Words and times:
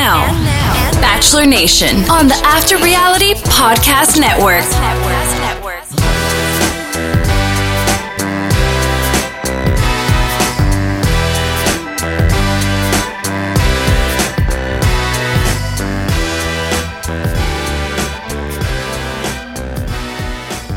now, 0.00 0.24
Bachelor 1.02 1.44
Nation 1.44 2.08
on 2.08 2.26
the 2.26 2.34
After 2.42 2.78
Reality 2.78 3.34
Podcast 3.34 4.18
Network. 4.18 4.64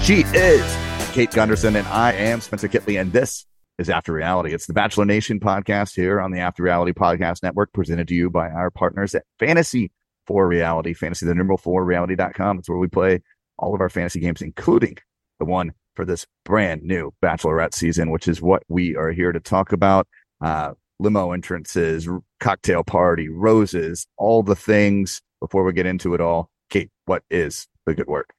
She 0.03 0.25
is 0.37 0.77
Kate 1.13 1.31
Gunderson, 1.31 1.77
and 1.77 1.87
I 1.87 2.11
am 2.11 2.41
Spencer 2.41 2.67
Kitley, 2.67 2.99
and 2.99 3.13
this 3.13 3.45
is 3.77 3.89
After 3.89 4.13
Reality. 4.13 4.53
It's 4.53 4.67
the 4.67 4.73
Bachelor 4.73 5.05
Nation 5.05 5.39
podcast 5.39 5.95
here 5.95 6.21
on 6.21 6.31
the 6.31 6.39
After 6.39 6.63
Reality 6.63 6.91
Podcast 6.91 7.41
Network, 7.41 7.73
presented 7.73 8.07
to 8.09 8.13
you 8.13 8.29
by 8.29 8.49
our 8.49 8.69
partners 8.69 9.15
at 9.15 9.23
Fantasy 9.39 9.91
for 10.27 10.47
Reality, 10.47 10.93
fantasy 10.93 11.25
the 11.25 11.36
number 11.36 11.57
four 11.57 11.83
reality.com. 11.83 12.59
It's 12.59 12.69
where 12.69 12.78
we 12.78 12.87
play 12.87 13.21
all 13.57 13.73
of 13.73 13.81
our 13.81 13.89
fantasy 13.89 14.19
games, 14.19 14.41
including 14.41 14.97
the 15.39 15.45
one 15.45 15.73
for 15.95 16.05
this 16.05 16.25
brand 16.45 16.83
new 16.83 17.11
Bachelorette 17.21 17.73
season, 17.73 18.11
which 18.11 18.28
is 18.28 18.41
what 18.41 18.64
we 18.67 18.95
are 18.95 19.11
here 19.11 19.31
to 19.31 19.39
talk 19.39 19.71
about. 19.71 20.07
Uh, 20.42 20.73
limo 21.00 21.31
entrances, 21.31 22.07
cocktail 22.39 22.83
party, 22.83 23.28
roses, 23.28 24.05
all 24.17 24.43
the 24.43 24.55
things. 24.55 25.21
Before 25.42 25.64
we 25.64 25.73
get 25.73 25.86
into 25.86 26.14
it 26.14 26.21
all, 26.21 26.50
Kate, 26.69 26.89
what 27.05 27.23
is 27.29 27.67
the 27.86 27.93
good 27.93 28.07
work? 28.07 28.33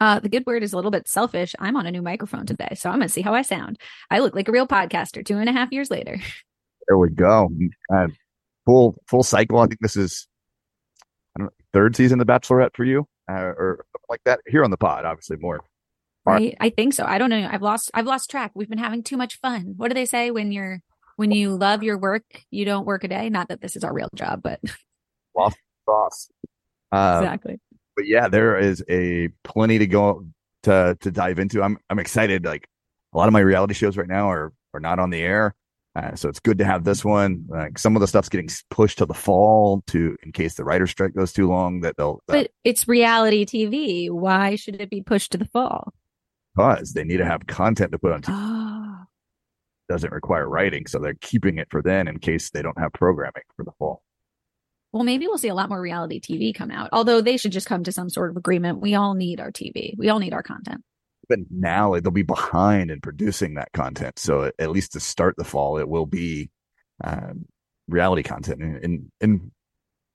Uh, 0.00 0.20
the 0.20 0.28
good 0.28 0.46
word 0.46 0.62
is 0.62 0.72
a 0.72 0.76
little 0.76 0.90
bit 0.90 1.08
selfish. 1.08 1.54
I'm 1.58 1.76
on 1.76 1.86
a 1.86 1.90
new 1.90 2.02
microphone 2.02 2.46
today, 2.46 2.74
so 2.76 2.88
I'm 2.88 2.98
going 2.98 3.08
to 3.08 3.12
see 3.12 3.22
how 3.22 3.34
I 3.34 3.42
sound. 3.42 3.78
I 4.10 4.20
look 4.20 4.34
like 4.34 4.48
a 4.48 4.52
real 4.52 4.66
podcaster 4.66 5.24
two 5.24 5.38
and 5.38 5.48
a 5.48 5.52
half 5.52 5.72
years 5.72 5.90
later. 5.90 6.20
There 6.86 6.96
we 6.96 7.10
go. 7.10 7.50
Uh, 7.94 8.06
full 8.64 8.96
full 9.06 9.22
cycle. 9.22 9.58
I 9.58 9.66
think 9.66 9.78
this 9.82 9.94
is 9.94 10.26
I 11.36 11.40
don't 11.40 11.46
know, 11.48 11.52
third 11.74 11.94
season 11.94 12.18
of 12.18 12.26
The 12.26 12.32
Bachelorette 12.32 12.74
for 12.74 12.84
you, 12.84 13.06
uh, 13.30 13.34
or 13.34 13.84
like 14.08 14.22
that 14.24 14.40
here 14.46 14.64
on 14.64 14.70
the 14.70 14.78
pod. 14.78 15.04
Obviously, 15.04 15.36
more. 15.36 15.60
Right? 16.24 16.56
I 16.60 16.70
think 16.70 16.94
so. 16.94 17.04
I 17.04 17.18
don't 17.18 17.28
know. 17.28 17.46
I've 17.46 17.60
lost. 17.60 17.90
I've 17.92 18.06
lost 18.06 18.30
track. 18.30 18.52
We've 18.54 18.70
been 18.70 18.78
having 18.78 19.02
too 19.02 19.18
much 19.18 19.38
fun. 19.38 19.74
What 19.76 19.88
do 19.88 19.94
they 19.94 20.06
say 20.06 20.30
when 20.30 20.50
you're 20.50 20.80
when 21.16 21.30
you 21.30 21.54
love 21.54 21.82
your 21.82 21.98
work, 21.98 22.24
you 22.50 22.64
don't 22.64 22.86
work 22.86 23.04
a 23.04 23.08
day? 23.08 23.28
Not 23.28 23.48
that 23.48 23.60
this 23.60 23.76
is 23.76 23.84
our 23.84 23.92
real 23.92 24.08
job, 24.14 24.40
but 24.42 24.58
lost 25.36 25.58
boss. 25.86 26.30
Uh, 26.90 27.20
exactly 27.22 27.60
but 27.98 28.06
yeah, 28.06 28.28
there 28.28 28.56
is 28.56 28.84
a 28.88 29.28
plenty 29.42 29.76
to 29.80 29.86
go 29.88 30.24
to 30.62 30.96
to 31.00 31.10
dive 31.10 31.40
into. 31.40 31.64
I'm 31.64 31.78
I'm 31.90 31.98
excited. 31.98 32.44
Like 32.44 32.68
a 33.12 33.18
lot 33.18 33.26
of 33.26 33.32
my 33.32 33.40
reality 33.40 33.74
shows 33.74 33.96
right 33.96 34.06
now 34.06 34.30
are 34.30 34.52
are 34.72 34.78
not 34.78 35.00
on 35.00 35.10
the 35.10 35.20
air, 35.20 35.56
uh, 35.96 36.14
so 36.14 36.28
it's 36.28 36.38
good 36.38 36.58
to 36.58 36.64
have 36.64 36.84
this 36.84 37.04
one. 37.04 37.44
Like 37.48 37.76
some 37.76 37.96
of 37.96 38.00
the 38.00 38.06
stuff's 38.06 38.28
getting 38.28 38.48
pushed 38.70 38.98
to 38.98 39.06
the 39.06 39.14
fall 39.14 39.82
to 39.88 40.16
in 40.22 40.30
case 40.30 40.54
the 40.54 40.62
writer 40.62 40.86
strike 40.86 41.12
goes 41.12 41.32
too 41.32 41.48
long. 41.48 41.80
That 41.80 41.96
they'll. 41.96 42.20
Uh, 42.28 42.34
but 42.34 42.52
it's 42.62 42.86
reality 42.86 43.44
TV. 43.44 44.12
Why 44.12 44.54
should 44.54 44.80
it 44.80 44.90
be 44.90 45.02
pushed 45.02 45.32
to 45.32 45.38
the 45.38 45.46
fall? 45.46 45.92
Because 46.54 46.92
they 46.92 47.02
need 47.02 47.16
to 47.16 47.24
have 47.24 47.48
content 47.48 47.90
to 47.90 47.98
put 47.98 48.12
on 48.12 48.22
TV. 48.22 48.32
Oh. 48.32 49.04
Doesn't 49.88 50.12
require 50.12 50.48
writing, 50.48 50.86
so 50.86 51.00
they're 51.00 51.14
keeping 51.20 51.58
it 51.58 51.66
for 51.68 51.82
then 51.82 52.06
in 52.06 52.20
case 52.20 52.50
they 52.50 52.62
don't 52.62 52.78
have 52.78 52.92
programming 52.92 53.42
for 53.56 53.64
the 53.64 53.72
fall 53.76 54.02
well, 54.92 55.04
maybe 55.04 55.26
we'll 55.26 55.38
see 55.38 55.48
a 55.48 55.54
lot 55.54 55.68
more 55.68 55.80
reality 55.80 56.20
TV 56.20 56.54
come 56.54 56.70
out. 56.70 56.88
Although 56.92 57.20
they 57.20 57.36
should 57.36 57.52
just 57.52 57.66
come 57.66 57.84
to 57.84 57.92
some 57.92 58.08
sort 58.08 58.30
of 58.30 58.36
agreement. 58.36 58.80
We 58.80 58.94
all 58.94 59.14
need 59.14 59.40
our 59.40 59.52
TV. 59.52 59.94
We 59.98 60.08
all 60.08 60.18
need 60.18 60.32
our 60.32 60.42
content. 60.42 60.82
But 61.28 61.40
now 61.50 61.92
they'll 62.00 62.10
be 62.10 62.22
behind 62.22 62.90
in 62.90 63.00
producing 63.00 63.54
that 63.54 63.70
content. 63.72 64.18
So 64.18 64.50
at 64.58 64.70
least 64.70 64.92
to 64.92 65.00
start 65.00 65.34
the 65.36 65.44
fall, 65.44 65.78
it 65.78 65.88
will 65.88 66.06
be 66.06 66.50
um, 67.04 67.44
reality 67.86 68.22
content, 68.22 68.62
and, 68.62 68.84
and, 68.84 69.12
and 69.20 69.50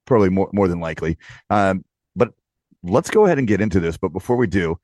probably 0.06 0.30
more 0.30 0.50
more 0.54 0.68
than 0.68 0.80
likely. 0.80 1.18
Um, 1.52 1.86
but 2.16 2.34
let's 2.82 3.12
go 3.12 3.26
ahead 3.26 3.38
and 3.38 3.48
get 3.48 3.62
into 3.62 3.80
this. 3.80 3.96
But 3.96 4.10
before 4.10 4.38
we 4.38 4.48
do, 4.48 4.76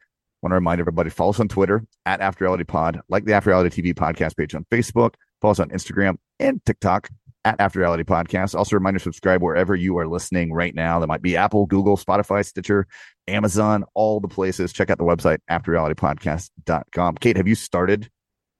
want 0.43 0.51
to 0.51 0.55
remind 0.55 0.79
everybody 0.79 1.09
follow 1.09 1.31
us 1.31 1.39
on 1.39 1.47
Twitter 1.47 1.83
at 2.05 2.21
After 2.21 2.45
Reality 2.45 2.63
Pod, 2.63 3.01
like 3.09 3.25
the 3.25 3.33
After 3.33 3.49
Reality 3.49 3.81
TV 3.81 3.95
podcast 3.95 4.37
page 4.37 4.53
on 4.53 4.65
Facebook, 4.71 5.15
follow 5.41 5.51
us 5.51 5.59
on 5.59 5.69
Instagram 5.69 6.17
and 6.39 6.63
TikTok 6.63 7.09
at 7.45 7.59
After 7.59 7.79
Reality 7.79 8.03
Podcast. 8.03 8.55
Also, 8.55 8.75
reminder 8.75 8.99
subscribe 8.99 9.41
wherever 9.41 9.75
you 9.75 9.97
are 9.97 10.07
listening 10.07 10.51
right 10.53 10.75
now. 10.75 10.99
That 10.99 11.07
might 11.07 11.21
be 11.21 11.37
Apple, 11.37 11.65
Google, 11.65 11.97
Spotify, 11.97 12.45
Stitcher, 12.45 12.87
Amazon, 13.27 13.85
all 13.93 14.19
the 14.19 14.27
places. 14.27 14.73
Check 14.73 14.89
out 14.89 14.97
the 14.97 15.03
website, 15.03 15.39
afterrealitypodcast.com. 15.49 17.15
Kate, 17.15 17.37
have 17.37 17.47
you 17.47 17.55
started 17.55 18.09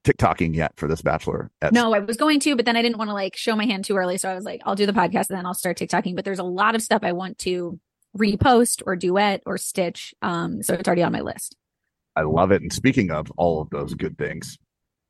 TikToking 0.06 0.56
yet 0.56 0.72
for 0.78 0.88
this 0.88 1.02
Bachelor? 1.02 1.52
no, 1.72 1.94
I 1.94 2.00
was 2.00 2.18
going 2.18 2.40
to, 2.42 2.56
but 2.56 2.66
then 2.66 2.78
I 2.78 2.82
didn't 2.82 2.98
want 2.98 3.10
to 3.10 3.14
like 3.14 3.36
show 3.36 3.56
my 3.56 3.66
hand 3.66 3.86
too 3.86 3.98
early. 3.98 4.18
So 4.18 4.30
I 4.30 4.36
was 4.36 4.46
like, 4.46 4.62
I'll 4.66 4.76
do 4.76 4.86
the 4.86 4.94
podcast 4.94 5.30
and 5.30 5.38
then 5.38 5.46
I'll 5.46 5.54
start 5.54 5.78
TikToking. 5.78 6.16
But 6.16 6.26
there's 6.26 6.40
a 6.40 6.44
lot 6.44 6.76
of 6.76 6.82
stuff 6.82 7.02
I 7.04 7.12
want 7.12 7.38
to 7.40 7.80
repost 8.18 8.82
or 8.86 8.96
duet 8.96 9.44
or 9.46 9.58
stitch. 9.58 10.14
Um, 10.22 10.64
so 10.64 10.74
it's 10.74 10.88
already 10.88 11.04
on 11.04 11.12
my 11.12 11.22
list. 11.22 11.56
I 12.16 12.24
love 12.24 12.52
it. 12.52 12.62
And 12.62 12.74
speaking 12.74 13.12
of 13.12 13.32
all 13.38 13.62
of 13.62 13.70
those 13.70 13.94
good 13.94 14.18
things, 14.18 14.58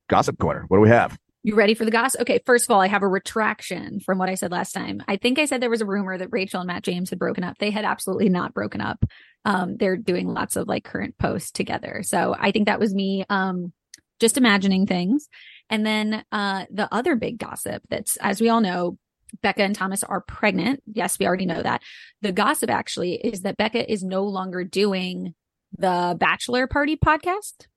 Gossip 0.10 0.38
Corner, 0.38 0.66
what 0.68 0.78
do 0.78 0.82
we 0.82 0.90
have? 0.90 1.18
You 1.42 1.56
ready 1.56 1.74
for 1.74 1.86
the 1.86 1.92
gossip? 1.92 2.22
Okay, 2.22 2.42
first 2.46 2.66
of 2.66 2.72
all, 2.72 2.82
I 2.82 2.88
have 2.88 3.02
a 3.02 3.08
retraction 3.08 4.02
from 4.02 4.18
what 4.18 4.28
I 4.28 4.36
said 4.36 4.52
last 4.52 4.74
time. 4.74 5.02
I 5.08 5.16
think 5.16 5.40
I 5.40 5.46
said 5.46 5.62
there 5.62 5.70
was 5.70 5.80
a 5.82 5.86
rumor 5.86 6.18
that 6.18 6.28
Rachel 6.32 6.60
and 6.60 6.68
Matt 6.68 6.84
James 6.84 7.10
had 7.10 7.20
broken 7.20 7.46
up. 7.46 7.58
They 7.60 7.72
had 7.72 7.86
absolutely 7.86 8.28
not 8.28 8.54
broken 8.54 8.82
up. 8.82 9.06
Um, 9.46 9.78
they're 9.78 9.96
doing 9.96 10.28
lots 10.28 10.58
of 10.58 10.68
like 10.68 10.84
current 10.84 11.18
posts 11.18 11.52
together. 11.52 12.02
So 12.04 12.36
I 12.38 12.52
think 12.52 12.66
that 12.66 12.80
was 12.80 12.94
me 12.94 13.24
um 13.30 13.72
just 14.20 14.38
imagining 14.38 14.86
things. 14.86 15.30
And 15.70 15.86
then 15.86 16.26
uh 16.34 16.66
the 16.72 16.94
other 16.94 17.16
big 17.16 17.38
gossip 17.38 17.84
that's 17.90 18.18
as 18.18 18.42
we 18.42 18.50
all 18.50 18.60
know, 18.60 18.98
Becca 19.42 19.64
and 19.64 19.76
Thomas 19.76 20.04
are 20.04 20.20
pregnant. 20.20 20.84
Yes, 20.92 21.18
we 21.20 21.26
already 21.26 21.46
know 21.46 21.64
that. 21.64 21.82
The 22.22 22.34
gossip 22.34 22.70
actually 22.70 23.14
is 23.14 23.42
that 23.42 23.56
Becca 23.56 23.90
is 23.90 24.04
no 24.04 24.26
longer 24.26 24.66
doing 24.66 25.36
the 25.78 26.18
Bachelor 26.20 26.68
Party 26.68 26.98
podcast. 26.98 27.68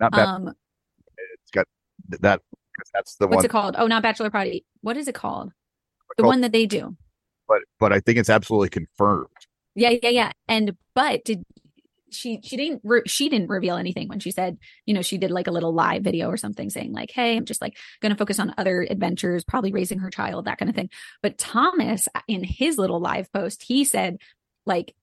Not 0.00 0.10
bad. 0.10 0.26
Um, 0.28 0.48
it's 0.48 1.50
got 1.52 1.66
that 2.20 2.40
that's 2.92 3.16
the 3.16 3.26
What's 3.26 3.30
one. 3.30 3.36
What's 3.36 3.44
it 3.44 3.50
called? 3.50 3.76
Oh, 3.78 3.86
not 3.86 4.02
Bachelor 4.02 4.30
Party. 4.30 4.64
What 4.80 4.96
is 4.96 5.08
it 5.08 5.14
called? 5.14 5.52
The 6.16 6.22
called, 6.22 6.32
one 6.32 6.40
that 6.42 6.52
they 6.52 6.66
do. 6.66 6.96
But 7.48 7.62
but 7.78 7.92
I 7.92 8.00
think 8.00 8.18
it's 8.18 8.30
absolutely 8.30 8.70
confirmed. 8.70 9.28
Yeah, 9.74 9.90
yeah, 10.02 10.10
yeah. 10.10 10.32
And 10.48 10.76
but 10.94 11.24
did 11.24 11.44
she 12.14 12.40
she 12.42 12.56
didn't 12.56 12.80
re- 12.84 13.02
she 13.06 13.28
didn't 13.28 13.48
reveal 13.48 13.76
anything 13.76 14.08
when 14.08 14.20
she 14.20 14.30
said 14.30 14.56
you 14.86 14.94
know 14.94 15.02
she 15.02 15.18
did 15.18 15.30
like 15.30 15.46
a 15.46 15.50
little 15.50 15.74
live 15.74 16.02
video 16.02 16.28
or 16.28 16.36
something 16.36 16.70
saying 16.70 16.92
like 16.92 17.10
hey 17.10 17.36
i'm 17.36 17.44
just 17.44 17.60
like 17.60 17.76
going 18.00 18.10
to 18.10 18.18
focus 18.18 18.38
on 18.38 18.54
other 18.56 18.86
adventures 18.88 19.44
probably 19.44 19.72
raising 19.72 19.98
her 19.98 20.10
child 20.10 20.44
that 20.44 20.58
kind 20.58 20.68
of 20.68 20.76
thing 20.76 20.88
but 21.22 21.36
thomas 21.36 22.08
uh, 22.14 22.20
in 22.28 22.44
his 22.44 22.78
little 22.78 23.00
live 23.00 23.30
post 23.32 23.64
he 23.64 23.84
said 23.84 24.18
like 24.64 24.94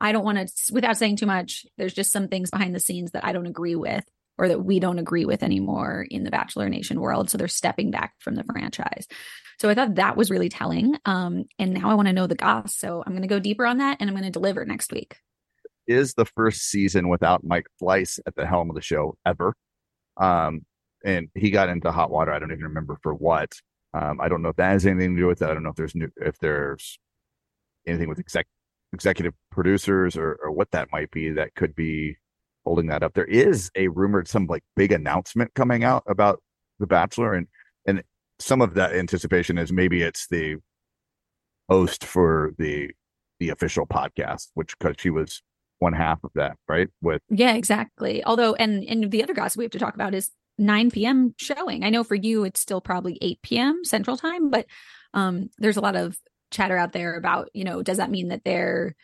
i 0.00 0.10
don't 0.12 0.24
want 0.24 0.38
to 0.38 0.72
without 0.72 0.96
saying 0.96 1.16
too 1.16 1.26
much 1.26 1.66
there's 1.76 1.94
just 1.94 2.10
some 2.12 2.28
things 2.28 2.50
behind 2.50 2.74
the 2.74 2.80
scenes 2.80 3.12
that 3.12 3.24
i 3.24 3.32
don't 3.32 3.46
agree 3.46 3.76
with 3.76 4.04
or 4.38 4.48
that 4.48 4.64
we 4.64 4.80
don't 4.80 4.98
agree 4.98 5.24
with 5.24 5.42
anymore 5.42 6.06
in 6.10 6.24
the 6.24 6.30
Bachelor 6.30 6.68
Nation 6.68 7.00
world. 7.00 7.30
So 7.30 7.38
they're 7.38 7.48
stepping 7.48 7.90
back 7.90 8.14
from 8.18 8.34
the 8.34 8.44
franchise. 8.44 9.06
So 9.60 9.68
I 9.68 9.74
thought 9.74 9.94
that 9.94 10.16
was 10.16 10.30
really 10.30 10.48
telling. 10.48 10.96
Um, 11.04 11.44
and 11.58 11.72
now 11.74 11.90
I 11.90 11.94
want 11.94 12.08
to 12.08 12.12
know 12.12 12.26
the 12.26 12.34
goss. 12.34 12.76
So 12.76 13.02
I'm 13.06 13.12
going 13.12 13.22
to 13.22 13.28
go 13.28 13.38
deeper 13.38 13.66
on 13.66 13.78
that 13.78 13.98
and 14.00 14.10
I'm 14.10 14.16
going 14.16 14.24
to 14.24 14.30
deliver 14.30 14.64
next 14.64 14.92
week. 14.92 15.16
Is 15.86 16.14
the 16.14 16.24
first 16.24 16.62
season 16.62 17.08
without 17.08 17.44
Mike 17.44 17.66
Fleiss 17.80 18.18
at 18.26 18.34
the 18.34 18.46
helm 18.46 18.70
of 18.70 18.76
the 18.76 18.82
show 18.82 19.16
ever. 19.24 19.54
Um, 20.16 20.62
and 21.04 21.28
he 21.34 21.50
got 21.50 21.68
into 21.68 21.92
hot 21.92 22.10
water. 22.10 22.32
I 22.32 22.38
don't 22.38 22.52
even 22.52 22.64
remember 22.64 22.98
for 23.02 23.14
what. 23.14 23.52
Um, 23.92 24.20
I 24.20 24.28
don't 24.28 24.42
know 24.42 24.48
if 24.48 24.56
that 24.56 24.72
has 24.72 24.86
anything 24.86 25.14
to 25.14 25.22
do 25.22 25.26
with 25.26 25.42
it. 25.42 25.48
I 25.48 25.54
don't 25.54 25.62
know 25.62 25.70
if 25.70 25.76
there's 25.76 25.94
new, 25.94 26.08
if 26.16 26.38
there's 26.38 26.98
anything 27.86 28.08
with 28.08 28.18
exec, 28.18 28.46
executive 28.92 29.34
producers 29.52 30.16
or, 30.16 30.38
or 30.42 30.50
what 30.50 30.70
that 30.72 30.88
might 30.90 31.10
be 31.10 31.30
that 31.30 31.54
could 31.54 31.76
be 31.76 32.16
holding 32.64 32.86
that 32.86 33.02
up. 33.02 33.14
There 33.14 33.24
is 33.24 33.70
a 33.76 33.88
rumored 33.88 34.28
some 34.28 34.46
like 34.46 34.62
big 34.76 34.92
announcement 34.92 35.54
coming 35.54 35.84
out 35.84 36.02
about 36.06 36.42
The 36.78 36.86
Bachelor, 36.86 37.34
and 37.34 37.46
and 37.86 38.02
some 38.38 38.60
of 38.60 38.74
that 38.74 38.94
anticipation 38.94 39.58
is 39.58 39.72
maybe 39.72 40.02
it's 40.02 40.26
the 40.28 40.56
host 41.68 42.04
for 42.04 42.52
the 42.58 42.90
the 43.40 43.50
official 43.50 43.86
podcast, 43.86 44.48
which 44.54 44.78
because 44.78 44.96
she 44.98 45.10
was 45.10 45.42
one 45.78 45.92
half 45.92 46.22
of 46.24 46.30
that, 46.34 46.56
right? 46.68 46.88
With 47.02 47.22
yeah, 47.30 47.54
exactly. 47.54 48.24
Although, 48.24 48.54
and 48.54 48.84
and 48.84 49.10
the 49.10 49.22
other 49.22 49.34
gossip 49.34 49.58
we 49.58 49.64
have 49.64 49.72
to 49.72 49.78
talk 49.78 49.94
about 49.94 50.14
is 50.14 50.30
9 50.58 50.90
p.m. 50.90 51.34
showing. 51.36 51.84
I 51.84 51.90
know 51.90 52.04
for 52.04 52.14
you 52.14 52.44
it's 52.44 52.60
still 52.60 52.80
probably 52.80 53.18
8 53.20 53.42
p.m. 53.42 53.84
Central 53.84 54.16
Time, 54.16 54.50
but 54.50 54.66
um, 55.12 55.50
there's 55.58 55.76
a 55.76 55.80
lot 55.80 55.96
of 55.96 56.16
chatter 56.50 56.78
out 56.78 56.92
there 56.92 57.16
about 57.16 57.48
you 57.52 57.64
know 57.64 57.82
does 57.82 57.96
that 57.96 58.10
mean 58.10 58.28
that 58.28 58.44
they're 58.44 58.94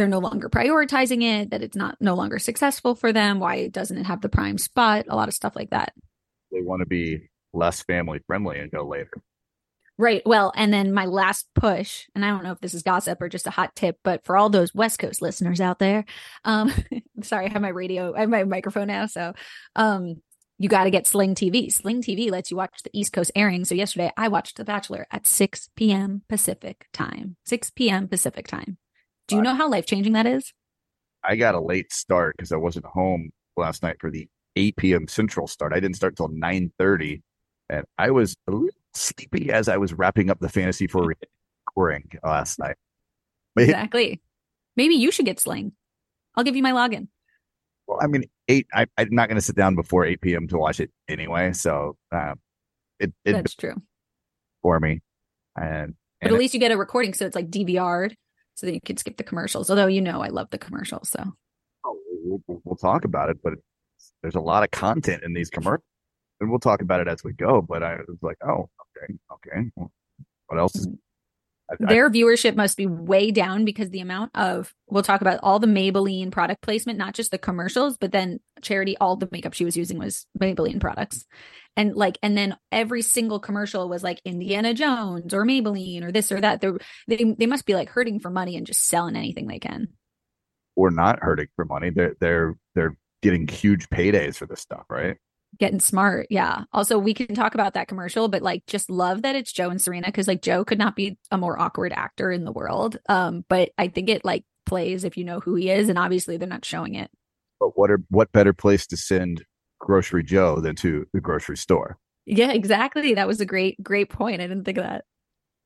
they're 0.00 0.08
no 0.08 0.18
longer 0.18 0.48
prioritizing 0.48 1.22
it, 1.22 1.50
that 1.50 1.62
it's 1.62 1.76
not 1.76 1.96
no 2.00 2.14
longer 2.14 2.38
successful 2.38 2.94
for 2.94 3.12
them. 3.12 3.38
Why 3.38 3.68
doesn't 3.68 3.98
it 3.98 4.06
have 4.06 4.22
the 4.22 4.28
prime 4.28 4.56
spot? 4.56 5.04
A 5.08 5.14
lot 5.14 5.28
of 5.28 5.34
stuff 5.34 5.54
like 5.54 5.70
that. 5.70 5.92
They 6.50 6.62
want 6.62 6.80
to 6.80 6.86
be 6.86 7.28
less 7.52 7.82
family 7.82 8.20
friendly 8.26 8.58
and 8.58 8.70
go 8.70 8.86
later. 8.86 9.12
Right. 9.98 10.22
Well, 10.24 10.50
and 10.56 10.72
then 10.72 10.94
my 10.94 11.04
last 11.04 11.46
push, 11.54 12.06
and 12.14 12.24
I 12.24 12.30
don't 12.30 12.42
know 12.42 12.52
if 12.52 12.60
this 12.60 12.72
is 12.72 12.82
gossip 12.82 13.20
or 13.20 13.28
just 13.28 13.46
a 13.46 13.50
hot 13.50 13.76
tip, 13.76 13.98
but 14.02 14.24
for 14.24 14.34
all 14.34 14.48
those 14.48 14.74
West 14.74 14.98
Coast 14.98 15.20
listeners 15.20 15.60
out 15.60 15.78
there, 15.78 16.06
um, 16.46 16.72
sorry, 17.22 17.44
I 17.46 17.50
have 17.50 17.60
my 17.60 17.68
radio, 17.68 18.14
I 18.16 18.20
have 18.20 18.30
my 18.30 18.44
microphone 18.44 18.86
now. 18.86 19.04
So, 19.04 19.34
um, 19.76 20.22
you 20.56 20.68
got 20.68 20.84
to 20.84 20.90
get 20.90 21.06
Sling 21.06 21.34
TV. 21.34 21.72
Sling 21.72 22.02
TV 22.02 22.30
lets 22.30 22.50
you 22.50 22.56
watch 22.56 22.82
the 22.82 22.90
East 22.92 23.12
Coast 23.12 23.30
airing. 23.34 23.64
So 23.64 23.74
yesterday 23.74 24.10
I 24.16 24.28
watched 24.28 24.56
The 24.58 24.64
Bachelor 24.64 25.06
at 25.10 25.26
6 25.26 25.70
p.m. 25.74 26.22
Pacific 26.28 26.86
time. 26.92 27.36
6 27.46 27.70
p.m. 27.70 28.08
Pacific 28.08 28.46
time. 28.46 28.76
Do 29.30 29.36
you 29.36 29.42
know 29.42 29.54
how 29.54 29.68
life 29.68 29.86
changing 29.86 30.12
that 30.14 30.26
is? 30.26 30.52
I 31.22 31.36
got 31.36 31.54
a 31.54 31.60
late 31.60 31.92
start 31.92 32.36
because 32.36 32.52
I 32.52 32.56
wasn't 32.56 32.86
home 32.86 33.30
last 33.56 33.82
night 33.82 33.96
for 34.00 34.10
the 34.10 34.28
8 34.56 34.76
p.m. 34.76 35.08
Central 35.08 35.46
start. 35.46 35.72
I 35.72 35.80
didn't 35.80 35.96
start 35.96 36.16
till 36.16 36.28
9:30, 36.28 37.22
and 37.68 37.84
I 37.98 38.10
was 38.10 38.36
a 38.46 38.50
little 38.50 38.68
sleepy 38.94 39.50
as 39.50 39.68
I 39.68 39.76
was 39.76 39.92
wrapping 39.92 40.30
up 40.30 40.40
the 40.40 40.48
fantasy 40.48 40.86
for 40.86 41.14
recording 41.66 42.10
last 42.24 42.58
night. 42.58 42.76
But 43.54 43.64
exactly. 43.64 44.20
Maybe 44.76 44.94
you 44.94 45.10
should 45.10 45.26
get 45.26 45.40
Sling. 45.40 45.72
I'll 46.36 46.44
give 46.44 46.56
you 46.56 46.62
my 46.62 46.72
login. 46.72 47.08
Well, 47.86 47.98
I 48.00 48.06
mean, 48.06 48.24
eight. 48.48 48.66
I, 48.72 48.86
am 48.98 49.08
not 49.10 49.28
going 49.28 49.36
to 49.36 49.42
sit 49.42 49.56
down 49.56 49.74
before 49.74 50.04
8 50.04 50.20
p.m. 50.20 50.48
to 50.48 50.58
watch 50.58 50.80
it 50.80 50.90
anyway. 51.08 51.52
So 51.52 51.96
uh, 52.12 52.34
it, 52.98 53.12
it 53.24 53.32
that's 53.32 53.54
true 53.54 53.82
for 54.62 54.78
me. 54.78 55.00
And, 55.56 55.94
but 56.20 56.28
at 56.28 56.34
it, 56.34 56.38
least 56.38 56.54
you 56.54 56.60
get 56.60 56.70
a 56.70 56.76
recording, 56.76 57.14
so 57.14 57.26
it's 57.26 57.34
like 57.34 57.50
DVR'd, 57.50 58.16
so 58.60 58.66
that 58.66 58.74
you 58.74 58.80
can 58.80 58.98
skip 58.98 59.16
the 59.16 59.24
commercials. 59.24 59.70
Although 59.70 59.86
you 59.86 60.02
know 60.02 60.22
I 60.22 60.28
love 60.28 60.48
the 60.50 60.58
commercials, 60.58 61.08
so 61.08 61.24
oh, 61.86 61.98
we'll, 62.22 62.60
we'll 62.64 62.76
talk 62.76 63.04
about 63.04 63.30
it. 63.30 63.38
But 63.42 63.54
there's 64.22 64.34
a 64.34 64.40
lot 64.40 64.62
of 64.62 64.70
content 64.70 65.22
in 65.22 65.32
these 65.32 65.48
commercials, 65.48 65.86
and 66.40 66.50
we'll 66.50 66.60
talk 66.60 66.82
about 66.82 67.00
it 67.00 67.08
as 67.08 67.24
we 67.24 67.32
go. 67.32 67.62
But 67.62 67.82
I 67.82 67.96
was 68.06 68.18
like, 68.20 68.36
oh, 68.46 68.68
okay, 68.98 69.14
okay. 69.32 69.70
what 70.46 70.58
else 70.58 70.76
is 70.76 70.86
mm 70.86 70.98
their 71.78 72.06
I, 72.06 72.08
viewership 72.08 72.56
must 72.56 72.76
be 72.76 72.86
way 72.86 73.30
down 73.30 73.64
because 73.64 73.90
the 73.90 74.00
amount 74.00 74.32
of 74.34 74.74
we'll 74.88 75.02
talk 75.02 75.20
about 75.20 75.40
all 75.42 75.58
the 75.58 75.66
Maybelline 75.66 76.32
product 76.32 76.62
placement, 76.62 76.98
not 76.98 77.14
just 77.14 77.30
the 77.30 77.38
commercials, 77.38 77.96
but 77.96 78.12
then 78.12 78.40
Charity, 78.60 78.96
all 78.96 79.16
the 79.16 79.28
makeup 79.30 79.52
she 79.52 79.64
was 79.64 79.76
using 79.76 79.98
was 79.98 80.26
Maybelline 80.38 80.80
products. 80.80 81.26
And 81.76 81.94
like, 81.94 82.18
and 82.22 82.36
then 82.36 82.56
every 82.72 83.02
single 83.02 83.40
commercial 83.40 83.88
was 83.88 84.02
like 84.02 84.20
Indiana 84.24 84.74
Jones 84.74 85.32
or 85.32 85.44
Maybelline 85.44 86.02
or 86.02 86.12
this 86.12 86.30
or 86.32 86.40
that. 86.40 86.60
They're, 86.60 86.78
they 87.08 87.34
they 87.38 87.46
must 87.46 87.64
be 87.64 87.74
like 87.74 87.88
hurting 87.88 88.20
for 88.20 88.30
money 88.30 88.56
and 88.56 88.66
just 88.66 88.86
selling 88.86 89.16
anything 89.16 89.46
they 89.46 89.58
can. 89.58 89.88
Or 90.76 90.90
not 90.90 91.20
hurting 91.22 91.48
for 91.56 91.64
money. 91.64 91.90
They're 91.90 92.16
they're 92.20 92.56
they're 92.74 92.96
getting 93.22 93.46
huge 93.46 93.88
paydays 93.88 94.36
for 94.36 94.46
this 94.46 94.60
stuff, 94.60 94.84
right? 94.88 95.16
getting 95.58 95.80
smart. 95.80 96.26
Yeah. 96.30 96.64
Also, 96.72 96.98
we 96.98 97.14
can 97.14 97.34
talk 97.34 97.54
about 97.54 97.74
that 97.74 97.88
commercial, 97.88 98.28
but 98.28 98.42
like 98.42 98.64
just 98.66 98.90
love 98.90 99.22
that 99.22 99.36
it's 99.36 99.52
Joe 99.52 99.70
and 99.70 99.80
Serena 99.80 100.06
because 100.06 100.28
like 100.28 100.42
Joe 100.42 100.64
could 100.64 100.78
not 100.78 100.96
be 100.96 101.18
a 101.30 101.38
more 101.38 101.60
awkward 101.60 101.92
actor 101.92 102.30
in 102.30 102.44
the 102.44 102.52
world. 102.52 102.98
Um, 103.08 103.44
but 103.48 103.70
I 103.76 103.88
think 103.88 104.08
it 104.08 104.24
like 104.24 104.44
plays 104.66 105.04
if 105.04 105.16
you 105.16 105.24
know 105.24 105.40
who 105.40 105.54
he 105.54 105.70
is, 105.70 105.88
and 105.88 105.98
obviously 105.98 106.36
they're 106.36 106.48
not 106.48 106.64
showing 106.64 106.94
it. 106.94 107.10
But 107.58 107.78
what 107.78 107.90
are 107.90 108.02
what 108.08 108.32
better 108.32 108.52
place 108.52 108.86
to 108.88 108.96
send 108.96 109.44
Grocery 109.80 110.22
Joe 110.22 110.60
than 110.60 110.76
to 110.76 111.06
the 111.12 111.20
grocery 111.20 111.56
store? 111.56 111.98
Yeah, 112.26 112.52
exactly. 112.52 113.14
That 113.14 113.26
was 113.26 113.40
a 113.40 113.46
great, 113.46 113.82
great 113.82 114.10
point. 114.10 114.40
I 114.40 114.46
didn't 114.46 114.64
think 114.64 114.78
of 114.78 114.84
that. 114.84 115.04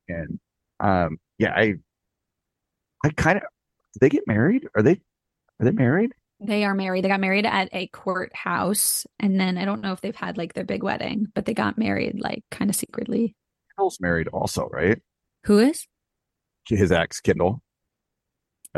And 0.08 0.38
um, 0.80 1.18
yeah, 1.38 1.52
I 1.54 1.74
I 3.04 3.10
kind 3.10 3.36
of 3.36 3.44
did 3.92 4.00
they 4.00 4.08
get 4.08 4.26
married? 4.26 4.66
Are 4.74 4.82
they 4.82 5.00
are 5.60 5.64
they 5.64 5.72
married? 5.72 6.12
They 6.40 6.64
are 6.64 6.74
married. 6.74 7.04
They 7.04 7.08
got 7.08 7.20
married 7.20 7.46
at 7.46 7.68
a 7.72 7.86
courthouse. 7.88 9.06
And 9.20 9.38
then 9.38 9.56
I 9.56 9.64
don't 9.64 9.82
know 9.82 9.92
if 9.92 10.00
they've 10.00 10.16
had 10.16 10.36
like 10.36 10.54
their 10.54 10.64
big 10.64 10.82
wedding, 10.82 11.26
but 11.34 11.44
they 11.46 11.54
got 11.54 11.78
married 11.78 12.20
like 12.20 12.42
kind 12.50 12.70
of 12.70 12.76
secretly. 12.76 13.34
Kendall's 13.76 13.98
married 14.00 14.28
also, 14.28 14.68
right? 14.72 15.00
Who 15.44 15.58
is? 15.58 15.86
His 16.68 16.92
ex, 16.92 17.20
Kendall. 17.20 17.62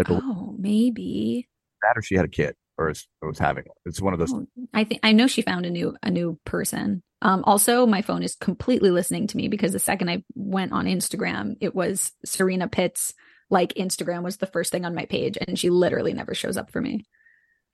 oh, 0.08 0.54
maybe. 0.58 1.48
That 1.82 1.96
or 1.96 2.02
she 2.02 2.16
had 2.16 2.24
a 2.24 2.28
kid 2.28 2.54
or 2.78 2.90
is, 2.90 3.06
or 3.22 3.28
was 3.28 3.38
having 3.38 3.64
It's 3.84 4.00
one 4.00 4.12
of 4.12 4.18
those. 4.18 4.32
Oh, 4.32 4.46
I 4.74 4.84
think 4.84 5.00
I 5.02 5.12
know 5.12 5.26
she 5.26 5.42
found 5.42 5.66
a 5.66 5.70
new 5.70 5.96
a 6.02 6.10
new 6.10 6.38
person. 6.44 7.02
Um, 7.22 7.42
also, 7.44 7.86
my 7.86 8.02
phone 8.02 8.22
is 8.22 8.34
completely 8.34 8.90
listening 8.90 9.26
to 9.28 9.36
me 9.36 9.48
because 9.48 9.72
the 9.72 9.78
second 9.78 10.10
I 10.10 10.22
went 10.34 10.72
on 10.72 10.86
Instagram, 10.86 11.56
it 11.60 11.74
was 11.74 12.12
Serena 12.24 12.68
Pitt's 12.68 13.14
like 13.48 13.72
Instagram 13.74 14.22
was 14.22 14.38
the 14.38 14.46
first 14.46 14.72
thing 14.72 14.84
on 14.84 14.94
my 14.94 15.06
page, 15.06 15.38
and 15.46 15.58
she 15.58 15.70
literally 15.70 16.12
never 16.12 16.34
shows 16.34 16.56
up 16.56 16.70
for 16.70 16.80
me. 16.80 17.04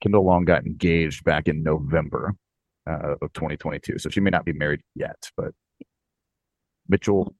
Kendall 0.01 0.25
Long 0.25 0.45
got 0.45 0.65
engaged 0.65 1.23
back 1.23 1.47
in 1.47 1.63
November 1.63 2.33
uh, 2.87 3.15
of 3.21 3.33
2022. 3.33 3.99
So 3.99 4.09
she 4.09 4.19
may 4.19 4.29
not 4.29 4.45
be 4.45 4.53
married 4.53 4.81
yet, 4.95 5.29
but 5.37 5.51
Mitchell 6.87 7.33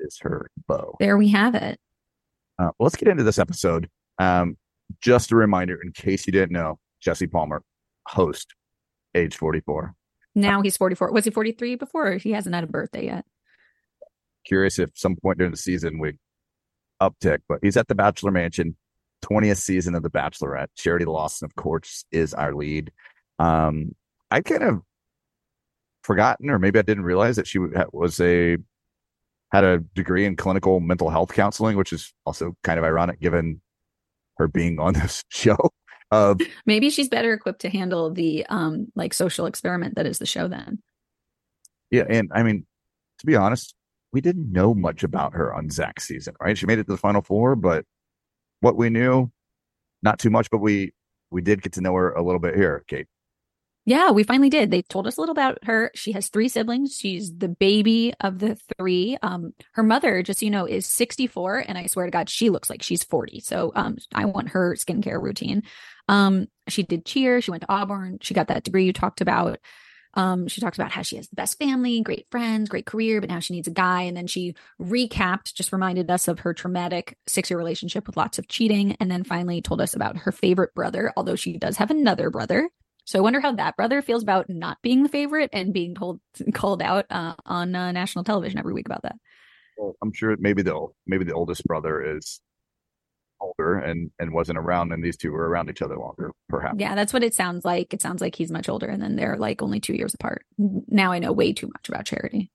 is 0.00 0.18
her 0.22 0.50
beau. 0.66 0.96
There 1.00 1.18
we 1.18 1.28
have 1.28 1.54
it. 1.54 1.78
Uh, 2.58 2.70
well, 2.78 2.86
let's 2.86 2.96
get 2.96 3.08
into 3.08 3.24
this 3.24 3.38
episode. 3.38 3.88
Um, 4.18 4.56
just 5.00 5.32
a 5.32 5.36
reminder, 5.36 5.78
in 5.82 5.92
case 5.92 6.26
you 6.26 6.32
didn't 6.32 6.52
know, 6.52 6.78
Jesse 7.02 7.26
Palmer, 7.26 7.62
host, 8.06 8.54
age 9.14 9.36
44. 9.36 9.94
Now 10.34 10.62
he's 10.62 10.76
44. 10.76 11.12
Was 11.12 11.24
he 11.24 11.30
43 11.30 11.76
before? 11.76 12.12
he 12.14 12.32
hasn't 12.32 12.54
had 12.54 12.64
a 12.64 12.68
birthday 12.68 13.06
yet. 13.06 13.26
Curious 14.46 14.78
if 14.78 14.90
some 14.94 15.16
point 15.16 15.38
during 15.38 15.50
the 15.50 15.56
season 15.58 15.98
we 15.98 16.14
uptick, 17.00 17.40
but 17.48 17.58
he's 17.62 17.76
at 17.76 17.88
the 17.88 17.94
Bachelor 17.94 18.30
Mansion 18.30 18.76
20th 19.22 19.58
season 19.58 19.94
of 19.94 20.02
The 20.02 20.10
Bachelorette. 20.10 20.68
Charity 20.76 21.04
Lawson, 21.04 21.44
of 21.46 21.54
course, 21.54 22.04
is 22.10 22.34
our 22.34 22.54
lead. 22.54 22.90
Um, 23.38 23.94
I 24.30 24.40
kind 24.40 24.62
of 24.62 24.80
forgotten, 26.02 26.50
or 26.50 26.58
maybe 26.58 26.78
I 26.78 26.82
didn't 26.82 27.04
realize 27.04 27.36
that 27.36 27.46
she 27.46 27.58
was 27.58 28.20
a 28.20 28.56
had 29.52 29.64
a 29.64 29.78
degree 29.94 30.24
in 30.24 30.34
clinical 30.34 30.80
mental 30.80 31.10
health 31.10 31.32
counseling, 31.34 31.76
which 31.76 31.92
is 31.92 32.12
also 32.24 32.56
kind 32.64 32.78
of 32.78 32.84
ironic 32.84 33.20
given 33.20 33.60
her 34.38 34.48
being 34.48 34.80
on 34.80 34.94
this 34.94 35.22
show. 35.28 35.70
Uh, 36.12 36.34
maybe 36.66 36.90
she's 36.90 37.08
better 37.08 37.32
equipped 37.32 37.62
to 37.62 37.70
handle 37.70 38.12
the 38.12 38.46
um 38.46 38.86
like 38.94 39.14
social 39.14 39.46
experiment 39.46 39.96
that 39.96 40.06
is 40.06 40.18
the 40.18 40.26
show 40.26 40.46
then. 40.46 40.78
Yeah, 41.90 42.04
and 42.08 42.30
I 42.32 42.42
mean, 42.42 42.66
to 43.18 43.26
be 43.26 43.34
honest, 43.34 43.74
we 44.12 44.20
didn't 44.20 44.52
know 44.52 44.74
much 44.74 45.02
about 45.02 45.34
her 45.34 45.52
on 45.52 45.70
Zach's 45.70 46.04
season, 46.04 46.34
right? 46.40 46.56
She 46.56 46.66
made 46.66 46.78
it 46.78 46.84
to 46.84 46.92
the 46.92 46.98
final 46.98 47.22
four, 47.22 47.56
but 47.56 47.84
what 48.60 48.76
we 48.76 48.90
knew, 48.90 49.30
not 50.02 50.18
too 50.18 50.30
much, 50.30 50.50
but 50.50 50.58
we 50.58 50.92
we 51.30 51.40
did 51.40 51.62
get 51.62 51.72
to 51.74 51.80
know 51.80 51.94
her 51.94 52.12
a 52.12 52.22
little 52.22 52.40
bit 52.40 52.54
here, 52.54 52.84
Kate. 52.86 53.06
Yeah, 53.84 54.12
we 54.12 54.22
finally 54.22 54.48
did. 54.48 54.70
They 54.70 54.82
told 54.82 55.08
us 55.08 55.16
a 55.16 55.20
little 55.20 55.32
about 55.32 55.58
her. 55.64 55.90
She 55.96 56.12
has 56.12 56.28
three 56.28 56.48
siblings. 56.48 56.96
She's 56.96 57.36
the 57.36 57.48
baby 57.48 58.14
of 58.20 58.38
the 58.38 58.56
three. 58.78 59.16
Um, 59.22 59.54
her 59.72 59.82
mother, 59.82 60.22
just 60.22 60.38
so 60.38 60.46
you 60.46 60.50
know, 60.50 60.66
is 60.66 60.86
64, 60.86 61.64
and 61.66 61.76
I 61.76 61.86
swear 61.86 62.06
to 62.06 62.12
God, 62.12 62.30
she 62.30 62.48
looks 62.48 62.70
like 62.70 62.80
she's 62.80 63.02
40. 63.02 63.40
So 63.40 63.72
um, 63.74 63.96
I 64.14 64.26
want 64.26 64.50
her 64.50 64.76
skincare 64.76 65.20
routine. 65.20 65.64
Um, 66.08 66.46
she 66.68 66.82
did 66.82 67.04
cheer. 67.04 67.40
She 67.40 67.50
went 67.50 67.62
to 67.62 67.72
Auburn. 67.72 68.18
She 68.20 68.34
got 68.34 68.48
that 68.48 68.64
degree 68.64 68.84
you 68.84 68.92
talked 68.92 69.20
about. 69.20 69.58
Um, 70.14 70.46
she 70.46 70.60
talked 70.60 70.76
about 70.76 70.92
how 70.92 71.02
she 71.02 71.16
has 71.16 71.28
the 71.28 71.36
best 71.36 71.58
family, 71.58 72.02
great 72.02 72.26
friends, 72.30 72.68
great 72.68 72.84
career, 72.84 73.20
but 73.20 73.30
now 73.30 73.40
she 73.40 73.54
needs 73.54 73.68
a 73.68 73.72
guy. 73.72 74.02
And 74.02 74.16
then 74.16 74.26
she 74.26 74.54
recapped, 74.80 75.54
just 75.54 75.72
reminded 75.72 76.10
us 76.10 76.28
of 76.28 76.40
her 76.40 76.52
traumatic 76.52 77.16
six 77.26 77.48
year 77.50 77.58
relationship 77.58 78.06
with 78.06 78.16
lots 78.16 78.38
of 78.38 78.48
cheating. 78.48 78.94
And 79.00 79.10
then 79.10 79.24
finally 79.24 79.62
told 79.62 79.80
us 79.80 79.94
about 79.94 80.18
her 80.18 80.32
favorite 80.32 80.74
brother, 80.74 81.12
although 81.16 81.36
she 81.36 81.56
does 81.56 81.78
have 81.78 81.90
another 81.90 82.28
brother. 82.28 82.68
So 83.04 83.18
I 83.18 83.22
wonder 83.22 83.40
how 83.40 83.52
that 83.52 83.76
brother 83.76 84.00
feels 84.02 84.22
about 84.22 84.48
not 84.48 84.78
being 84.82 85.02
the 85.02 85.08
favorite 85.08 85.50
and 85.52 85.72
being 85.72 85.94
told 85.94 86.20
called 86.54 86.82
out 86.82 87.06
uh, 87.10 87.34
on 87.46 87.74
uh, 87.74 87.92
national 87.92 88.24
television 88.24 88.58
every 88.58 88.74
week 88.74 88.86
about 88.86 89.02
that. 89.02 89.16
Well, 89.78 89.96
I'm 90.02 90.12
sure 90.12 90.36
maybe 90.38 90.62
the 90.62 90.88
maybe 91.06 91.24
the 91.24 91.32
oldest 91.32 91.64
brother 91.64 92.16
is 92.16 92.40
older 93.42 93.78
and 93.78 94.10
and 94.18 94.32
wasn't 94.32 94.58
around 94.58 94.92
and 94.92 95.04
these 95.04 95.16
two 95.16 95.32
were 95.32 95.48
around 95.48 95.68
each 95.68 95.82
other 95.82 95.96
longer 95.96 96.30
perhaps. 96.48 96.76
Yeah 96.78 96.94
that's 96.94 97.12
what 97.12 97.24
it 97.24 97.34
sounds 97.34 97.64
like. 97.64 97.92
It 97.92 98.00
sounds 98.00 98.20
like 98.20 98.34
he's 98.34 98.50
much 98.50 98.68
older 98.68 98.88
and 98.88 99.02
then 99.02 99.16
they're 99.16 99.36
like 99.36 99.62
only 99.62 99.80
two 99.80 99.94
years 99.94 100.14
apart. 100.14 100.44
Now 100.58 101.12
i 101.12 101.18
know 101.18 101.32
way 101.32 101.52
too 101.52 101.66
much 101.66 101.88
about 101.88 102.06
charity. 102.06 102.50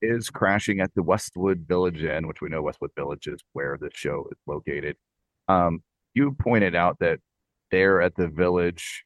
Is 0.00 0.30
crashing 0.30 0.80
at 0.80 0.92
the 0.94 1.02
westwood 1.02 1.64
village 1.68 2.02
inn 2.02 2.26
which 2.26 2.40
we 2.40 2.48
know 2.48 2.62
westwood 2.62 2.90
village 2.96 3.26
is 3.26 3.40
where 3.52 3.78
the 3.80 3.90
show 3.92 4.26
is 4.30 4.38
located. 4.46 4.96
Um 5.48 5.82
you 6.14 6.32
pointed 6.32 6.74
out 6.74 6.98
that 7.00 7.20
there 7.70 8.00
at 8.02 8.16
the 8.16 8.28
village 8.28 9.04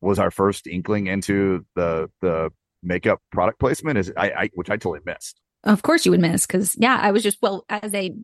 was 0.00 0.18
our 0.18 0.30
first 0.30 0.66
inkling 0.66 1.06
into 1.06 1.64
the 1.76 2.10
the 2.20 2.50
makeup 2.82 3.20
product 3.30 3.60
placement 3.60 3.98
is 3.98 4.12
I, 4.16 4.30
I 4.30 4.50
which 4.54 4.70
i 4.70 4.76
totally 4.76 5.00
missed. 5.04 5.40
Of 5.64 5.82
course 5.82 6.06
you 6.06 6.10
would 6.10 6.20
miss 6.20 6.46
because 6.46 6.74
yeah 6.78 6.98
i 7.00 7.10
was 7.10 7.22
just 7.22 7.38
well 7.42 7.64
as 7.68 7.92
a 7.94 8.14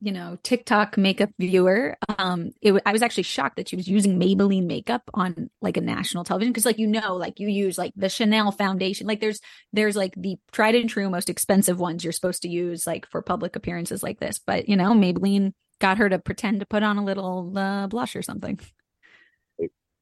you 0.00 0.12
know 0.12 0.38
TikTok 0.42 0.96
makeup 0.96 1.30
viewer, 1.38 1.96
um, 2.18 2.52
it, 2.62 2.80
I 2.86 2.92
was 2.92 3.02
actually 3.02 3.24
shocked 3.24 3.56
that 3.56 3.68
she 3.68 3.76
was 3.76 3.88
using 3.88 4.18
Maybelline 4.18 4.66
makeup 4.66 5.02
on 5.14 5.50
like 5.60 5.76
a 5.76 5.80
national 5.80 6.24
television 6.24 6.52
because, 6.52 6.66
like 6.66 6.78
you 6.78 6.86
know, 6.86 7.16
like 7.16 7.40
you 7.40 7.48
use 7.48 7.78
like 7.78 7.92
the 7.96 8.08
Chanel 8.08 8.52
foundation. 8.52 9.06
Like 9.06 9.20
there's 9.20 9.40
there's 9.72 9.96
like 9.96 10.14
the 10.16 10.38
tried 10.52 10.74
and 10.74 10.88
true 10.88 11.10
most 11.10 11.28
expensive 11.28 11.80
ones 11.80 12.04
you're 12.04 12.12
supposed 12.12 12.42
to 12.42 12.48
use 12.48 12.86
like 12.86 13.06
for 13.10 13.22
public 13.22 13.56
appearances 13.56 14.02
like 14.02 14.20
this. 14.20 14.38
But 14.38 14.68
you 14.68 14.76
know, 14.76 14.92
Maybelline 14.92 15.52
got 15.80 15.98
her 15.98 16.08
to 16.08 16.18
pretend 16.18 16.60
to 16.60 16.66
put 16.66 16.82
on 16.82 16.98
a 16.98 17.04
little 17.04 17.56
uh, 17.56 17.86
blush 17.88 18.14
or 18.14 18.22
something. 18.22 18.60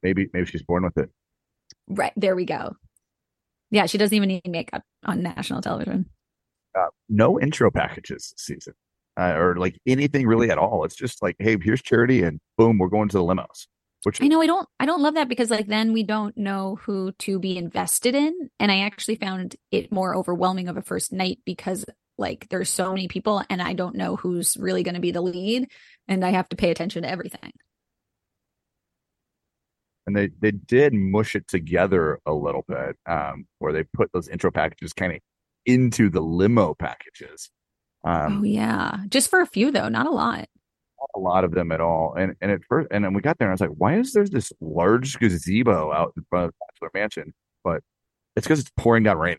Maybe 0.02 0.28
maybe 0.32 0.46
she's 0.46 0.62
born 0.62 0.84
with 0.84 0.98
it. 0.98 1.10
Right 1.88 2.12
there 2.16 2.36
we 2.36 2.44
go. 2.44 2.76
Yeah, 3.70 3.86
she 3.86 3.98
doesn't 3.98 4.14
even 4.14 4.28
need 4.28 4.46
makeup 4.46 4.82
on 5.04 5.22
national 5.22 5.62
television. 5.62 6.06
Uh, 6.78 6.88
no 7.08 7.40
intro 7.40 7.70
packages 7.70 8.34
season 8.36 8.74
uh, 9.18 9.34
or 9.36 9.56
like 9.56 9.78
anything 9.86 10.26
really 10.26 10.50
at 10.50 10.58
all. 10.58 10.84
It's 10.84 10.96
just 10.96 11.22
like, 11.22 11.36
hey, 11.38 11.56
here's 11.62 11.82
charity, 11.82 12.22
and 12.22 12.40
boom, 12.58 12.78
we're 12.78 12.88
going 12.88 13.08
to 13.10 13.18
the 13.18 13.24
limos. 13.24 13.66
which 14.02 14.20
I 14.22 14.28
know 14.28 14.40
I 14.40 14.46
don't 14.46 14.68
I 14.78 14.86
don't 14.86 15.02
love 15.02 15.14
that 15.14 15.28
because 15.28 15.50
like 15.50 15.66
then 15.66 15.92
we 15.92 16.02
don't 16.02 16.36
know 16.36 16.76
who 16.82 17.12
to 17.20 17.38
be 17.38 17.56
invested 17.58 18.14
in 18.14 18.50
and 18.60 18.70
I 18.70 18.80
actually 18.80 19.16
found 19.16 19.56
it 19.70 19.90
more 19.92 20.14
overwhelming 20.14 20.68
of 20.68 20.76
a 20.76 20.82
first 20.82 21.12
night 21.12 21.38
because 21.44 21.84
like 22.18 22.48
there's 22.48 22.70
so 22.70 22.92
many 22.92 23.08
people 23.08 23.42
and 23.50 23.60
I 23.60 23.72
don't 23.74 23.96
know 23.96 24.16
who's 24.16 24.56
really 24.58 24.82
going 24.82 24.94
to 24.94 25.00
be 25.00 25.10
the 25.10 25.20
lead 25.20 25.68
and 26.08 26.24
I 26.24 26.30
have 26.30 26.48
to 26.50 26.56
pay 26.56 26.70
attention 26.70 27.02
to 27.02 27.10
everything. 27.10 27.52
and 30.06 30.16
they 30.16 30.28
they 30.40 30.52
did 30.52 30.92
mush 30.94 31.34
it 31.34 31.48
together 31.48 32.20
a 32.26 32.32
little 32.32 32.64
bit 32.68 32.96
um 33.06 33.46
where 33.58 33.72
they 33.72 33.82
put 33.82 34.12
those 34.12 34.28
intro 34.28 34.50
packages 34.50 34.92
kind 34.92 35.12
of 35.12 35.18
into 35.64 36.08
the 36.08 36.20
limo 36.20 36.74
packages 36.74 37.50
um 38.06 38.40
oh 38.40 38.44
yeah. 38.44 38.98
Just 39.08 39.28
for 39.30 39.40
a 39.40 39.46
few 39.46 39.70
though, 39.70 39.88
not 39.88 40.06
a 40.06 40.10
lot. 40.10 40.38
not 40.98 41.10
a 41.14 41.18
lot 41.20 41.44
of 41.44 41.52
them 41.52 41.72
at 41.72 41.80
all 41.80 42.14
and 42.16 42.34
and 42.40 42.50
at 42.50 42.60
first 42.68 42.88
and 42.90 43.04
then 43.04 43.12
we 43.12 43.20
got 43.20 43.38
there 43.38 43.46
and 43.48 43.52
i 43.52 43.54
was 43.54 43.60
like 43.60 43.76
why 43.78 43.96
is 43.98 44.12
there 44.14 44.24
this 44.26 44.52
large 44.60 45.18
gazebo 45.18 45.92
out 45.92 46.12
in 46.16 46.24
front 46.30 46.46
of 46.46 46.50
the 46.52 46.56
bachelor 46.66 46.90
mansion 47.00 47.34
but 47.64 47.82
it's 48.36 48.46
because 48.46 48.60
it's 48.60 48.70
pouring 48.76 49.02
down 49.02 49.18
rain 49.18 49.36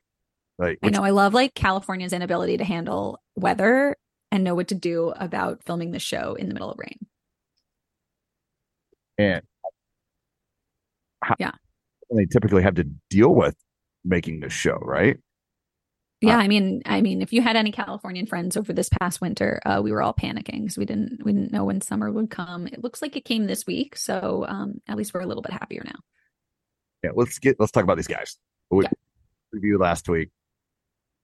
like 0.59 0.79
I 0.83 0.89
know 0.89 1.03
I 1.03 1.11
love 1.11 1.33
like 1.35 1.53
California's 1.53 2.13
inability 2.13 2.57
to 2.57 2.63
handle 2.63 3.19
weather 3.35 3.95
and 4.31 4.43
know 4.43 4.55
what 4.55 4.67
to 4.69 4.75
do 4.75 5.13
about 5.17 5.63
filming 5.63 5.91
the 5.91 5.99
show 5.99 6.33
in 6.33 6.47
the 6.47 6.53
middle 6.55 6.71
of 6.71 6.79
rain. 6.79 6.97
and 9.19 9.41
how- 11.23 11.35
Yeah. 11.39 11.51
they 12.09 12.25
typically 12.25 12.63
have 12.63 12.75
to 12.75 12.85
deal 13.09 13.33
with 13.35 13.55
making 14.03 14.39
the 14.39 14.49
show 14.49 14.77
right 14.81 15.17
Yeah, 16.21 16.37
Uh, 16.37 16.41
I 16.41 16.47
mean, 16.47 16.81
I 16.85 17.01
mean, 17.01 17.21
if 17.21 17.31
you 17.31 17.41
had 17.43 17.55
any 17.55 17.71
Californian 17.71 18.25
friends 18.25 18.57
over 18.57 18.73
this 18.73 18.89
past 18.89 19.21
winter, 19.21 19.59
uh, 19.65 19.81
we 19.83 19.91
were 19.91 20.01
all 20.01 20.13
panicking 20.15 20.61
because 20.63 20.77
we 20.77 20.85
didn't 20.85 21.23
we 21.23 21.31
didn't 21.31 21.51
know 21.51 21.65
when 21.65 21.79
summer 21.81 22.11
would 22.11 22.29
come. 22.31 22.65
It 22.67 22.83
looks 22.83 23.01
like 23.01 23.15
it 23.15 23.23
came 23.25 23.45
this 23.45 23.67
week, 23.67 23.95
so 23.95 24.45
um, 24.47 24.81
at 24.87 24.97
least 24.97 25.13
we're 25.13 25.21
a 25.21 25.27
little 25.27 25.43
bit 25.43 25.53
happier 25.53 25.83
now. 25.85 25.99
yeah 27.03 27.11
let's 27.15 27.37
get 27.37 27.59
let's 27.59 27.71
talk 27.71 27.83
about 27.83 27.97
these 27.97 28.07
guys 28.07 28.37
we 28.71 28.83
Yeah. 28.85 28.89
reviewed 29.51 29.79
last 29.79 30.09
week 30.09 30.29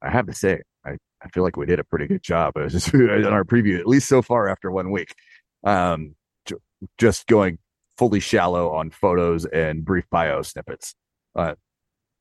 i 0.04 0.10
have 0.10 0.28
to 0.28 0.34
say 0.34 0.62
i 0.86 0.92
i 1.24 1.28
feel 1.30 1.44
like 1.44 1.58
we 1.58 1.66
did 1.66 1.80
a 1.80 1.84
pretty 1.84 2.06
good 2.08 2.22
job 2.22 2.54
It 2.56 2.64
was 2.66 2.74
just 2.74 2.94
on 2.94 3.26
our 3.34 3.44
preview 3.44 3.80
at 3.80 3.88
least 3.88 4.08
so 4.08 4.22
far 4.22 4.48
after 4.48 4.70
one 4.72 4.92
week 4.92 5.16
um 5.64 6.16
ju- 6.46 6.62
just 7.00 7.26
going 7.28 7.58
fully 7.98 8.20
shallow 8.20 8.70
on 8.76 8.92
photos 8.92 9.46
and 9.46 9.84
brief 9.84 10.06
bio 10.12 10.42
snippets 10.44 10.94
uh 11.36 11.56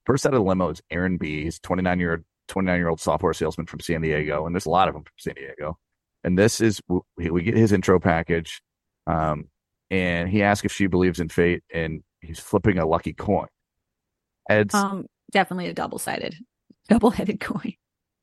first 0.06 0.24
out 0.26 0.32
of 0.34 0.40
the 0.40 0.44
limo 0.48 0.70
is 0.70 0.80
aaron 0.90 1.18
b 1.18 1.44
he's 1.44 1.58
29 1.60 2.00
year 2.00 2.24
29 2.52 2.78
year 2.78 2.88
old 2.88 3.00
software 3.00 3.32
salesman 3.32 3.66
from 3.66 3.80
san 3.80 4.02
diego 4.02 4.44
and 4.46 4.54
there's 4.54 4.66
a 4.66 4.70
lot 4.70 4.86
of 4.88 4.94
them 4.94 5.02
from 5.02 5.12
san 5.18 5.34
diego 5.34 5.76
and 6.22 6.38
this 6.38 6.60
is 6.60 6.80
we, 7.16 7.30
we 7.30 7.42
get 7.42 7.56
his 7.56 7.72
intro 7.72 7.98
package 7.98 8.60
um 9.06 9.46
and 9.90 10.28
he 10.28 10.42
asks 10.42 10.64
if 10.64 10.72
she 10.72 10.86
believes 10.86 11.18
in 11.18 11.28
fate 11.28 11.62
and 11.72 12.02
he's 12.20 12.38
flipping 12.38 12.78
a 12.78 12.86
lucky 12.86 13.12
coin 13.14 13.46
heads 14.48 14.74
Um, 14.74 15.06
definitely 15.32 15.68
a 15.68 15.74
double 15.74 15.98
sided, 15.98 16.34
double 16.88 17.10
headed 17.10 17.40
coin. 17.40 17.72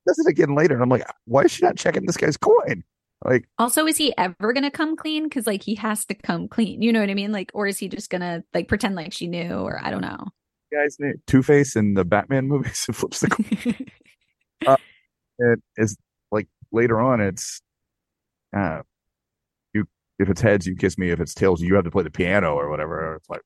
does 0.08 0.20
it 0.20 0.30
again 0.30 0.54
later 0.56 0.74
and 0.76 0.84
i'm 0.84 0.90
like 0.90 1.04
why 1.26 1.42
is 1.42 1.52
she 1.52 1.66
not 1.66 1.76
checking 1.76 2.06
this 2.06 2.18
guy's 2.18 2.38
coin 2.38 2.84
like 3.26 3.44
Also, 3.58 3.86
is 3.86 3.98
he 3.98 4.14
ever 4.18 4.54
gonna 4.54 4.72
come 4.72 4.96
clean? 4.96 5.24
Because 5.26 5.46
like 5.46 5.62
he 5.62 5.76
has 5.76 6.06
to 6.06 6.14
come 6.14 6.48
clean. 6.48 6.82
You 6.82 6.94
know 6.94 7.02
what 7.02 7.10
I 7.10 7.14
mean? 7.16 7.34
Like, 7.34 7.52
or 7.54 7.68
is 7.68 7.78
he 7.78 7.90
just 7.90 8.10
gonna 8.10 8.46
like 8.54 8.70
pretend 8.70 8.96
like 8.96 9.12
she 9.12 9.28
knew? 9.28 9.56
Or 9.56 9.78
I 9.84 9.92
don't 9.92 10.00
know. 10.00 10.28
guy's 10.72 10.96
name 11.02 11.16
two-face 11.28 11.76
in 11.76 11.96
the 11.96 12.06
batman 12.06 12.48
movies 12.48 12.86
who 12.86 12.94
flips 13.00 13.20
the 13.20 13.28
coin 13.28 13.76
it 14.62 15.60
is 15.78 15.98
like 16.32 16.48
later 16.72 17.00
on 17.00 17.22
it's 17.22 17.62
uh 18.56 18.82
you 19.74 19.86
if 20.20 20.30
it's 20.30 20.42
heads 20.42 20.68
you 20.68 20.76
kiss 20.76 20.98
me 20.98 21.10
if 21.10 21.20
it's 21.20 21.34
tails 21.34 21.62
you 21.62 21.76
have 21.76 21.84
to 21.84 21.92
play 21.92 22.04
the 22.04 22.12
piano 22.12 22.54
or 22.56 22.70
whatever 22.70 23.16
it's 23.16 23.30
like 23.30 23.42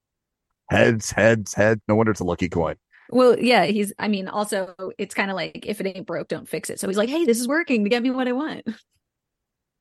heads 0.70 1.12
heads 1.12 1.54
heads. 1.54 1.82
no 1.88 1.96
wonder 1.96 2.12
it's 2.12 2.22
a 2.22 2.26
lucky 2.26 2.50
coin 2.50 2.76
well, 3.10 3.38
yeah, 3.38 3.66
he's. 3.66 3.92
I 4.00 4.08
mean, 4.08 4.28
also, 4.30 4.74
it's 4.98 5.14
kind 5.14 5.30
of 5.30 5.36
like 5.36 5.66
if 5.68 5.80
it 5.82 5.86
ain't 5.86 6.08
broke, 6.08 6.30
don't 6.30 6.48
fix 6.48 6.70
it. 6.70 6.80
So 6.80 6.88
he's 6.88 6.98
like, 6.98 7.10
hey, 7.10 7.26
this 7.26 7.40
is 7.40 7.48
working 7.50 7.84
to 7.84 7.90
get 7.90 8.02
me 8.02 8.10
what 8.10 8.28
I 8.30 8.32
want. 8.32 8.66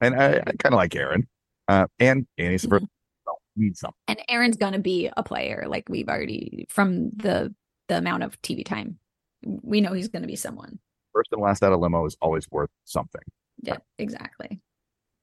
and 0.03 0.15
i, 0.21 0.33
I 0.33 0.53
kind 0.59 0.75
of 0.75 0.75
like 0.75 0.95
aaron 0.97 1.27
uh 1.69 1.87
and 1.99 2.27
annie's 2.37 2.67
Mhm. 2.67 2.87
well, 3.25 3.41
need 3.57 3.77
something 3.77 3.95
And 4.09 4.21
Aaron's 4.29 4.57
gonna 4.57 4.81
be 4.81 5.09
a 5.17 5.23
player, 5.23 5.65
like 5.69 5.89
we've 5.89 6.09
already 6.09 6.67
from 6.69 7.11
the 7.11 7.55
the 7.89 7.97
amount 7.97 8.25
of 8.25 8.41
TV 8.43 8.65
time. 8.65 8.99
We 9.45 9.81
know 9.81 9.93
he's 9.93 10.09
gonna 10.09 10.27
be 10.27 10.37
someone. 10.37 10.81
First 11.13 11.29
and 11.33 11.41
last 11.43 11.63
out 11.63 11.73
of 11.73 11.81
limo 11.81 12.05
is 12.07 12.17
always 12.21 12.47
worth 12.51 12.71
something 12.85 13.23
Yeah, 13.63 13.79
exactly. 13.99 14.61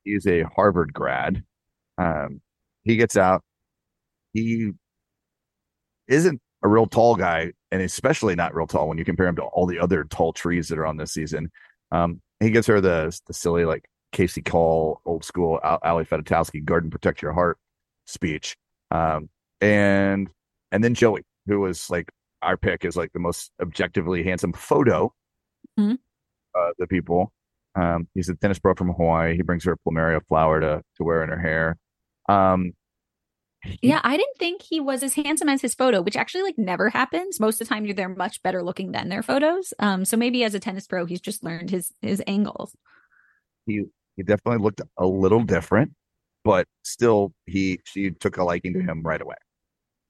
he's 0.03 0.25
a 0.27 0.43
Harvard 0.43 0.93
grad. 0.93 1.43
Um, 1.97 2.41
he 2.83 2.95
gets 2.95 3.17
out. 3.17 3.43
He 4.33 4.71
isn't 6.07 6.41
a 6.63 6.67
real 6.67 6.87
tall 6.87 7.15
guy, 7.15 7.53
and 7.71 7.81
especially 7.81 8.35
not 8.35 8.53
real 8.55 8.67
tall 8.67 8.87
when 8.87 8.97
you 8.97 9.05
compare 9.05 9.27
him 9.27 9.35
to 9.37 9.43
all 9.43 9.65
the 9.65 9.79
other 9.79 10.03
tall 10.05 10.33
trees 10.33 10.67
that 10.69 10.77
are 10.79 10.85
on 10.85 10.97
this 10.97 11.11
season. 11.13 11.49
Um, 11.91 12.21
he 12.39 12.49
gives 12.51 12.67
her 12.67 12.81
the 12.81 13.17
the 13.27 13.33
silly 13.33 13.65
like 13.65 13.85
Casey 14.11 14.41
Call, 14.41 15.01
old 15.05 15.23
school 15.23 15.59
Ali 15.63 16.05
Fedotowsky, 16.05 16.63
"Garden 16.63 16.89
Protect 16.89 17.21
Your 17.21 17.33
Heart" 17.33 17.57
speech. 18.05 18.55
Um, 18.91 19.29
and 19.61 20.29
and 20.71 20.83
then 20.83 20.93
Joey, 20.95 21.23
who 21.47 21.59
was 21.61 21.89
like 21.89 22.09
our 22.41 22.57
pick, 22.57 22.85
is 22.85 22.95
like 22.95 23.11
the 23.13 23.19
most 23.19 23.51
objectively 23.61 24.23
handsome 24.23 24.53
photo. 24.53 25.13
Mhm. 25.79 25.97
Uh, 26.57 26.71
the 26.77 26.87
people. 26.87 27.31
Um, 27.75 28.07
he's 28.13 28.27
a 28.29 28.35
tennis 28.35 28.59
pro 28.59 28.73
from 28.75 28.89
Hawaii. 28.89 29.35
He 29.35 29.43
brings 29.43 29.63
her 29.65 29.73
a 29.73 29.77
plumeria 29.77 30.19
flower 30.27 30.59
to 30.59 30.83
to 30.97 31.03
wear 31.03 31.23
in 31.23 31.29
her 31.29 31.39
hair. 31.39 31.77
Um, 32.27 32.73
he- 33.61 33.79
Yeah, 33.89 34.01
I 34.03 34.17
didn't 34.17 34.37
think 34.37 34.61
he 34.61 34.79
was 34.79 35.03
as 35.03 35.13
handsome 35.15 35.49
as 35.49 35.61
his 35.61 35.75
photo, 35.75 36.01
which 36.01 36.15
actually 36.17 36.43
like 36.43 36.57
never 36.57 36.89
happens. 36.89 37.39
Most 37.39 37.61
of 37.61 37.67
the 37.67 37.73
time, 37.73 37.85
they're 37.93 38.09
much 38.09 38.41
better 38.41 38.63
looking 38.63 38.91
than 38.91 39.09
their 39.09 39.21
photos. 39.23 39.73
Um, 39.79 40.05
so 40.05 40.17
maybe 40.17 40.43
as 40.43 40.53
a 40.55 40.59
tennis 40.59 40.87
pro, 40.87 41.05
he's 41.05 41.21
just 41.21 41.43
learned 41.43 41.69
his 41.69 41.91
his 42.01 42.21
angles. 42.27 42.75
he 43.65 43.83
he 44.15 44.23
definitely 44.23 44.63
looked 44.63 44.81
a 44.97 45.05
little 45.05 45.43
different, 45.43 45.93
but 46.43 46.67
still 46.83 47.33
he 47.45 47.79
she 47.85 48.11
took 48.11 48.37
a 48.37 48.43
liking 48.43 48.73
to 48.73 48.81
him 48.81 49.01
right 49.03 49.21
away. 49.21 49.35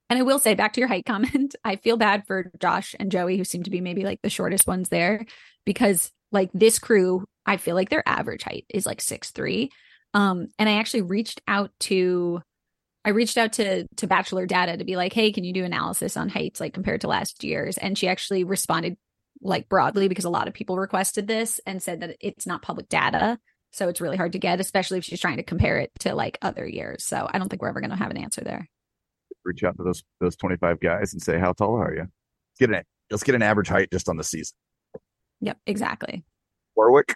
And 0.10 0.18
I 0.18 0.24
will 0.24 0.39
say, 0.39 0.56
back 0.56 0.74
to 0.74 0.82
your 0.82 0.88
height 0.88 1.06
comment, 1.06 1.56
I 1.63 1.75
feel 1.75 1.98
bad 1.98 2.25
for 2.25 2.51
Josh 2.60 2.96
and 3.00 3.12
Joey, 3.12 3.38
who 3.38 3.44
seem 3.44 3.63
to 3.63 3.70
be 3.70 3.82
maybe 3.82 4.04
like 4.04 4.22
the 4.22 4.30
shortest 4.30 4.68
ones 4.68 4.89
there, 4.89 5.25
because 5.66 6.12
like 6.32 6.50
this 6.54 6.80
crew, 6.80 7.25
I 7.46 7.58
feel 7.58 7.75
like 7.75 7.89
their 7.89 8.08
average 8.08 8.44
height 8.44 8.66
is 8.70 8.86
like 8.86 9.01
six 9.01 9.32
three. 9.32 9.72
Um, 10.13 10.48
and 10.58 10.68
I 10.68 10.74
actually 10.74 11.04
reached 11.04 11.42
out 11.48 11.72
to, 11.82 12.42
I 13.06 13.10
reached 13.10 13.38
out 13.38 13.54
to 13.54 13.88
to 13.98 14.08
Bachelor 14.08 14.46
Data 14.46 14.78
to 14.78 14.84
be 14.84 14.96
like, 14.96 15.13
hey, 15.13 15.32
can 15.32 15.44
you 15.44 15.54
do 15.54 15.63
analysis 15.63 16.18
on 16.18 16.30
heights 16.30 16.60
like 16.60 16.74
compared 16.74 17.01
to 17.01 17.08
last 17.08 17.44
year's? 17.44 17.78
And 17.78 17.98
she 17.98 18.08
actually 18.08 18.44
responded 18.44 18.98
like 19.42 19.70
broadly 19.70 20.08
because 20.08 20.25
a 20.25 20.30
lot 20.30 20.48
of 20.48 20.54
people 20.54 20.78
requested 20.78 21.28
this 21.28 21.62
and 21.66 21.82
said 21.82 22.01
that 22.01 22.18
it's 22.20 22.46
not 22.46 22.62
public 22.62 22.89
data. 22.89 23.39
So 23.72 23.88
it's 23.88 24.01
really 24.01 24.18
hard 24.18 24.34
to 24.34 24.39
get, 24.39 24.60
especially 24.60 24.98
if 24.98 25.06
she's 25.06 25.22
trying 25.22 25.38
to 25.38 25.44
compare 25.44 25.78
it 25.78 25.92
to 26.00 26.16
like 26.16 26.38
other 26.42 26.68
years. 26.68 27.06
So 27.06 27.30
I 27.32 27.38
don't 27.38 27.50
think 27.50 27.62
we're 27.62 27.70
ever 27.70 27.82
going 27.82 27.92
to 27.92 27.96
have 27.96 28.12
an 28.12 28.18
answer 28.18 28.42
there. 28.42 28.68
Reach 29.50 29.63
out 29.63 29.75
to 29.77 29.84
those 29.84 30.03
those 30.20 30.36
twenty 30.36 30.58
five 30.58 30.79
guys 30.79 31.12
and 31.12 31.22
say 31.22 31.39
how 31.39 31.53
tall 31.53 31.75
are 31.75 31.91
you? 31.91 32.08
Get 32.60 32.70
an 32.70 32.84
let's 33.10 33.24
get 33.24 33.34
an 33.34 33.41
average 33.41 33.68
height 33.68 33.89
just 33.91 34.08
on 34.08 34.15
the 34.15 34.24
season. 34.24 34.56
Yep, 35.41 35.58
exactly. 35.65 36.24
Warwick, 36.75 37.15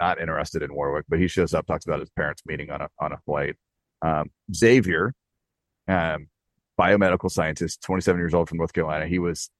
not 0.00 0.18
interested 0.18 0.62
in 0.62 0.74
Warwick, 0.74 1.04
but 1.06 1.18
he 1.18 1.28
shows 1.28 1.52
up, 1.52 1.66
talks 1.66 1.84
about 1.84 2.00
his 2.00 2.08
parents 2.08 2.42
meeting 2.46 2.70
on 2.70 2.80
a 2.80 2.88
on 2.98 3.12
a 3.12 3.18
flight. 3.26 3.56
Um, 4.00 4.30
Xavier, 4.54 5.12
um, 5.88 6.28
biomedical 6.80 7.30
scientist, 7.30 7.82
twenty 7.82 8.00
seven 8.00 8.18
years 8.18 8.32
old 8.32 8.48
from 8.48 8.56
North 8.56 8.72
Carolina. 8.72 9.06
He 9.06 9.18
was 9.18 9.50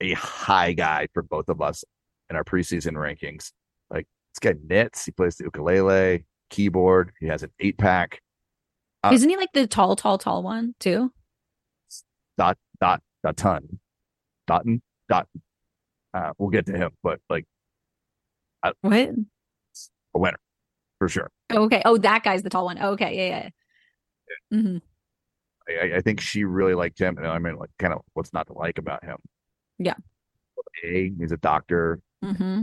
a 0.00 0.14
high 0.14 0.72
guy 0.72 1.06
for 1.14 1.22
both 1.22 1.48
of 1.48 1.60
us 1.60 1.84
in 2.30 2.34
our 2.34 2.42
preseason 2.42 2.94
rankings. 2.94 3.52
Like 3.90 4.08
this 4.32 4.40
guy 4.40 4.58
knits, 4.66 5.04
he 5.04 5.12
plays 5.12 5.36
the 5.36 5.44
ukulele, 5.44 6.24
keyboard. 6.50 7.12
He 7.20 7.26
has 7.26 7.44
an 7.44 7.52
eight 7.60 7.78
pack. 7.78 8.20
Uh, 9.04 9.12
Isn't 9.12 9.28
he 9.28 9.36
like 9.36 9.52
the 9.52 9.66
tall, 9.66 9.96
tall, 9.96 10.16
tall 10.16 10.42
one 10.42 10.74
too? 10.80 11.12
dot 12.38 12.56
dot 12.80 13.02
dot 13.22 13.36
ton 13.36 13.78
dotton 14.48 14.82
dot 15.08 15.28
uh 16.14 16.32
we'll 16.38 16.48
get 16.50 16.66
to 16.66 16.72
him 16.76 16.90
but 17.02 17.20
like 17.30 17.44
What? 18.80 19.10
a 20.14 20.18
winner 20.18 20.38
for 20.98 21.08
sure 21.08 21.30
Okay. 21.52 21.80
Oh, 21.84 21.96
that 21.98 22.24
guy's 22.24 22.42
the 22.42 22.50
tall 22.50 22.64
one. 22.64 22.80
Okay. 22.82 23.28
Yeah. 23.28 23.48
Yeah. 24.52 24.58
hmm 24.60 24.76
I, 25.68 25.96
I 25.96 26.00
think 26.00 26.20
she 26.20 26.44
really 26.44 26.74
liked 26.74 26.98
him 26.98 27.16
and 27.18 27.26
i 27.26 27.38
mean 27.38 27.56
like 27.56 27.70
kind 27.78 27.92
of 27.92 28.00
what's 28.14 28.32
not 28.32 28.46
to 28.48 28.52
like 28.54 28.78
about 28.78 29.04
him 29.04 29.16
Yeah. 29.78 29.94
a 30.84 31.12
he's 31.18 31.30
a 31.32 31.36
doctor 31.36 32.00
Mm-hmm. 32.24 32.62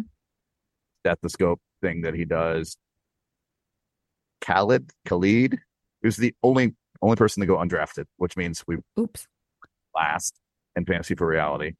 stethoscope 1.06 1.62
thing 1.82 2.02
that 2.02 2.14
he 2.16 2.26
does 2.26 2.78
khalid 4.42 4.90
khalid 5.08 5.60
who's 6.02 6.18
the 6.18 6.34
only 6.44 6.76
only 7.02 7.16
person 7.16 7.42
to 7.42 7.48
go 7.48 7.58
undrafted 7.58 8.06
which 8.18 8.38
means 8.38 8.64
we 8.68 8.78
Oops. 9.00 9.28
last 9.96 10.40
in 10.76 10.86
fantasy 10.86 11.16
for 11.16 11.28
reality 11.28 11.74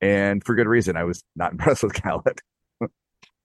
and 0.00 0.44
for 0.44 0.54
good 0.54 0.68
reason 0.68 0.96
i 0.96 1.04
was 1.04 1.22
not 1.36 1.52
impressed 1.52 1.82
with 1.82 1.94
khalid 1.94 2.40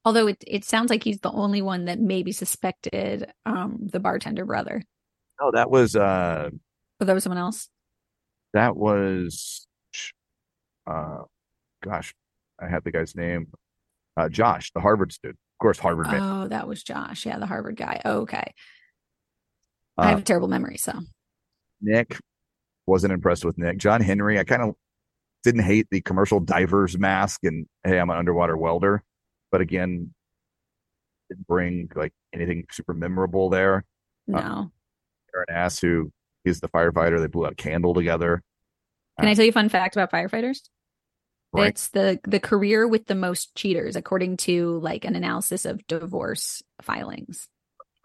Although 0.05 0.27
it 0.27 0.44
it 0.46 0.63
sounds 0.63 0.91
like 0.91 1.03
he's 1.03 1.20
the 1.20 1.32
only 1.32 1.63
one 1.63 1.86
that 1.86 2.00
maybe 2.00 2.32
suspected 2.32 3.32
um 3.46 3.79
the 3.91 4.00
bartender 4.00 4.46
brother. 4.46 4.84
Oh, 5.41 5.51
that 5.51 5.72
was 5.72 5.96
uh 5.96 6.51
But 7.00 7.05
there 7.05 7.15
was 7.15 7.24
someone 7.24 7.39
else. 7.39 7.70
That 8.53 8.77
was, 8.77 9.67
uh, 10.88 11.24
gosh, 11.84 12.13
I 12.58 12.70
had 12.70 12.86
the 12.86 12.91
guy's 12.91 13.13
name, 13.13 13.48
uh, 14.15 14.29
Josh, 14.29 14.72
the 14.72 14.79
Harvard 14.79 15.12
student. 15.12 15.38
Of 15.55 15.62
course, 15.62 15.77
Harvard. 15.77 16.08
man. 16.08 16.22
Oh, 16.22 16.48
that 16.48 16.65
was 16.65 16.82
Josh. 16.82 17.25
Yeah, 17.25 17.38
the 17.38 17.48
Harvard 17.48 17.75
guy. 17.75 18.01
Oh, 18.05 18.20
okay. 18.22 18.53
I 19.98 20.10
have 20.10 20.18
Uh, 20.18 20.22
a 20.22 20.24
terrible 20.24 20.48
memory, 20.48 20.78
so 20.78 20.94
Nick 21.82 22.18
wasn't 22.88 23.14
impressed 23.14 23.46
with 23.46 23.58
Nick. 23.58 23.78
John 23.78 24.02
Henry, 24.02 24.40
I 24.40 24.44
kind 24.44 24.62
of 24.62 24.75
didn't 25.44 25.64
hate 25.64 25.88
the 25.92 26.02
commercial 26.02 26.40
diver's 26.40 26.98
mask 26.98 27.44
and 27.44 27.66
hey, 27.84 28.00
I'm 28.00 28.10
an 28.10 28.18
underwater 28.18 28.58
welder, 28.58 29.04
but 29.52 29.62
again, 29.62 30.14
didn't 31.30 31.48
bring 31.48 31.90
like 31.96 32.14
anything 32.34 32.66
super 32.72 32.94
memorable 32.94 33.50
there. 33.50 33.86
no. 34.28 34.72
Aaron 35.34 35.50
S, 35.50 35.80
who 35.80 36.12
he's 36.46 36.62
the 36.62 36.70
firefighter, 36.70 37.20
they 37.20 37.28
blew 37.28 37.46
out 37.46 37.52
a 37.52 37.56
candle 37.56 37.94
together. 37.94 38.42
Can 39.20 39.28
I 39.28 39.34
tell 39.34 39.44
you 39.46 39.50
a 39.50 39.54
fun 39.54 39.68
fact 39.70 39.96
about 39.96 40.12
firefighters? 40.12 40.60
Right. 41.54 41.68
It's 41.70 41.90
the 41.90 42.20
the 42.25 42.40
career 42.40 42.88
with 42.88 43.08
the 43.08 43.16
most 43.16 43.54
cheaters, 43.56 43.96
according 43.96 44.38
to 44.38 44.80
like 44.80 45.04
an 45.06 45.16
analysis 45.16 45.66
of 45.66 45.86
divorce 45.88 46.62
filings. 46.82 47.48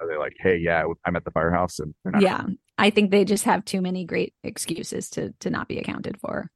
Are 0.01 0.09
they 0.09 0.17
like, 0.17 0.35
hey, 0.41 0.57
yeah, 0.57 0.85
I'm 1.05 1.17
at 1.17 1.25
the 1.25 1.31
firehouse, 1.31 1.79
and 1.79 1.95
they're 2.05 2.13
not. 2.13 2.23
Yeah, 2.23 2.45
I 2.79 2.89
think 2.91 3.11
they 3.11 3.25
just 3.25 3.45
have 3.45 3.65
too 3.65 3.81
many 3.83 4.05
great 4.05 4.35
excuses 4.43 5.11
to 5.11 5.33
to 5.41 5.51
not 5.51 5.69
be 5.69 5.79
accounted 5.79 6.19
for. 6.21 6.51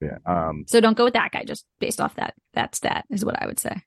yeah. 0.00 0.18
Um, 0.26 0.64
So 0.66 0.80
don't 0.80 0.96
go 0.96 1.04
with 1.04 1.14
that 1.14 1.32
guy. 1.32 1.44
Just 1.44 1.64
based 1.78 2.00
off 2.00 2.14
that 2.16 2.34
that 2.54 2.74
stat 2.74 3.04
is 3.10 3.24
what 3.24 3.40
I 3.42 3.46
would 3.46 3.58
say. 3.58 3.82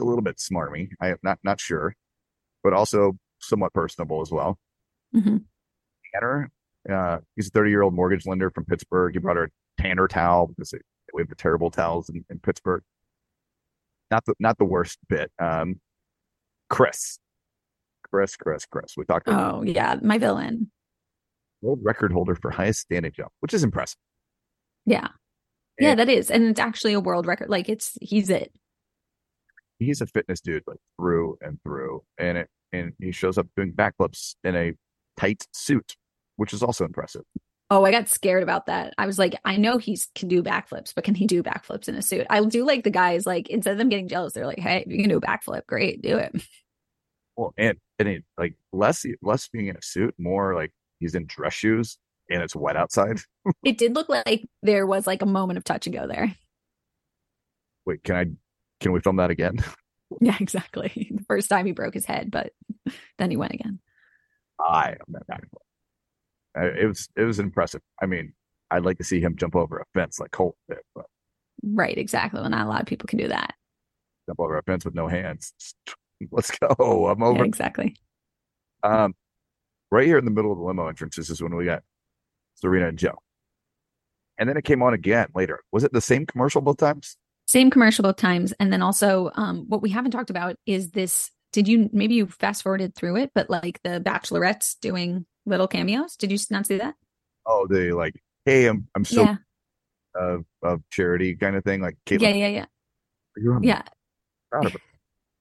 a 0.00 0.04
little 0.04 0.22
bit 0.22 0.38
smarmy. 0.38 0.88
I 1.00 1.08
am 1.08 1.18
not 1.22 1.38
not 1.44 1.60
sure, 1.60 1.94
but 2.64 2.72
also 2.72 3.18
somewhat 3.38 3.72
personable 3.74 4.22
as 4.22 4.30
well. 4.30 4.58
Mhm. 5.14 5.44
Tanner, 6.14 6.50
uh, 6.90 7.18
he's 7.36 7.48
a 7.48 7.50
30 7.50 7.70
year 7.70 7.82
old 7.82 7.94
mortgage 7.94 8.24
lender 8.26 8.50
from 8.50 8.64
Pittsburgh. 8.64 9.12
He 9.12 9.18
brought 9.18 9.36
her 9.36 9.44
a 9.44 9.82
Tanner 9.82 10.08
towel 10.08 10.46
because 10.46 10.74
we 11.12 11.20
have 11.20 11.28
the 11.28 11.34
terrible 11.34 11.70
towels 11.70 12.08
in, 12.08 12.24
in 12.30 12.38
Pittsburgh. 12.38 12.82
Not 14.10 14.24
the 14.24 14.34
not 14.38 14.56
the 14.58 14.64
worst 14.64 14.98
bit. 15.08 15.30
Um, 15.38 15.80
Chris, 16.72 17.18
Chris, 18.10 18.34
Chris, 18.34 18.64
Chris. 18.64 18.94
We 18.96 19.04
talked 19.04 19.28
about 19.28 19.56
Oh 19.56 19.62
yeah, 19.62 19.96
my 20.02 20.16
villain. 20.16 20.70
world 21.60 21.80
record 21.82 22.12
holder 22.12 22.34
for 22.34 22.50
highest 22.50 22.80
standing 22.80 23.12
jump, 23.14 23.30
which 23.40 23.52
is 23.52 23.62
impressive. 23.62 23.98
Yeah, 24.86 25.08
yeah, 25.78 25.94
that 25.94 26.08
is, 26.08 26.30
and 26.30 26.44
it's 26.44 26.58
actually 26.58 26.94
a 26.94 27.00
world 27.00 27.26
record. 27.26 27.50
Like 27.50 27.68
it's 27.68 27.96
he's 28.00 28.30
it. 28.30 28.52
he's 29.78 30.00
a 30.00 30.06
fitness 30.06 30.40
dude 30.40 30.62
like 30.66 30.78
through 30.98 31.36
and 31.42 31.58
through, 31.62 32.02
and 32.18 32.38
it 32.38 32.48
and 32.72 32.94
he 32.98 33.12
shows 33.12 33.36
up 33.36 33.46
doing 33.54 33.72
backflips 33.72 34.34
in 34.42 34.56
a 34.56 34.72
tight 35.18 35.46
suit, 35.52 35.96
which 36.36 36.54
is 36.54 36.62
also 36.62 36.86
impressive. 36.86 37.22
Oh, 37.70 37.84
I 37.84 37.90
got 37.90 38.08
scared 38.08 38.42
about 38.42 38.66
that. 38.66 38.92
I 38.98 39.06
was 39.06 39.18
like, 39.18 39.34
I 39.46 39.56
know 39.56 39.78
he's 39.78 40.08
can 40.14 40.28
do 40.28 40.42
backflips, 40.42 40.94
but 40.94 41.04
can 41.04 41.14
he 41.14 41.26
do 41.26 41.42
backflips 41.42 41.88
in 41.88 41.94
a 41.94 42.02
suit? 42.02 42.26
I 42.28 42.44
do 42.44 42.66
like 42.66 42.84
the 42.84 42.90
guys 42.90 43.24
like 43.24 43.48
instead 43.48 43.72
of 43.72 43.78
them 43.78 43.88
getting 43.88 44.08
jealous, 44.08 44.32
they're 44.34 44.46
like, 44.46 44.58
hey, 44.58 44.84
you 44.86 44.98
can 44.98 45.08
do 45.08 45.16
a 45.16 45.20
backflip, 45.20 45.66
great, 45.66 46.02
do 46.02 46.18
it. 46.18 46.34
Well, 47.36 47.54
and 47.56 47.78
and 47.98 48.08
it, 48.08 48.24
like 48.38 48.54
less 48.72 49.04
less 49.22 49.48
being 49.48 49.68
in 49.68 49.76
a 49.76 49.82
suit, 49.82 50.14
more 50.18 50.54
like 50.54 50.72
he's 51.00 51.14
in 51.14 51.26
dress 51.26 51.54
shoes 51.54 51.98
and 52.30 52.42
it's 52.42 52.54
wet 52.56 52.76
outside. 52.76 53.20
It 53.64 53.78
did 53.78 53.94
look 53.94 54.08
like 54.08 54.48
there 54.62 54.86
was 54.86 55.06
like 55.06 55.22
a 55.22 55.26
moment 55.26 55.56
of 55.58 55.64
touch 55.64 55.86
and 55.86 55.94
go 55.96 56.06
there. 56.06 56.34
Wait, 57.86 58.04
can 58.04 58.16
I? 58.16 58.26
Can 58.80 58.92
we 58.92 59.00
film 59.00 59.16
that 59.16 59.30
again? 59.30 59.56
Yeah, 60.20 60.36
exactly. 60.40 61.08
The 61.16 61.24
first 61.24 61.48
time 61.48 61.64
he 61.64 61.72
broke 61.72 61.94
his 61.94 62.04
head, 62.04 62.30
but 62.30 62.52
then 63.16 63.30
he 63.30 63.38
went 63.38 63.54
again. 63.54 63.80
I 64.60 64.90
am. 65.08 65.40
Uh, 66.54 66.60
It 66.78 66.86
was 66.86 67.08
it 67.16 67.22
was 67.24 67.38
impressive. 67.38 67.80
I 68.02 68.04
mean, 68.04 68.34
I'd 68.70 68.84
like 68.84 68.98
to 68.98 69.04
see 69.04 69.20
him 69.20 69.36
jump 69.36 69.56
over 69.56 69.78
a 69.78 69.84
fence 69.94 70.20
like 70.20 70.30
Colt 70.30 70.54
did, 70.68 70.80
but 70.94 71.06
Right, 71.62 71.96
exactly. 71.96 72.40
Well, 72.42 72.50
not 72.50 72.66
a 72.66 72.68
lot 72.68 72.82
of 72.82 72.86
people 72.86 73.06
can 73.06 73.18
do 73.20 73.28
that. 73.28 73.54
jump 74.28 74.38
over 74.40 74.58
a 74.58 74.62
fence 74.64 74.84
with 74.84 74.94
no 74.94 75.08
hands. 75.08 75.54
Let's 76.32 76.50
go. 76.50 77.08
I'm 77.08 77.22
over. 77.22 77.38
Yeah, 77.38 77.44
exactly. 77.44 77.96
Um, 78.82 79.14
right 79.90 80.06
here 80.06 80.18
in 80.18 80.24
the 80.24 80.30
middle 80.30 80.52
of 80.52 80.58
the 80.58 80.64
limo 80.64 80.88
entrances 80.88 81.30
is 81.30 81.42
when 81.42 81.54
we 81.54 81.64
got 81.64 81.82
Serena 82.54 82.88
and 82.88 82.98
Joe. 82.98 83.18
And 84.38 84.48
then 84.48 84.56
it 84.56 84.64
came 84.64 84.82
on 84.82 84.94
again 84.94 85.28
later. 85.34 85.60
Was 85.72 85.84
it 85.84 85.92
the 85.92 86.00
same 86.00 86.26
commercial 86.26 86.60
both 86.60 86.78
times? 86.78 87.16
Same 87.46 87.70
commercial 87.70 88.02
both 88.02 88.16
times. 88.16 88.52
And 88.58 88.72
then 88.72 88.82
also, 88.82 89.30
um, 89.34 89.66
what 89.68 89.82
we 89.82 89.90
haven't 89.90 90.12
talked 90.12 90.30
about 90.30 90.56
is 90.66 90.90
this. 90.90 91.30
Did 91.52 91.68
you 91.68 91.90
maybe 91.92 92.14
you 92.14 92.26
fast 92.26 92.62
forwarded 92.62 92.94
through 92.94 93.16
it, 93.16 93.30
but 93.34 93.50
like 93.50 93.78
the 93.84 94.00
bachelorettes 94.00 94.74
doing 94.80 95.26
little 95.44 95.68
cameos? 95.68 96.16
Did 96.16 96.32
you 96.32 96.38
not 96.50 96.66
see 96.66 96.78
that? 96.78 96.94
Oh, 97.46 97.66
they 97.68 97.92
like, 97.92 98.14
hey, 98.46 98.66
I'm 98.66 98.88
I'm 98.96 99.04
so 99.04 99.22
yeah. 99.22 99.36
of 100.14 100.46
of 100.62 100.80
charity 100.90 101.36
kind 101.36 101.54
of 101.54 101.62
thing. 101.62 101.82
Like 101.82 101.98
Kaitlyn, 102.06 102.22
Yeah, 102.22 102.34
yeah, 102.34 102.48
yeah. 102.48 103.58
Yeah. 103.60 103.82
proud 104.50 104.66
of 104.66 104.74
it. 104.74 104.80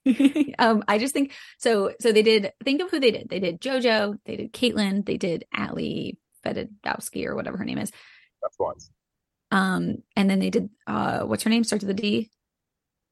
um, 0.59 0.83
I 0.87 0.97
just 0.97 1.13
think 1.13 1.33
so. 1.57 1.93
So 1.99 2.11
they 2.11 2.23
did. 2.23 2.51
Think 2.63 2.81
of 2.81 2.89
who 2.89 2.99
they 2.99 3.11
did. 3.11 3.29
They 3.29 3.39
did 3.39 3.61
JoJo. 3.61 4.17
They 4.25 4.35
did 4.35 4.53
Kaitlyn. 4.53 5.05
They 5.05 5.17
did 5.17 5.45
Ali 5.57 6.17
Fedotowsky 6.45 7.25
or 7.25 7.35
whatever 7.35 7.57
her 7.57 7.65
name 7.65 7.77
is. 7.77 7.91
That's. 8.41 8.91
Um, 9.51 9.97
and 10.15 10.29
then 10.29 10.39
they 10.39 10.49
did. 10.49 10.69
Uh, 10.87 11.21
what's 11.21 11.43
her 11.43 11.49
name? 11.49 11.63
Starts 11.63 11.83
with 11.83 11.97
a 11.97 12.01
D. 12.01 12.31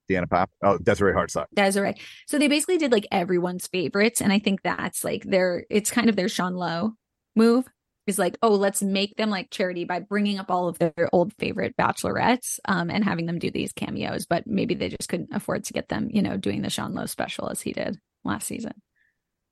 Deanna 0.10 0.30
Pop. 0.30 0.50
Oh, 0.64 0.78
Desiree 0.80 1.14
Hartsock. 1.14 1.46
Desiree. 1.54 1.96
So 2.26 2.40
they 2.40 2.48
basically 2.48 2.78
did 2.78 2.92
like 2.92 3.08
everyone's 3.12 3.68
favorites, 3.68 4.22
and 4.22 4.34
I 4.34 4.40
think 4.40 4.64
that's 4.64 5.04
like 5.04 5.24
their. 5.24 5.66
It's 5.70 5.92
kind 5.92 6.10
of 6.10 6.16
their 6.16 6.30
Sean 6.30 6.56
Lowe 6.56 6.94
move. 7.36 7.68
Is 8.10 8.20
like, 8.20 8.38
oh, 8.42 8.56
let's 8.56 8.82
make 8.82 9.16
them 9.16 9.30
like 9.30 9.52
charity 9.52 9.86
by 9.86 10.00
bringing 10.00 10.40
up 10.40 10.52
all 10.52 10.68
of 10.68 10.78
their 10.80 11.10
old 11.14 11.32
favorite 11.40 11.78
bachelorettes, 11.78 12.60
um, 12.66 12.90
and 12.90 13.04
having 13.04 13.26
them 13.26 13.40
do 13.40 13.52
these 13.52 13.72
cameos. 13.72 14.26
But 14.26 14.48
maybe 14.48 14.76
they 14.76 14.90
just 14.90 15.08
couldn't 15.08 15.34
afford 15.34 15.64
to 15.66 15.74
get 15.74 15.88
them, 15.90 16.10
you 16.12 16.22
know, 16.22 16.36
doing 16.36 16.62
the 16.62 16.70
Sean 16.70 16.94
Lowe 16.94 17.06
special 17.06 17.50
as 17.50 17.62
he 17.62 17.72
did 17.72 17.98
last 18.26 18.48
season. 18.48 18.74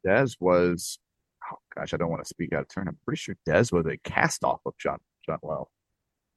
Dez 0.06 0.36
was, 0.40 1.00
oh 1.52 1.58
gosh, 1.76 1.94
I 1.94 1.98
don't 1.98 2.10
want 2.10 2.24
to 2.24 2.28
speak 2.28 2.52
out 2.54 2.62
of 2.62 2.68
turn. 2.68 2.88
I'm 2.88 2.98
pretty 3.06 3.20
sure 3.20 3.38
Dez 3.48 3.72
was 3.72 3.86
a 3.86 3.98
cast 3.98 4.44
off 4.44 4.60
of 4.66 4.74
John 4.78 4.98
John 5.26 5.40
Lowe. 5.44 5.70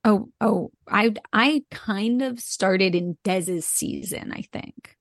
Oh, 0.04 0.28
oh, 0.40 0.70
I 0.88 1.14
I 1.33 1.64
kind 1.70 2.22
of 2.22 2.40
started 2.40 2.94
in 2.94 3.18
Dez's 3.24 3.66
season, 3.66 4.33
I 4.33 4.44
think. 4.52 4.96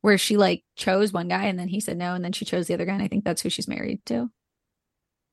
Where 0.00 0.18
she 0.18 0.36
like 0.36 0.64
chose 0.76 1.12
one 1.12 1.28
guy 1.28 1.44
and 1.44 1.58
then 1.58 1.68
he 1.68 1.78
said 1.80 1.96
no, 1.96 2.14
and 2.14 2.24
then 2.24 2.32
she 2.32 2.44
chose 2.44 2.66
the 2.66 2.74
other 2.74 2.84
guy, 2.84 2.94
and 2.94 3.02
I 3.02 3.08
think 3.08 3.24
that's 3.24 3.42
who 3.42 3.50
she's 3.50 3.68
married 3.68 4.00
to. 4.06 4.30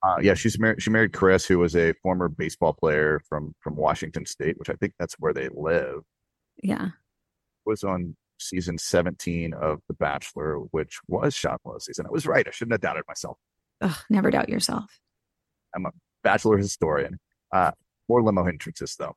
Uh, 0.02 0.18
yeah, 0.22 0.34
she's 0.34 0.58
married. 0.60 0.82
She 0.82 0.90
married 0.90 1.14
Chris, 1.14 1.46
who 1.46 1.60
was 1.60 1.76
a 1.76 1.94
former 2.02 2.30
baseball 2.30 2.74
player 2.74 3.20
from 3.28 3.54
from 3.60 3.76
Washington 3.76 4.26
State, 4.26 4.58
which 4.58 4.70
I 4.70 4.74
think 4.74 4.94
that's 4.98 5.16
where 5.20 5.34
they 5.34 5.50
live. 5.52 6.02
Yeah. 6.64 6.90
Was 7.66 7.84
on 7.84 8.16
season 8.40 8.78
17 8.78 9.54
of 9.54 9.80
The 9.88 9.94
Bachelor, 9.94 10.60
which 10.72 11.00
was 11.08 11.36
Sean 11.36 11.58
Lowe's 11.66 11.86
season. 11.86 12.06
I 12.06 12.12
was 12.12 12.26
right. 12.26 12.48
I 12.48 12.52
shouldn't 12.52 12.74
have 12.74 12.82
doubted 12.82 13.04
myself. 13.08 13.38
Ugh, 13.82 13.98
never 14.10 14.32
doubt 14.32 14.50
yourself. 14.50 15.00
I'm 15.76 15.86
a 15.86 15.92
bachelor 16.24 16.58
historian. 16.58 17.20
Uh, 17.54 17.72
more 18.08 18.24
limo 18.24 18.46
entrances 18.46 18.96
though. 18.98 19.16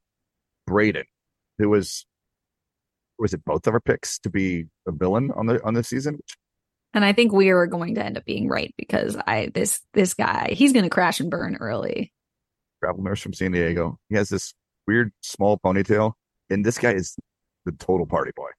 Brayden, 0.69 1.05
who 1.59 1.69
was 1.69 2.07
was 3.19 3.33
it 3.33 3.45
both 3.45 3.67
of 3.67 3.75
our 3.75 3.81
picks 3.81 4.19
to 4.21 4.31
be 4.31 4.67
a 4.87 4.93
villain 4.93 5.31
on 5.33 5.47
the 5.47 5.63
on 5.65 5.75
the 5.75 5.85
season? 5.85 6.19
And 6.95 7.05
I 7.05 7.13
think 7.13 7.33
we 7.33 7.51
are 7.51 7.67
going 7.67 7.95
to 7.95 8.05
end 8.05 8.19
up 8.19 8.25
being 8.25 8.49
right 8.49 8.75
because 8.77 9.17
I 9.27 9.51
this 9.55 9.81
this 9.95 10.15
guy, 10.15 10.51
he's 10.53 10.73
gonna 10.73 10.91
crash 10.91 11.21
and 11.21 11.31
burn 11.31 11.57
early. 11.61 12.13
Travel 12.83 13.03
nurse 13.03 13.21
from 13.21 13.33
San 13.33 13.53
Diego. 13.53 13.99
He 14.09 14.17
has 14.17 14.29
this 14.29 14.53
weird 14.87 15.13
small 15.23 15.59
ponytail, 15.59 16.13
and 16.51 16.65
this 16.65 16.79
guy 16.79 16.93
is 16.93 17.17
the 17.65 17.73
total 17.73 18.07
party 18.07 18.33
boy. 18.37 18.51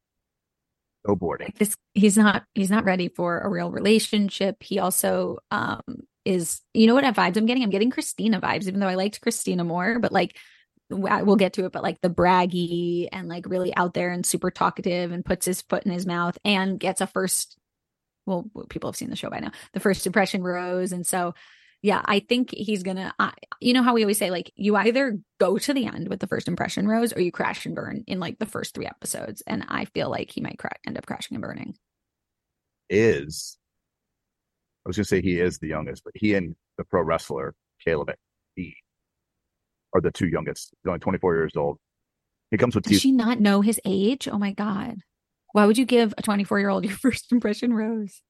No 1.07 1.15
boarding. 1.15 1.47
Like 1.47 1.59
this 1.59 1.75
he's 1.93 2.17
not 2.17 2.43
he's 2.53 2.71
not 2.71 2.85
ready 2.85 3.09
for 3.09 3.39
a 3.39 3.49
real 3.49 3.71
relationship. 3.71 4.57
He 4.61 4.79
also 4.79 5.37
um 5.51 5.81
is 6.25 6.61
you 6.73 6.87
know 6.87 6.95
what 6.95 7.03
vibes 7.03 7.37
I'm 7.37 7.45
getting? 7.45 7.63
I'm 7.63 7.69
getting 7.69 7.91
Christina 7.91 8.39
vibes, 8.39 8.67
even 8.67 8.79
though 8.79 8.87
I 8.87 8.95
liked 8.95 9.21
Christina 9.21 9.63
more, 9.63 9.99
but 9.99 10.11
like 10.11 10.37
we'll 10.89 11.35
get 11.35 11.53
to 11.53 11.65
it, 11.65 11.71
but 11.71 11.83
like 11.83 11.99
the 12.01 12.09
braggy 12.09 13.07
and 13.11 13.27
like 13.27 13.47
really 13.47 13.75
out 13.75 13.93
there 13.93 14.11
and 14.11 14.25
super 14.25 14.51
talkative 14.51 15.11
and 15.11 15.25
puts 15.25 15.45
his 15.45 15.61
foot 15.61 15.83
in 15.83 15.91
his 15.91 16.05
mouth 16.05 16.37
and 16.45 16.79
gets 16.79 17.01
a 17.01 17.07
first 17.07 17.57
well 18.25 18.45
people 18.69 18.89
have 18.89 18.95
seen 18.95 19.09
the 19.09 19.15
show 19.15 19.29
by 19.29 19.39
now 19.39 19.51
the 19.73 19.79
first 19.79 20.05
impression 20.07 20.43
rose 20.43 20.91
and 20.91 21.05
so 21.05 21.33
yeah 21.81 22.01
i 22.05 22.19
think 22.19 22.49
he's 22.51 22.83
gonna 22.83 23.13
I, 23.19 23.33
you 23.59 23.73
know 23.73 23.83
how 23.83 23.93
we 23.93 24.03
always 24.03 24.17
say 24.17 24.31
like 24.31 24.51
you 24.55 24.75
either 24.75 25.19
go 25.39 25.57
to 25.57 25.73
the 25.73 25.86
end 25.86 26.07
with 26.09 26.19
the 26.19 26.27
first 26.27 26.47
impression 26.47 26.88
rose 26.88 27.13
or 27.13 27.21
you 27.21 27.31
crash 27.31 27.65
and 27.65 27.75
burn 27.75 28.03
in 28.07 28.19
like 28.19 28.39
the 28.39 28.45
first 28.45 28.73
three 28.73 28.86
episodes 28.86 29.41
and 29.45 29.65
i 29.67 29.86
feel 29.86 30.09
like 30.09 30.31
he 30.31 30.41
might 30.41 30.57
cra- 30.57 30.71
end 30.88 30.97
up 30.97 31.05
crashing 31.05 31.36
and 31.36 31.41
burning 31.41 31.75
Is 32.89 33.57
I 34.86 34.89
was 34.89 34.97
gonna 34.97 35.05
say 35.05 35.21
he 35.21 35.39
is 35.39 35.59
the 35.59 35.67
youngest, 35.69 36.03
but 36.03 36.12
he 36.15 36.33
and 36.33 36.55
the 36.77 36.83
pro 36.83 37.01
wrestler 37.01 37.55
Caleb 37.86 38.09
he 38.55 38.75
are 39.93 40.01
the 40.01 40.12
two 40.12 40.27
youngest. 40.27 40.71
He's 40.83 40.89
only 40.89 40.99
24 40.99 41.36
years 41.36 41.55
old. 41.55 41.77
He 42.51 42.57
comes 42.57 42.75
with 42.75 42.83
does 42.83 42.91
teeth. 42.91 43.01
she 43.01 43.12
not 43.12 43.39
know 43.39 43.62
his 43.62 43.79
age 43.86 44.27
oh 44.31 44.38
my 44.38 44.51
god 44.51 44.97
why 45.53 45.65
would 45.65 45.77
you 45.77 45.85
give 45.85 46.13
a 46.17 46.21
24 46.21 46.59
year 46.59 46.69
old 46.69 46.83
your 46.85 46.97
first 46.97 47.31
impression 47.31 47.73
rose 47.73 48.21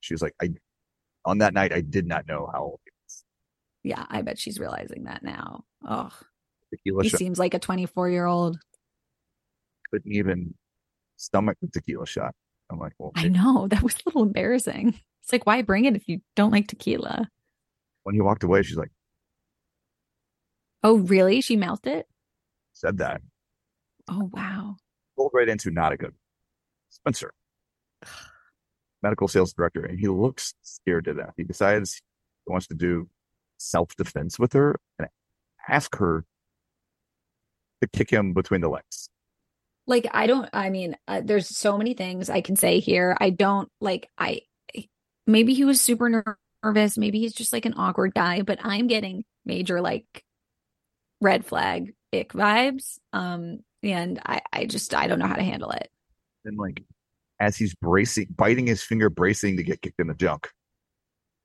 She's 0.00 0.20
like, 0.20 0.34
I 0.42 0.50
on 1.24 1.38
that 1.38 1.54
night 1.54 1.72
I 1.72 1.80
did 1.80 2.06
not 2.08 2.26
know 2.26 2.50
how 2.52 2.62
old. 2.62 2.80
he 3.82 3.90
Yeah, 3.90 4.04
I 4.08 4.22
bet 4.22 4.38
she's 4.38 4.58
realizing 4.58 5.04
that 5.04 5.22
now. 5.22 5.64
Oh, 5.88 6.10
Tequila 6.70 7.04
he 7.04 7.08
shot 7.08 7.18
seems 7.18 7.38
like 7.38 7.54
a 7.54 7.60
24 7.60 8.10
year 8.10 8.26
old. 8.26 8.58
couldn't 9.92 10.12
even 10.12 10.54
stomach 11.16 11.56
the 11.62 11.68
tequila 11.68 12.06
shot. 12.06 12.34
I'm 12.70 12.78
like, 12.80 12.94
well, 12.98 13.12
I 13.14 13.28
know 13.28 13.68
that 13.68 13.82
was 13.82 13.94
a 13.94 13.98
little 14.06 14.22
embarrassing. 14.24 14.98
It's 15.22 15.30
like, 15.32 15.46
why 15.46 15.62
bring 15.62 15.84
it 15.84 15.94
if 15.94 16.08
you 16.08 16.20
don't 16.34 16.50
like 16.50 16.66
tequila? 16.66 17.28
when 18.02 18.16
he 18.16 18.20
walked 18.20 18.42
away, 18.42 18.62
she's 18.62 18.76
like, 18.76 18.90
Oh, 20.82 20.96
really? 20.98 21.40
She 21.40 21.56
mouthed 21.56 21.86
it? 21.86 22.06
said 22.72 22.98
that. 22.98 23.22
Oh, 24.08 24.28
wow. 24.32 24.76
Rolled 25.16 25.30
right 25.32 25.48
into 25.48 25.70
not 25.70 25.92
a 25.92 25.96
good 25.96 26.14
Spencer, 26.92 27.32
medical 29.02 29.28
sales 29.28 29.52
director, 29.52 29.84
and 29.84 29.98
he 29.98 30.08
looks 30.08 30.54
scared 30.62 31.06
to 31.06 31.14
death. 31.14 31.34
He 31.36 31.44
decides 31.44 32.00
he 32.46 32.52
wants 32.52 32.66
to 32.68 32.74
do 32.74 33.08
self 33.58 33.96
defense 33.96 34.38
with 34.38 34.52
her 34.52 34.78
and 34.98 35.08
ask 35.68 35.96
her 35.96 36.24
to 37.80 37.88
kick 37.88 38.10
him 38.10 38.32
between 38.32 38.60
the 38.60 38.68
legs. 38.68 39.08
Like, 39.86 40.06
I 40.12 40.26
don't, 40.26 40.48
I 40.52 40.70
mean, 40.70 40.96
uh, 41.08 41.22
there's 41.24 41.48
so 41.48 41.76
many 41.76 41.94
things 41.94 42.30
I 42.30 42.40
can 42.40 42.54
say 42.54 42.78
here. 42.78 43.16
I 43.20 43.30
don't 43.30 43.68
like, 43.80 44.08
I, 44.16 44.42
maybe 45.26 45.54
he 45.54 45.64
was 45.64 45.80
super 45.80 46.36
nervous. 46.62 46.96
Maybe 46.96 47.18
he's 47.18 47.32
just 47.32 47.52
like 47.52 47.66
an 47.66 47.74
awkward 47.76 48.14
guy, 48.14 48.42
but 48.42 48.60
I'm 48.62 48.86
getting 48.86 49.24
major 49.44 49.80
like 49.80 50.24
red 51.20 51.44
flag 51.44 51.94
ick 52.12 52.32
vibes. 52.32 52.98
Um, 53.12 53.60
and 53.82 54.20
I, 54.24 54.42
I 54.52 54.66
just, 54.66 54.94
I 54.94 55.08
don't 55.08 55.18
know 55.18 55.26
how 55.26 55.34
to 55.34 55.42
handle 55.42 55.70
it. 55.70 55.90
And 56.44 56.56
like, 56.58 56.82
as 57.40 57.56
he's 57.56 57.74
bracing, 57.74 58.28
biting 58.36 58.66
his 58.66 58.82
finger, 58.82 59.10
bracing 59.10 59.56
to 59.56 59.62
get 59.62 59.82
kicked 59.82 60.00
in 60.00 60.06
the 60.06 60.14
junk, 60.14 60.48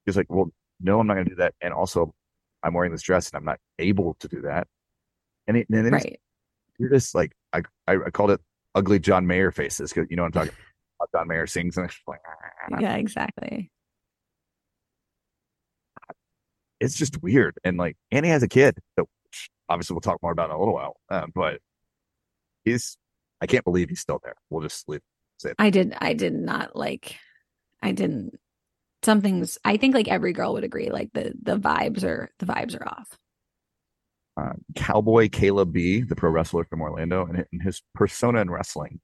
he's 0.05 0.17
like, 0.17 0.27
"Well, 0.29 0.51
no, 0.79 0.99
I'm 0.99 1.07
not 1.07 1.13
going 1.15 1.25
to 1.25 1.31
do 1.31 1.35
that." 1.37 1.53
And 1.61 1.73
also, 1.73 2.13
I'm 2.63 2.73
wearing 2.73 2.91
this 2.91 3.01
dress, 3.03 3.29
and 3.29 3.37
I'm 3.37 3.45
not 3.45 3.59
able 3.79 4.15
to 4.19 4.27
do 4.27 4.41
that. 4.41 4.67
And, 5.47 5.57
it, 5.57 5.67
and 5.69 5.85
then 5.85 5.93
Right. 5.93 6.19
you're 6.77 6.89
just 6.89 7.15
like, 7.15 7.31
I, 7.53 7.61
I, 7.87 7.93
I 8.07 8.09
called 8.09 8.31
it 8.31 8.41
ugly 8.75 8.99
John 8.99 9.25
Mayer 9.27 9.51
faces 9.51 9.93
because 9.93 10.07
you 10.09 10.17
know 10.17 10.23
what 10.23 10.35
I'm 10.35 10.47
talking 10.47 10.53
about. 10.99 11.19
John 11.19 11.27
Mayer 11.27 11.47
sings, 11.47 11.77
and 11.77 11.85
it's 11.87 11.99
like, 12.07 12.19
Yeah, 12.79 12.95
exactly. 12.95 13.71
it's 16.79 16.95
just 16.95 17.21
weird. 17.23 17.57
And 17.63 17.77
like, 17.77 17.97
Annie 18.11 18.27
has 18.29 18.43
a 18.43 18.47
kid 18.47 18.77
that 18.97 19.05
obviously 19.69 19.93
we'll 19.95 20.01
talk 20.01 20.21
more 20.21 20.31
about 20.31 20.49
in 20.49 20.55
a 20.55 20.59
little 20.59 20.73
while, 20.75 20.97
uh, 21.09 21.25
but 21.33 21.59
he's, 22.65 22.97
I 23.41 23.45
can't 23.47 23.63
believe 23.63 23.89
he's 23.89 23.99
still 23.99 24.19
there. 24.23 24.35
We'll 24.49 24.63
just 24.63 24.87
leave. 24.89 25.01
I 25.59 25.69
did, 25.69 25.95
I 25.99 26.13
did 26.13 26.33
not 26.33 26.75
like, 26.75 27.17
I 27.83 27.91
didn't, 27.91 28.39
something's, 29.03 29.57
I 29.63 29.77
think 29.77 29.93
like 29.93 30.07
every 30.07 30.33
girl 30.33 30.53
would 30.53 30.63
agree, 30.63 30.89
like 30.89 31.11
the, 31.13 31.33
the 31.41 31.57
vibes 31.57 32.03
are, 32.03 32.29
the 32.39 32.47
vibes 32.47 32.79
are 32.79 32.87
off. 32.87 33.17
uh, 34.37 34.53
Cowboy 34.75 35.29
Caleb 35.29 35.73
B, 35.73 36.01
the 36.01 36.15
pro 36.15 36.29
wrestler 36.29 36.63
from 36.63 36.81
Orlando, 36.81 37.25
and, 37.25 37.45
and 37.51 37.61
his 37.61 37.81
persona 37.95 38.41
in 38.41 38.49
wrestling 38.49 38.99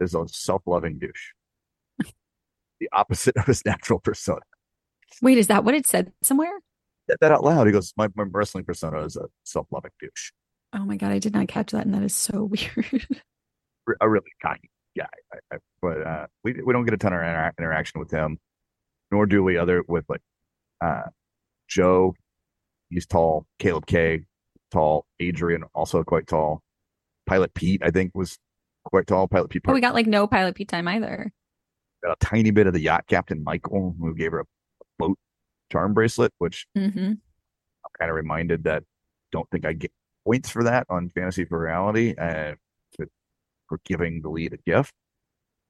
is 0.00 0.14
a 0.14 0.26
self-loving 0.26 0.98
douche. 0.98 1.32
the 2.80 2.88
opposite 2.92 3.36
of 3.36 3.46
his 3.46 3.64
natural 3.64 4.00
persona. 4.00 4.40
Wait, 5.22 5.38
is 5.38 5.46
that 5.48 5.64
what 5.64 5.74
it 5.74 5.86
said 5.86 6.12
somewhere? 6.22 6.52
Said 7.08 7.18
that 7.20 7.32
out 7.32 7.44
loud. 7.44 7.66
He 7.66 7.72
goes, 7.72 7.92
"My, 7.96 8.08
my 8.14 8.24
wrestling 8.24 8.64
persona 8.64 9.04
is 9.04 9.16
a 9.16 9.26
self-loving 9.44 9.92
douche, 10.00 10.32
Oh 10.74 10.84
my 10.84 10.96
God, 10.96 11.12
I 11.12 11.18
did 11.18 11.32
not 11.32 11.48
catch 11.48 11.70
that. 11.72 11.86
And 11.86 11.94
that 11.94 12.02
is 12.02 12.14
so 12.14 12.44
weird. 12.50 13.06
A 14.00 14.08
really 14.08 14.26
kind 14.42 14.58
guy." 14.96 15.06
I, 15.32 15.54
I, 15.54 15.58
but 15.80 16.02
uh, 16.06 16.26
we 16.42 16.54
we 16.64 16.72
don't 16.72 16.84
get 16.84 16.94
a 16.94 16.98
ton 16.98 17.12
of 17.12 17.20
inter- 17.20 17.52
interaction 17.58 18.00
with 18.00 18.10
him, 18.10 18.38
nor 19.10 19.26
do 19.26 19.42
we 19.42 19.56
other 19.56 19.82
with 19.88 20.04
like 20.08 20.20
uh, 20.80 21.02
Joe. 21.68 22.14
He's 22.90 23.06
tall. 23.06 23.46
Caleb 23.58 23.86
K, 23.86 24.24
tall. 24.70 25.06
Adrian 25.20 25.64
also 25.74 26.02
quite 26.04 26.26
tall. 26.26 26.60
Pilot 27.26 27.54
Pete, 27.54 27.80
I 27.84 27.90
think, 27.90 28.12
was 28.14 28.38
quite 28.84 29.06
tall. 29.06 29.26
Pilot 29.28 29.48
Pete. 29.48 29.62
but 29.64 29.74
we 29.74 29.80
got 29.80 29.94
like 29.94 30.06
no 30.06 30.26
pilot 30.26 30.54
Pete 30.54 30.68
time 30.68 30.86
either. 30.88 31.32
got 32.02 32.12
a 32.20 32.24
tiny 32.24 32.50
bit 32.50 32.66
of 32.66 32.72
the 32.74 32.80
yacht 32.80 33.04
captain 33.08 33.42
Michael, 33.42 33.94
who 33.98 34.14
gave 34.14 34.32
her 34.32 34.40
a 34.40 34.44
boat 34.98 35.18
charm 35.72 35.94
bracelet, 35.94 36.32
which 36.38 36.66
Mm-hmm. 36.76 36.98
I'm 37.14 37.90
kind 37.98 38.10
of 38.10 38.16
reminded 38.16 38.64
that 38.64 38.82
don't 39.32 39.48
think 39.50 39.64
I 39.64 39.72
get 39.72 39.90
points 40.24 40.50
for 40.50 40.64
that 40.64 40.86
on 40.88 41.10
Fantasy 41.10 41.44
for 41.44 41.58
Reality 41.58 42.14
and 42.16 42.56
for 43.68 43.80
giving 43.84 44.22
the 44.22 44.28
lead 44.28 44.52
a 44.52 44.58
gift. 44.58 44.92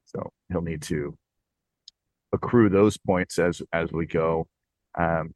So 0.07 0.33
he'll 0.49 0.63
need 0.63 0.83
to 0.83 1.17
accrue 2.33 2.69
those 2.69 2.97
points 2.97 3.39
as 3.39 3.63
as 3.73 3.93
we 3.93 4.07
go. 4.07 4.47
Um, 4.99 5.35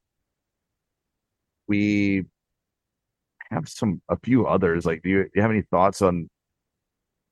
we 1.66 2.26
have 3.50 3.68
some 3.68 4.02
a 4.08 4.16
few 4.18 4.46
others. 4.46 4.84
Like, 4.84 5.02
do 5.02 5.08
you, 5.08 5.24
do 5.24 5.30
you 5.34 5.42
have 5.42 5.50
any 5.50 5.62
thoughts 5.62 6.02
on? 6.02 6.28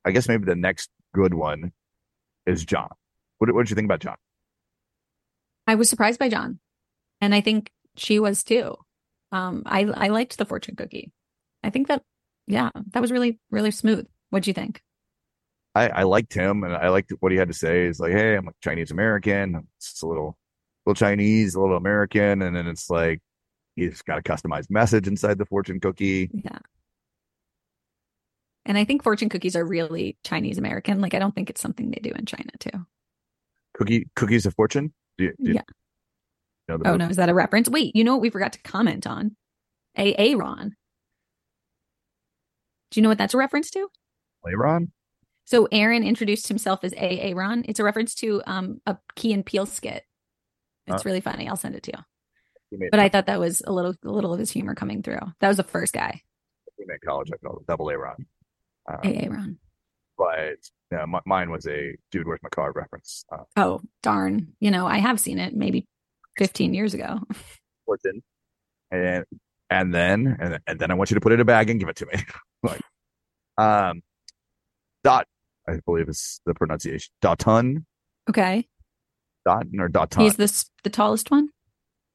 I 0.04 0.12
guess 0.12 0.28
maybe 0.28 0.44
the 0.44 0.54
next 0.54 0.88
good 1.14 1.34
one 1.34 1.72
is 2.46 2.64
John. 2.64 2.90
What 3.38 3.52
what 3.52 3.62
did 3.64 3.70
you 3.70 3.76
think 3.76 3.86
about 3.86 4.00
John? 4.00 4.16
I 5.66 5.74
was 5.74 5.90
surprised 5.90 6.18
by 6.18 6.28
John, 6.28 6.60
and 7.20 7.34
I 7.34 7.40
think 7.40 7.70
she 7.96 8.18
was 8.18 8.44
too. 8.44 8.76
Um, 9.32 9.64
I 9.66 9.82
I 9.82 10.08
liked 10.08 10.38
the 10.38 10.44
fortune 10.44 10.76
cookie. 10.76 11.12
I 11.62 11.70
think 11.70 11.88
that 11.88 12.02
yeah, 12.46 12.70
that 12.92 13.00
was 13.00 13.10
really 13.12 13.38
really 13.50 13.70
smooth. 13.70 14.06
What'd 14.30 14.46
you 14.46 14.54
think? 14.54 14.80
I, 15.74 15.88
I 15.88 16.02
liked 16.04 16.32
him 16.32 16.64
and 16.64 16.74
I 16.74 16.88
liked 16.88 17.12
what 17.20 17.32
he 17.32 17.38
had 17.38 17.48
to 17.48 17.54
say. 17.54 17.86
He's 17.86 18.00
like, 18.00 18.12
hey, 18.12 18.34
I'm 18.34 18.46
like 18.46 18.54
Chinese 18.62 18.90
American. 18.90 19.66
It's 19.76 19.90
just 19.90 20.02
a 20.02 20.06
little, 20.06 20.38
little 20.86 20.94
Chinese, 20.96 21.54
a 21.54 21.60
little 21.60 21.76
American, 21.76 22.40
and 22.40 22.56
then 22.56 22.66
it's 22.66 22.88
like 22.88 23.20
he's 23.74 24.00
got 24.00 24.18
a 24.18 24.22
customized 24.22 24.70
message 24.70 25.06
inside 25.06 25.36
the 25.36 25.44
fortune 25.44 25.78
cookie. 25.80 26.30
Yeah. 26.32 26.58
And 28.64 28.76
I 28.78 28.84
think 28.84 29.02
fortune 29.02 29.28
cookies 29.28 29.54
are 29.54 29.64
really 29.64 30.16
Chinese 30.24 30.58
American. 30.58 31.00
Like 31.00 31.14
I 31.14 31.18
don't 31.18 31.34
think 31.34 31.50
it's 31.50 31.60
something 31.60 31.90
they 31.90 32.00
do 32.00 32.10
in 32.16 32.24
China 32.26 32.50
too. 32.58 32.86
Cookie 33.74 34.08
cookies 34.16 34.46
of 34.46 34.54
fortune. 34.54 34.92
Do 35.18 35.24
you, 35.24 35.34
do 35.42 35.50
you 35.50 35.54
Yeah. 35.56 35.62
know 36.68 36.74
Oh 36.84 36.92
movie? 36.92 36.98
no, 36.98 37.08
is 37.08 37.16
that 37.16 37.28
a 37.28 37.34
reference? 37.34 37.68
Wait, 37.68 37.94
you 37.94 38.02
know 38.02 38.14
what 38.14 38.22
we 38.22 38.30
forgot 38.30 38.54
to 38.54 38.62
comment 38.62 39.06
on? 39.06 39.36
A 39.98 40.34
Ron. 40.34 40.74
Do 42.90 42.98
you 43.00 43.02
know 43.02 43.08
what 43.08 43.18
that's 43.18 43.34
a 43.34 43.38
reference 43.38 43.70
to? 43.72 43.88
Aaron? 44.46 44.92
So 45.44 45.68
Aaron 45.72 46.02
introduced 46.04 46.48
himself 46.48 46.80
as 46.84 46.92
A 46.94 47.20
Aaron. 47.20 47.64
It's 47.68 47.80
a 47.80 47.84
reference 47.84 48.14
to 48.16 48.42
um 48.46 48.80
a 48.86 48.96
Key 49.16 49.32
and 49.32 49.44
Peele 49.44 49.66
skit. 49.66 50.04
It's 50.86 51.02
Huh. 51.02 51.06
really 51.06 51.20
funny. 51.20 51.48
I'll 51.48 51.56
send 51.56 51.74
it 51.74 51.82
to 51.84 51.92
you. 51.92 52.78
But 52.90 53.00
I 53.00 53.08
thought 53.08 53.26
that 53.26 53.40
was 53.40 53.62
a 53.66 53.72
little 53.72 53.94
a 54.04 54.10
little 54.10 54.32
of 54.32 54.38
his 54.40 54.50
humor 54.50 54.74
coming 54.74 55.02
through. 55.02 55.20
That 55.40 55.48
was 55.48 55.56
the 55.56 55.62
first 55.64 55.92
guy. 55.92 56.20
he 56.78 56.84
made 56.86 57.00
college. 57.06 57.30
I 57.32 57.36
called 57.44 57.60
it 57.62 57.66
double 57.66 57.90
Aaron. 57.90 58.26
Uh, 58.88 58.98
A 59.04 59.28
Ron. 59.28 59.58
but 60.18 60.56
yeah, 60.92 61.02
m- 61.02 61.14
mine 61.26 61.50
was 61.50 61.66
a 61.66 61.96
dude. 62.12 62.26
Where's 62.26 62.42
my 62.42 62.48
car 62.50 62.70
reference? 62.72 63.24
Uh, 63.32 63.42
Oh 63.56 63.80
darn! 64.02 64.54
You 64.60 64.70
know 64.70 64.86
I 64.86 64.98
have 64.98 65.18
seen 65.18 65.38
it 65.40 65.54
maybe 65.54 65.86
15 66.38 66.72
years 66.74 66.94
ago. 66.94 67.18
fortune, 67.84 68.22
and 68.92 69.24
and 69.70 69.94
then 69.94 70.36
and, 70.40 70.60
and 70.66 70.78
then 70.78 70.90
I 70.90 70.94
want 70.94 71.10
you 71.10 71.14
to 71.14 71.20
put 71.20 71.32
it 71.32 71.36
in 71.36 71.40
a 71.40 71.44
bag 71.44 71.70
and 71.70 71.80
give 71.80 71.88
it 71.88 71.96
to 71.96 72.06
me. 72.06 72.14
like, 72.62 72.80
um, 73.58 74.02
dot. 75.04 75.26
I 75.68 75.80
believe 75.84 76.08
is 76.08 76.40
the 76.46 76.54
pronunciation. 76.54 77.12
Dotun. 77.22 77.84
Okay, 78.30 78.66
Dotton 79.46 79.80
or 79.80 79.88
Dotun. 79.88 80.22
he's 80.22 80.36
this 80.36 80.70
the 80.82 80.90
tallest 80.90 81.30
one. 81.30 81.48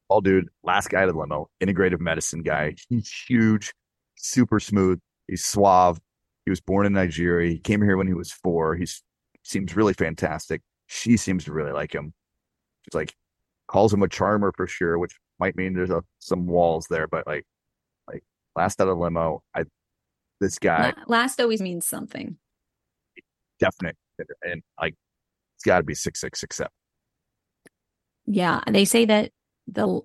All 0.10 0.22
dude, 0.22 0.50
last 0.64 0.90
guy 0.90 1.06
to 1.06 1.12
the 1.12 1.18
limo, 1.18 1.50
integrative 1.64 2.02
medicine 2.02 2.44
guy. 2.44 2.76
He's 2.90 3.10
huge, 3.28 3.74
super 4.18 4.60
smooth. 4.60 5.00
He's 5.28 5.44
suave. 5.44 6.00
He 6.46 6.50
was 6.50 6.60
born 6.60 6.86
in 6.86 6.94
Nigeria. 6.94 7.50
He 7.50 7.60
came 7.60 7.82
here 7.82 7.96
when 7.98 8.08
he 8.08 8.14
was 8.14 8.32
four. 8.32 8.76
He's 8.76 9.02
seems 9.44 9.76
really 9.76 9.94
fantastic. 9.94 10.62
She 10.88 11.16
seems 11.18 11.46
to 11.46 11.54
really 11.54 11.72
like 11.72 11.96
him. 11.96 12.14
She's 12.84 12.94
like 12.94 13.16
calls 13.68 13.94
him 13.94 14.04
a 14.04 14.10
charmer 14.10 14.52
for 14.56 14.68
sure, 14.68 15.00
which 15.00 15.18
might 15.42 15.58
mean 15.58 15.74
there's 15.74 15.90
a, 15.90 16.04
some 16.20 16.46
walls 16.46 16.86
there, 16.90 17.08
but 17.08 17.28
like 17.28 17.46
like 18.08 18.24
last 18.56 18.80
out 18.80 18.88
of 18.88 18.98
limo, 18.98 19.44
I 19.54 19.66
this 20.40 20.58
guy 20.58 20.94
Last 21.08 21.42
always 21.42 21.62
means 21.62 21.86
something. 21.86 22.38
definite 23.60 23.98
and 24.44 24.62
like 24.80 24.96
it's 25.58 25.66
got 25.66 25.80
to 25.80 25.84
be 25.84 25.96
six 25.96 26.22
six 26.22 26.40
six 26.40 26.58
seven. 26.58 26.72
Yeah, 28.26 28.62
they 28.68 28.86
say 28.86 29.06
that 29.06 29.32
the 29.68 30.02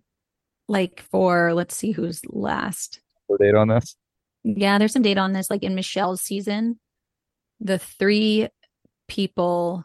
like 0.68 1.03
for 1.11 1.55
let's 1.55 1.77
see 1.77 1.92
who's 1.92 2.22
last. 2.29 3.01
For 3.27 3.38
date 3.38 3.55
on 3.55 3.68
this? 3.68 3.94
Yeah, 4.42 4.79
there's 4.79 4.92
some 4.92 5.03
data 5.03 5.20
on 5.20 5.33
this. 5.33 5.51
Like 5.51 5.62
in 5.62 5.75
Michelle's 5.75 6.22
season, 6.22 6.81
the 7.61 7.79
three 7.79 8.49
people. 9.09 9.85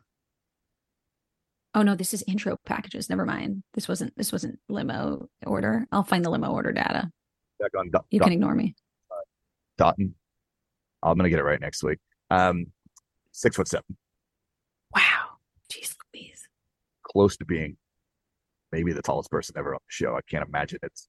Oh 1.73 1.81
no, 1.83 1.95
this 1.95 2.13
is 2.13 2.23
intro 2.27 2.57
packages. 2.65 3.09
Never 3.09 3.25
mind. 3.25 3.63
This 3.73 3.87
wasn't. 3.87 4.15
This 4.17 4.31
wasn't 4.31 4.59
limo 4.67 5.27
order. 5.45 5.87
I'll 5.91 6.03
find 6.03 6.23
the 6.25 6.29
limo 6.29 6.51
order 6.51 6.71
data. 6.73 7.09
Back 7.59 7.71
on 7.77 7.89
Dot- 7.91 8.05
You 8.11 8.19
Dot- 8.19 8.25
can 8.25 8.33
ignore 8.33 8.55
me. 8.55 8.75
Dotton. 9.77 10.15
I'm 11.03 11.17
gonna 11.17 11.29
get 11.29 11.39
it 11.39 11.43
right 11.43 11.59
next 11.61 11.83
week. 11.83 11.99
Um, 12.29 12.67
six 13.31 13.55
foot 13.55 13.67
seven. 13.67 13.97
Wow. 14.95 15.37
Jeez 15.71 15.95
Louise. 16.13 16.47
close 17.03 17.37
to 17.37 17.45
being 17.45 17.77
maybe 18.71 18.91
the 18.93 19.01
tallest 19.01 19.31
person 19.31 19.55
ever 19.57 19.73
on 19.73 19.79
the 19.87 19.91
show. 19.91 20.15
I 20.15 20.21
can't 20.29 20.47
imagine 20.47 20.79
it's 20.83 21.07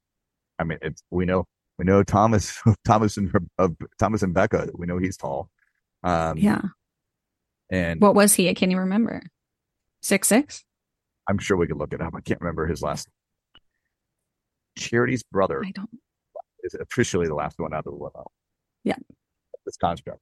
I 0.58 0.64
mean, 0.64 0.78
it's 0.82 1.02
we 1.10 1.24
know 1.24 1.44
we 1.78 1.84
know 1.84 2.02
Thomas 2.04 2.58
Thomas 2.86 3.16
and 3.16 3.30
uh, 3.58 3.68
Thomas 3.98 4.22
and 4.22 4.32
Becca. 4.32 4.70
We 4.74 4.86
know 4.86 4.98
he's 4.98 5.16
tall. 5.16 5.50
Um, 6.04 6.38
Yeah. 6.38 6.60
and 7.70 8.00
What 8.00 8.14
was 8.14 8.32
he? 8.34 8.48
I 8.48 8.54
can't 8.54 8.70
even 8.70 8.80
remember. 8.84 9.22
Six 10.02 10.28
six? 10.28 10.64
I'm 11.28 11.38
sure 11.38 11.56
we 11.56 11.66
could 11.66 11.76
look 11.76 11.92
it 11.92 12.00
up. 12.00 12.14
I 12.16 12.20
can't 12.20 12.40
remember 12.40 12.66
his 12.66 12.82
last. 12.82 13.08
Charity's 14.76 15.22
brother 15.22 15.62
I 15.64 15.70
don't. 15.70 15.90
is 16.64 16.74
officially 16.74 17.26
the 17.26 17.34
last 17.34 17.58
one 17.58 17.72
out 17.74 17.80
of 17.80 17.84
the 17.84 17.90
limo. 17.92 18.26
Yeah. 18.84 18.96
This 19.64 19.76
construct. 19.76 20.20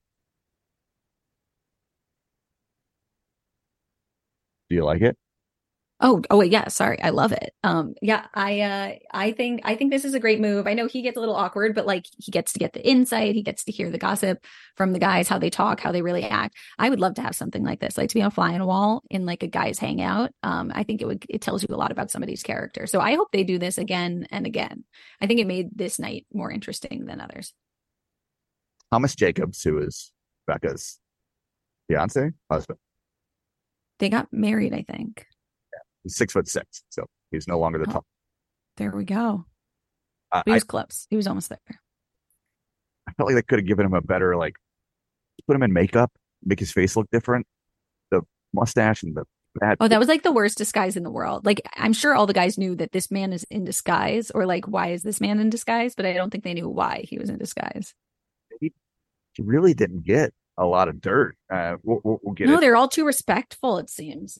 Do 4.69 4.77
you 4.77 4.85
like 4.85 5.03
it? 5.03 5.17
Oh, 6.03 6.23
oh 6.31 6.39
wait, 6.39 6.51
yeah, 6.51 6.69
sorry. 6.69 7.01
I 7.03 7.11
love 7.11 7.33
it. 7.33 7.53
Um, 7.63 7.95
yeah, 8.01 8.27
I 8.33 8.61
uh 8.61 8.93
I 9.11 9.33
think 9.33 9.61
I 9.65 9.75
think 9.77 9.91
this 9.91 10.07
is 10.07 10.15
a 10.15 10.21
great 10.21 10.41
move. 10.41 10.67
I 10.67 10.73
know 10.73 10.87
he 10.87 11.03
gets 11.03 11.19
a 11.19 11.21
little 11.21 11.37
awkward, 11.37 11.75
but 11.75 11.85
like 11.85 12.07
he 12.19 12.33
gets 12.33 12.55
to 12.55 12.59
get 12.59 12.73
the 12.73 12.87
insight, 12.89 13.35
he 13.35 13.43
gets 13.43 13.65
to 13.65 13.73
hear 13.73 13.91
the 13.91 13.99
gossip 13.99 14.45
from 14.77 14.93
the 14.93 14.99
guys, 14.99 15.29
how 15.29 15.39
they 15.39 15.51
talk, 15.51 15.81
how 15.81 15.93
they 15.93 16.01
really 16.01 16.25
act. 16.25 16.57
I 16.79 16.89
would 16.89 17.01
love 17.01 17.15
to 17.17 17.23
have 17.23 17.37
something 17.37 17.63
like 17.63 17.81
this, 17.81 17.99
like 17.99 18.09
to 18.09 18.15
be 18.15 18.23
on 18.23 18.29
a 18.29 18.31
fly 18.31 18.55
on 18.55 18.63
a 18.63 18.67
wall 18.67 19.03
in 19.11 19.27
like 19.27 19.43
a 19.43 19.47
guy's 19.47 19.79
hangout. 19.79 20.31
Um, 20.43 20.73
I 20.75 20.85
think 20.85 21.03
it 21.03 21.07
would 21.07 21.27
it 21.29 21.43
tells 21.43 21.63
you 21.63 21.69
a 21.71 21.77
lot 21.77 21.91
about 21.91 22.11
somebody's 22.11 22.43
character. 22.43 22.87
So 22.87 22.99
I 23.01 23.15
hope 23.15 23.29
they 23.31 23.45
do 23.45 23.59
this 23.59 23.77
again 23.77 24.27
and 24.31 24.47
again. 24.47 24.85
I 25.21 25.27
think 25.27 25.39
it 25.39 25.47
made 25.47 25.69
this 25.77 25.99
night 25.99 26.25
more 26.33 26.51
interesting 26.51 27.05
than 27.05 27.21
others. 27.21 27.53
Thomas 28.91 29.15
Jacobs, 29.15 29.63
who 29.63 29.79
is 29.79 30.13
Becca's 30.47 30.99
fiance, 31.89 32.31
husband. 32.51 32.79
They 33.99 34.09
got 34.09 34.33
married, 34.33 34.73
I 34.73 34.83
think. 34.83 35.27
He's 36.05 36.17
six 36.17 36.33
foot 36.33 36.49
six, 36.49 36.83
so 36.91 37.05
he's 37.31 37.47
no 37.49 37.59
longer 37.59 37.79
the 37.79 37.87
Oh. 37.89 37.93
top. 37.93 38.07
There 38.77 38.91
we 38.93 39.05
go. 39.05 39.45
Uh, 40.33 40.43
He 40.47 40.53
I, 40.53 40.55
was 40.55 40.65
close. 40.65 41.07
He 41.11 41.17
was 41.17 41.27
almost 41.27 41.49
there. 41.51 41.59
I 43.09 43.13
felt 43.13 43.27
like 43.29 43.35
they 43.37 43.43
could 43.43 43.59
have 43.59 43.67
given 43.67 43.85
him 43.87 43.95
a 43.95 44.01
better 44.01 44.37
like, 44.37 44.55
put 45.47 45.57
him 45.57 45.63
in 45.63 45.73
makeup, 45.73 46.13
make 46.45 46.61
his 46.61 46.73
face 46.73 46.97
look 46.97 47.09
different. 47.11 47.47
The 48.11 48.23
mustache 48.55 49.03
and 49.03 49.15
the 49.17 49.25
bad. 49.57 49.77
Oh, 49.81 49.89
that 49.89 49.99
was 49.99 50.09
like 50.09 50.23
the 50.23 50.33
worst 50.33 50.57
disguise 50.59 50.97
in 50.97 51.03
the 51.03 51.11
world. 51.11 51.45
Like, 51.45 51.61
I'm 51.77 51.93
sure 51.93 52.15
all 52.15 52.27
the 52.27 52.33
guys 52.33 52.57
knew 52.57 52.75
that 52.77 52.93
this 52.93 53.11
man 53.11 53.33
is 53.33 53.45
in 53.51 53.65
disguise, 53.65 54.31
or 54.31 54.47
like, 54.47 54.67
why 54.69 54.89
is 54.93 55.03
this 55.03 55.21
man 55.21 55.41
in 55.41 55.51
disguise? 55.51 55.95
But 55.97 56.07
I 56.07 56.13
don't 56.13 56.31
think 56.31 56.45
they 56.45 56.55
knew 56.55 56.69
why 56.69 57.05
he 57.09 57.19
was 57.19 57.29
in 57.29 57.39
disguise. 57.39 57.93
he 58.61 58.73
really 59.39 59.75
didn't 59.75 60.05
get 60.05 60.33
a 60.57 60.65
lot 60.67 60.89
of 60.89 61.01
dirt. 61.01 61.37
Uh, 61.53 61.77
we'll, 61.83 62.01
we'll, 62.05 62.21
we'll 62.23 62.35
get 62.35 62.47
No, 62.47 62.57
it. 62.57 62.61
they're 62.61 62.77
all 62.77 62.89
too 62.89 63.05
respectful, 63.07 63.79
it 63.79 63.91
seems. 63.91 64.39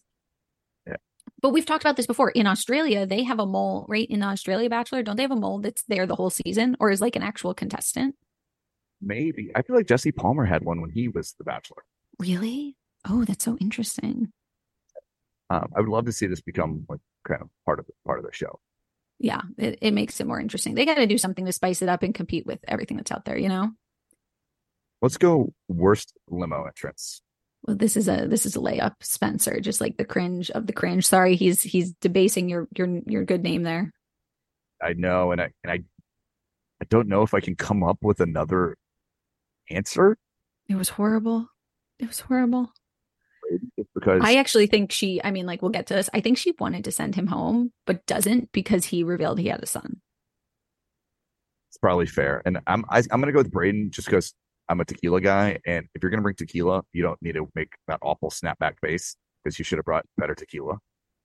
But 1.41 1.51
we've 1.51 1.67
talked 1.67 1.85
about 1.85 1.97
this 1.97 2.07
before. 2.07 2.31
In 2.31 2.47
Australia, 2.47 3.07
they 3.07 3.23
have 3.23 3.39
a 3.39 3.47
mole, 3.47 3.87
right? 3.89 4.09
In 4.11 4.21
the 4.21 4.27
Australia 4.27 4.69
Bachelor, 4.69 5.03
don't 5.03 5.17
they 5.17 5.23
have 5.23 5.31
a 5.31 5.37
mole 5.37 5.61
that's 5.61 5.83
there 5.89 6.07
the 6.07 6.17
whole 6.17 6.31
season 6.31 6.77
or 6.81 6.91
is 6.91 7.01
like 7.01 7.17
an 7.17 7.23
actual 7.23 7.55
contestant? 7.55 8.15
Maybe 9.01 9.51
I 9.55 9.63
feel 9.63 9.77
like 9.77 9.87
Jesse 9.87 10.13
Palmer 10.13 10.45
had 10.45 10.65
one 10.65 10.81
when 10.81 10.91
he 10.91 11.09
was 11.09 11.35
the 11.39 11.45
Bachelor. 11.45 11.83
Really? 12.19 12.77
Oh, 13.09 13.25
that's 13.25 13.45
so 13.45 13.57
interesting. 13.59 14.31
Um, 15.49 15.71
I 15.75 15.81
would 15.81 15.89
love 15.89 16.05
to 16.05 16.13
see 16.13 16.27
this 16.27 16.43
become 16.43 16.85
like 16.89 17.01
kind 17.27 17.41
of 17.41 17.49
part 17.65 17.79
of 17.79 17.87
the, 17.87 17.93
part 18.05 18.19
of 18.19 18.25
the 18.25 18.33
show. 18.33 18.61
Yeah, 19.19 19.43
it, 19.59 19.79
it 19.83 19.91
makes 19.93 20.21
it 20.21 20.27
more 20.27 20.41
interesting. 20.41 20.75
They 20.75 20.87
got 20.87 20.95
to 20.95 21.07
do 21.07 21.19
something 21.19 21.45
to 21.47 21.53
spice 21.53 21.83
it 21.83 21.89
up 21.89 22.03
and 22.03 22.15
compete 22.15 22.47
with 22.47 22.61
everything 22.69 22.97
that's 22.97 23.11
out 23.11 23.25
there, 23.25 23.37
you 23.37 23.49
know? 23.49 23.71
Let's 25.03 25.17
go 25.17 25.53
worst 25.69 26.13
limo 26.29 26.65
entrance. 26.65 27.23
Well, 27.63 27.77
this 27.77 27.97
is 27.97 28.09
a 28.09 28.27
this 28.27 28.47
is 28.47 28.57
a 28.57 28.61
layup, 28.61 28.95
Spencer. 29.01 29.61
Just 29.61 29.81
like 29.81 29.97
the 29.97 30.05
cringe 30.05 30.51
of 30.51 30.67
the 30.67 30.73
cringe. 30.73 31.07
Sorry, 31.07 31.37
he's 31.37 31.63
he's 31.63 31.93
debasing 31.95 32.49
your 32.49 32.67
your 32.77 32.89
your 33.07 33.25
good 33.25 33.43
name 33.43 33.63
there. 33.65 33.93
I 34.83 34.95
know, 34.95 35.31
and 35.33 35.41
I 35.41 35.51
and 35.63 35.71
I, 35.73 35.81
I 36.81 36.85
don't 36.89 37.09
know 37.09 37.23
if 37.23 37.35
I 37.35 37.41
can 37.41 37.57
come 37.57 37.83
up 37.83 37.99
with 38.03 38.21
another 38.21 38.77
answer 39.71 40.17
It 40.69 40.77
was 40.77 40.89
horrible. 40.89 41.49
It 41.99 42.09
was 42.09 42.21
horrible. 42.21 42.73
because 43.95 44.23
I 44.25 44.37
actually 44.37 44.67
think 44.67 44.91
she. 44.91 45.21
I 45.23 45.31
mean, 45.31 45.45
like 45.45 45.61
we'll 45.61 45.71
get 45.71 45.87
to 45.89 45.95
this. 45.95 46.09
I 46.15 46.21
think 46.21 46.39
she 46.39 46.55
wanted 46.59 46.85
to 46.85 46.93
send 46.93 47.15
him 47.15 47.27
home, 47.27 47.73
but 47.87 48.07
doesn't 48.07 48.53
because 48.53 48.87
he 48.87 49.05
revealed 49.05 49.39
he 49.39 49.49
had 49.49 49.63
a 49.63 49.67
son. 49.67 50.01
it's 51.69 51.77
probably 51.77 52.07
fair. 52.07 52.41
And 52.47 52.59
I'm 52.67 52.85
I, 52.89 52.99
I'm 53.11 53.21
gonna 53.21 53.33
go 53.33 53.39
with 53.39 53.53
Brayden 53.53 53.91
just 53.91 54.07
because 54.09 54.33
I'm 54.71 54.81
a 54.81 54.85
tequila 54.85 55.21
guy, 55.21 55.59
and 55.67 55.87
if 55.95 56.03
you're 56.03 56.11
gonna 56.11 56.23
bring 56.23 56.37
tequila, 56.37 56.83
you 56.93 57.03
don't 57.03 57.21
need 57.21 57.35
to 57.35 57.49
make 57.57 57.73
that 57.89 57.99
awful 58.03 58.31
snapback 58.31 58.75
face 58.81 59.17
because 59.43 59.59
you 59.59 59.65
should 59.65 59.79
have 59.79 59.85
brought 59.85 60.07
better 60.17 60.35
tequila. 60.35 60.79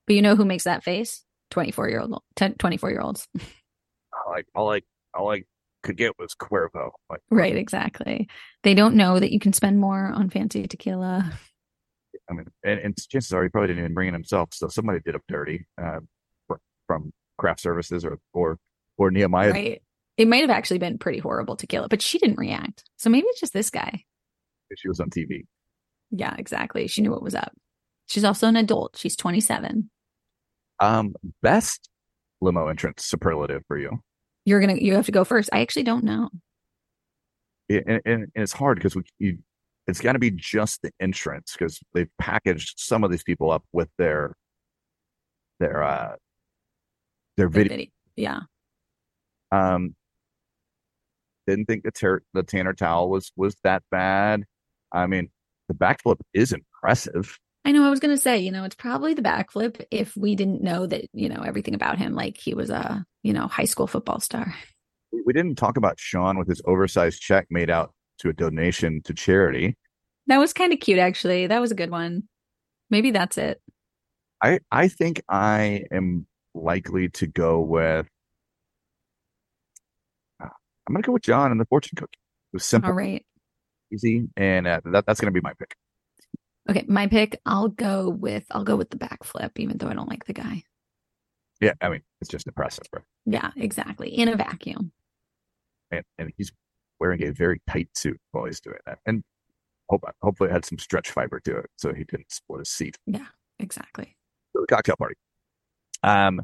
But 0.08 0.15
you 0.15 0.21
know 0.23 0.36
who 0.36 0.45
makes 0.45 0.63
that 0.63 0.84
face? 0.84 1.23
Twenty 1.51 1.71
four 1.71 1.88
year 1.88 2.01
old, 2.01 2.21
24 2.36 2.89
year 2.89 3.01
olds. 3.01 3.27
I 3.38 4.29
like 4.29 4.47
all 4.55 4.73
I 4.73 4.81
all 5.13 5.31
I 5.31 5.43
could 5.84 5.95
get 5.95 6.17
was 6.17 6.34
Cuervo. 6.34 6.89
Like 7.10 7.21
Right, 7.29 7.55
exactly. 7.55 8.27
They 8.63 8.73
don't 8.73 8.95
know 8.95 9.19
that 9.19 9.31
you 9.31 9.39
can 9.39 9.53
spend 9.53 9.79
more 9.79 10.08
on 10.08 10.31
fancy 10.31 10.65
tequila. 10.67 11.31
I 12.27 12.34
mean, 12.34 12.47
and, 12.63 12.79
and 12.79 12.97
chances 13.10 13.31
are 13.31 13.43
he 13.43 13.49
probably 13.49 13.67
didn't 13.67 13.84
even 13.84 13.93
bring 13.93 14.08
it 14.10 14.13
himself. 14.13 14.49
So 14.53 14.67
somebody 14.67 14.99
did 15.05 15.15
up 15.15 15.21
dirty 15.27 15.67
uh, 15.79 15.99
from 16.88 17.12
craft 17.38 17.60
services 17.60 18.03
or 18.03 18.17
or 18.34 18.58
or 18.97 19.12
Nehemiah. 19.12 19.51
Right. 19.51 19.81
It 20.17 20.28
might 20.28 20.41
have 20.41 20.49
actually 20.49 20.78
been 20.80 20.97
pretty 20.97 21.19
horrible 21.19 21.56
to 21.58 21.67
kill 21.67 21.84
it, 21.84 21.89
but 21.89 22.01
she 22.01 22.17
didn't 22.17 22.38
react. 22.38 22.84
So 22.97 23.10
maybe 23.10 23.28
it's 23.28 23.39
just 23.39 23.54
this 23.54 23.69
guy. 23.69 24.04
She 24.78 24.88
was 24.88 24.99
on 24.99 25.10
TV. 25.10 25.45
Yeah, 26.12 26.36
exactly. 26.38 26.88
She 26.88 27.01
knew 27.01 27.12
what 27.12 27.21
was 27.21 27.36
up. 27.36 27.51
She's 28.08 28.23
also 28.23 28.47
an 28.47 28.56
adult. 28.56 28.97
She's 28.97 29.15
27. 29.15 29.89
Um, 30.80 31.15
best 31.41 31.89
limo 32.41 32.67
entrance 32.67 33.06
superlative 33.06 33.63
for 33.67 33.78
you. 33.78 33.99
You're 34.45 34.60
gonna 34.60 34.75
you 34.75 34.93
have 34.95 35.06
to 35.08 35.12
go 35.12 35.23
first. 35.23 35.49
I 35.51 35.62
actually 35.62 35.84
don't 35.84 36.04
know. 36.04 36.30
Yeah, 37.67 37.82
and, 37.88 38.01
and, 38.06 38.32
it's 38.36 38.54
hard 38.54 38.78
because 38.78 38.95
we 38.95 39.04
you, 39.17 39.38
it's 39.88 40.01
got 40.01 40.13
to 40.13 40.19
be 40.19 40.30
just 40.32 40.82
the 40.84 40.91
entrance 40.99 41.56
because 41.58 41.80
they've 41.93 42.10
packaged 42.19 42.80
some 42.80 43.04
of 43.04 43.10
these 43.10 43.23
people 43.23 43.49
up 43.49 43.63
with 43.73 43.89
their 43.97 44.36
their 45.60 45.84
uh 45.84 46.15
their 47.38 47.47
The 47.47 47.54
video. 47.54 47.69
video- 47.69 47.91
Yeah. 48.15 48.39
Um, 49.51 49.95
didn't 51.47 51.65
think 51.65 51.84
the 51.84 51.91
ter- 51.91 52.23
the 52.34 52.43
Tanner 52.43 52.73
towel 52.73 53.10
was 53.10 53.31
was 53.36 53.55
that 53.63 53.84
bad. 53.91 54.43
I 54.91 55.08
mean, 55.08 55.29
the 55.67 55.73
backflip 55.73 56.19
is 56.34 56.53
impressive. 56.53 57.38
I 57.65 57.71
know 57.71 57.86
I 57.86 57.89
was 57.89 57.99
gonna 57.99 58.17
say, 58.17 58.38
you 58.38 58.51
know, 58.51 58.63
it's 58.63 58.75
probably 58.75 59.13
the 59.13 59.21
backflip 59.21 59.84
if 59.91 60.15
we 60.15 60.36
didn't 60.36 60.62
know 60.62 60.86
that, 60.88 61.05
you 61.13 61.29
know, 61.29 61.41
everything 61.41 61.73
about 61.73 61.97
him, 61.97 62.13
like 62.13 62.38
he 62.38 62.53
was 62.53 62.69
a, 62.69 63.03
you 63.23 63.34
know, 63.34 63.47
high 63.47 63.65
school 63.65 63.88
football 63.88 64.19
star. 64.19 64.53
We 65.12 65.23
we 65.25 65.34
didn't 65.34 65.55
talk 65.55 65.77
about 65.77 65.99
Sean 65.99 66.38
with 66.38 66.47
his 66.47 66.62
oversized 66.65 67.21
check 67.21 67.47
made 67.49 67.69
out 67.69 67.93
to 68.19 68.29
a 68.29 68.34
donation 68.34 69.01
to 69.03 69.13
charity. 69.13 69.75
That 70.27 70.38
was 70.38 70.53
kind 70.53 70.73
of 70.73 70.79
cute, 70.79 70.99
actually. 70.99 71.47
That 71.47 71.62
was 71.62 71.71
a 71.71 71.75
good 71.75 71.91
one. 71.91 72.23
Maybe 72.89 73.12
that's 73.12 73.38
it. 73.38 73.62
I 74.43 74.60
I 74.71 74.88
think 74.88 75.21
I 75.29 75.84
am 75.91 76.27
likely 76.53 77.10
to 77.10 77.27
go 77.27 77.62
with. 77.62 78.08
I'm 80.88 80.93
gonna 80.93 81.04
go 81.04 81.12
with 81.13 81.24
John 81.24 81.52
and 81.52 81.60
the 81.60 81.65
fortune 81.65 81.95
cookie. 81.95 82.17
It 82.54 82.58
was 82.58 82.65
simple, 82.65 82.91
All 82.91 82.95
right. 82.95 83.26
easy, 83.93 84.28
and 84.38 84.67
uh, 84.67 84.82
that 84.86 85.06
that's 85.06 85.19
gonna 85.19 85.32
be 85.32 85.41
my 85.41 85.54
pick. 85.54 85.76
Okay, 86.69 86.84
my 86.88 87.08
pick, 87.08 87.39
I'll 87.45 87.67
go 87.69 88.10
with 88.10 88.45
I'll 88.52 88.63
go 88.63 88.76
with 88.76 88.89
the 88.89 88.98
backflip, 88.98 89.52
even 89.58 89.78
though 89.78 89.88
I 89.88 89.93
don't 89.93 90.10
like 90.10 90.26
the 90.26 90.34
guy. 90.34 90.63
Yeah, 91.62 91.74
I 91.82 91.89
mean 91.89 92.02
it's 92.21 92.30
just 92.30 92.48
impressive, 92.48 92.86
bro. 92.91 93.02
Yeah, 93.26 93.52
exactly. 93.56 94.10
In 94.10 94.28
a 94.28 94.36
vacuum. 94.36 94.91
And 95.91 96.04
and 96.17 96.32
he's 96.38 96.52
wearing 97.00 97.24
a 97.24 97.32
very 97.32 97.62
tight 97.67 97.89
suit 97.95 98.19
while 98.32 98.45
he's 98.45 98.60
doing 98.60 98.78
that, 98.86 99.00
and 99.06 99.24
hope 99.89 100.04
hopefully 100.21 100.50
it 100.50 100.54
had 100.54 100.65
some 100.65 100.80
stretch 100.80 101.12
fiber 101.12 101.39
to 101.41 101.58
it, 101.58 101.67
so 101.78 101.93
he 101.93 102.04
didn't 102.04 102.32
split 102.32 102.60
his 102.60 102.69
seat. 102.69 102.98
Yeah, 103.06 103.28
exactly. 103.60 104.15
to 104.56 104.62
the 104.62 104.67
cocktail 104.67 104.95
party. 104.98 105.15
Um, 106.04 106.41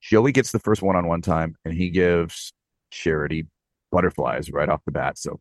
Joey 0.00 0.32
gets 0.32 0.50
the 0.52 0.58
first 0.58 0.82
one 0.82 0.96
on 0.96 1.06
one 1.06 1.22
time, 1.22 1.56
and 1.64 1.72
he 1.74 1.90
gives 1.90 2.52
Charity 2.92 3.46
butterflies 3.90 4.50
right 4.52 4.68
off 4.68 4.82
the 4.84 4.92
bat. 4.92 5.18
So 5.18 5.40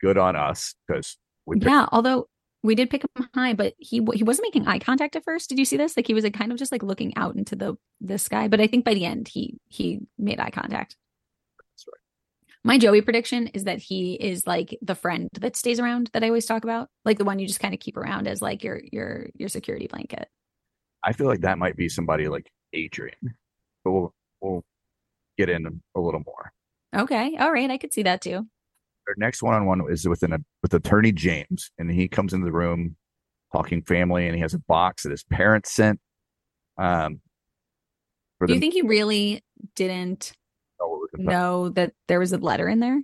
good 0.00 0.18
on 0.18 0.36
us 0.36 0.74
because 0.86 1.16
we 1.46 1.56
picked, 1.56 1.66
Yeah, 1.66 1.86
although 1.90 2.28
we 2.62 2.74
did 2.74 2.90
pick 2.90 3.02
him 3.02 3.28
high, 3.34 3.54
but 3.54 3.74
he 3.78 4.06
he 4.14 4.24
wasn't 4.24 4.46
making 4.46 4.66
eye 4.66 4.78
contact 4.78 5.16
at 5.16 5.24
first. 5.24 5.48
Did 5.48 5.58
you 5.58 5.64
see 5.64 5.76
this? 5.76 5.96
Like 5.96 6.06
he 6.06 6.14
was 6.14 6.24
like 6.24 6.34
kind 6.34 6.52
of 6.52 6.58
just 6.58 6.72
like 6.72 6.82
looking 6.82 7.16
out 7.16 7.36
into 7.36 7.56
the 7.56 7.76
the 8.00 8.18
sky. 8.18 8.48
But 8.48 8.60
I 8.60 8.66
think 8.66 8.84
by 8.84 8.94
the 8.94 9.04
end 9.04 9.28
he 9.28 9.58
he 9.68 10.00
made 10.18 10.40
eye 10.40 10.50
contact. 10.50 10.96
That's 11.58 11.86
right. 11.86 12.00
My 12.64 12.78
Joey 12.78 13.02
prediction 13.02 13.46
is 13.48 13.64
that 13.64 13.78
he 13.78 14.14
is 14.14 14.46
like 14.46 14.76
the 14.82 14.94
friend 14.94 15.30
that 15.40 15.56
stays 15.56 15.78
around 15.78 16.10
that 16.12 16.24
I 16.24 16.28
always 16.28 16.46
talk 16.46 16.64
about, 16.64 16.88
like 17.04 17.18
the 17.18 17.24
one 17.24 17.38
you 17.38 17.46
just 17.46 17.60
kind 17.60 17.74
of 17.74 17.80
keep 17.80 17.96
around 17.96 18.26
as 18.26 18.42
like 18.42 18.64
your 18.64 18.80
your 18.92 19.28
your 19.34 19.48
security 19.48 19.86
blanket. 19.86 20.28
I 21.02 21.12
feel 21.12 21.28
like 21.28 21.42
that 21.42 21.58
might 21.58 21.76
be 21.76 21.88
somebody 21.88 22.26
like 22.28 22.50
Adrian, 22.72 23.14
but 23.84 23.92
we'll 23.92 24.14
we'll 24.40 24.64
get 25.38 25.48
in 25.48 25.80
a 25.94 26.00
little 26.00 26.22
more. 26.26 26.52
Okay, 26.96 27.36
all 27.38 27.52
right, 27.52 27.70
I 27.70 27.78
could 27.78 27.92
see 27.92 28.02
that 28.04 28.22
too. 28.22 28.46
Our 29.08 29.14
next 29.18 29.42
one 29.42 29.54
on 29.54 29.66
one 29.66 29.82
is 29.90 30.08
with 30.08 30.22
an 30.22 30.44
with 30.62 30.74
Attorney 30.74 31.12
James, 31.12 31.70
and 31.78 31.90
he 31.90 32.08
comes 32.08 32.32
into 32.32 32.46
the 32.46 32.52
room 32.52 32.96
talking 33.52 33.82
family, 33.82 34.26
and 34.26 34.34
he 34.34 34.40
has 34.40 34.54
a 34.54 34.58
box 34.58 35.02
that 35.02 35.10
his 35.10 35.24
parents 35.24 35.70
sent. 35.70 36.00
Um, 36.78 37.20
Do 38.44 38.52
you 38.52 38.60
think 38.60 38.74
he 38.74 38.82
really 38.82 39.44
didn't? 39.74 40.32
know 40.80 41.06
know 41.18 41.68
that 41.70 41.92
there 42.08 42.18
was 42.18 42.32
a 42.32 42.38
letter 42.38 42.68
in 42.68 42.80
there? 42.80 43.00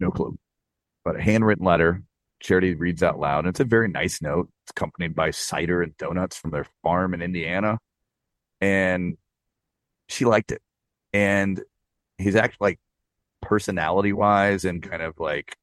No 0.00 0.10
clue. 0.10 0.36
But 1.04 1.16
a 1.16 1.22
handwritten 1.22 1.64
letter. 1.64 2.02
Charity 2.40 2.74
reads 2.74 3.02
out 3.02 3.20
loud. 3.20 3.40
And 3.40 3.48
it's 3.48 3.60
a 3.60 3.64
very 3.64 3.88
nice 3.88 4.20
note. 4.20 4.48
It's 4.64 4.70
accompanied 4.70 5.14
by 5.14 5.30
cider 5.30 5.82
and 5.82 5.96
donuts 5.96 6.36
from 6.36 6.50
their 6.50 6.66
farm 6.82 7.14
in 7.14 7.22
Indiana. 7.22 7.78
And 8.60 9.16
she 10.08 10.24
liked 10.24 10.50
it. 10.50 10.60
And 11.12 11.62
he's 12.18 12.36
actually 12.36 12.56
like 12.60 12.80
personality 13.40 14.12
wise 14.12 14.64
and 14.64 14.82
kind 14.82 15.02
of 15.02 15.18
like 15.18 15.56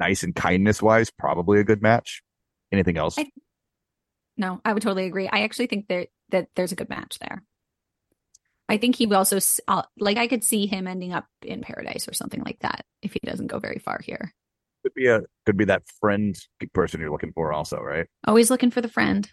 nice 0.00 0.22
and 0.22 0.34
kindness 0.34 0.82
wise, 0.82 1.10
probably 1.10 1.60
a 1.60 1.64
good 1.64 1.82
match. 1.82 2.22
Anything 2.72 2.98
else? 2.98 3.18
I, 3.18 3.30
no, 4.36 4.60
I 4.64 4.72
would 4.72 4.82
totally 4.82 5.06
agree. 5.06 5.28
I 5.28 5.42
actually 5.42 5.66
think 5.66 5.88
that 5.88 6.08
that 6.30 6.48
there's 6.54 6.72
a 6.72 6.76
good 6.76 6.88
match 6.88 7.18
there. 7.20 7.42
I 8.68 8.76
think 8.76 8.96
he 8.96 9.06
would 9.06 9.16
also 9.16 9.38
uh, 9.66 9.82
like 9.98 10.18
I 10.18 10.28
could 10.28 10.44
see 10.44 10.66
him 10.66 10.86
ending 10.86 11.12
up 11.12 11.26
in 11.42 11.62
paradise 11.62 12.06
or 12.06 12.12
something 12.12 12.42
like 12.44 12.58
that 12.60 12.84
if 13.02 13.12
he 13.14 13.20
doesn't 13.24 13.46
go 13.46 13.58
very 13.58 13.78
far 13.78 14.00
here. 14.02 14.34
Could 14.82 14.94
be 14.94 15.06
a 15.06 15.22
could 15.46 15.56
be 15.56 15.64
that 15.64 15.82
friend 16.00 16.38
person 16.74 17.00
you're 17.00 17.10
looking 17.10 17.32
for 17.32 17.52
also, 17.52 17.78
right? 17.80 18.06
Always 18.26 18.50
looking 18.50 18.70
for 18.70 18.80
the 18.80 18.88
friend. 18.88 19.30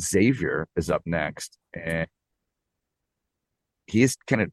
Xavier 0.00 0.68
is 0.76 0.90
up 0.90 1.02
next, 1.04 1.58
and 1.74 2.06
he's 3.92 4.16
kind 4.26 4.42
of 4.42 4.50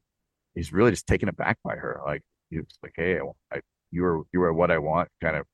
he's 0.54 0.72
really 0.72 0.90
just 0.90 1.06
taken 1.06 1.28
aback 1.28 1.58
by 1.64 1.76
her. 1.76 2.00
Like 2.04 2.22
he's 2.50 2.62
like, 2.82 2.92
"Hey, 2.94 3.18
I, 3.52 3.60
you 3.90 4.02
were 4.02 4.22
you 4.32 4.40
were 4.40 4.52
what 4.52 4.70
I 4.70 4.78
want." 4.78 5.08
Kind 5.20 5.36
of 5.36 5.46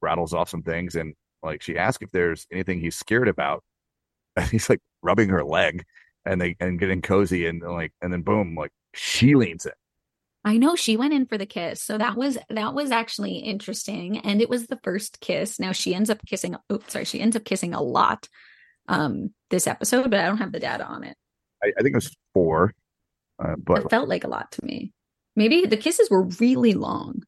rattles 0.00 0.32
off 0.32 0.48
some 0.48 0.62
things, 0.62 0.94
and 0.94 1.14
like 1.42 1.62
she 1.62 1.76
asks 1.76 2.02
if 2.02 2.10
there's 2.12 2.46
anything 2.52 2.80
he's 2.80 2.96
scared 2.96 3.28
about, 3.28 3.62
and 4.36 4.48
he's 4.48 4.70
like 4.70 4.80
rubbing 5.02 5.28
her 5.28 5.44
leg, 5.44 5.84
and 6.24 6.40
they 6.40 6.56
and 6.60 6.78
getting 6.78 7.02
cozy, 7.02 7.46
and 7.46 7.60
like 7.62 7.92
and 8.00 8.12
then 8.12 8.22
boom, 8.22 8.54
like 8.54 8.72
she 8.94 9.34
leans 9.34 9.66
in. 9.66 9.72
I 10.44 10.56
know 10.58 10.74
she 10.74 10.96
went 10.96 11.14
in 11.14 11.26
for 11.26 11.38
the 11.38 11.46
kiss. 11.46 11.80
So 11.82 11.98
that 11.98 12.16
was 12.16 12.36
that 12.50 12.74
was 12.74 12.90
actually 12.90 13.36
interesting 13.36 14.18
and 14.18 14.42
it 14.42 14.48
was 14.48 14.66
the 14.66 14.80
first 14.82 15.20
kiss. 15.20 15.60
Now 15.60 15.70
she 15.70 15.94
ends 15.94 16.10
up 16.10 16.18
kissing 16.26 16.56
oh 16.68 16.80
sorry, 16.88 17.04
she 17.04 17.20
ends 17.20 17.36
up 17.36 17.44
kissing 17.44 17.74
a 17.74 17.80
lot 17.80 18.28
um 18.88 19.32
this 19.50 19.68
episode, 19.68 20.10
but 20.10 20.18
I 20.18 20.26
don't 20.26 20.38
have 20.38 20.50
the 20.50 20.58
data 20.58 20.84
on 20.84 21.04
it. 21.04 21.16
I, 21.62 21.68
I 21.78 21.82
think 21.82 21.92
it 21.92 21.94
was 21.94 22.16
four. 22.34 22.72
Uh, 23.42 23.56
but 23.56 23.84
it 23.84 23.90
felt 23.90 24.08
like 24.08 24.24
a 24.24 24.28
lot 24.28 24.52
to 24.52 24.64
me. 24.64 24.92
Maybe 25.34 25.66
the 25.66 25.76
kisses 25.76 26.10
were 26.10 26.24
really 26.40 26.74
long. 26.74 27.22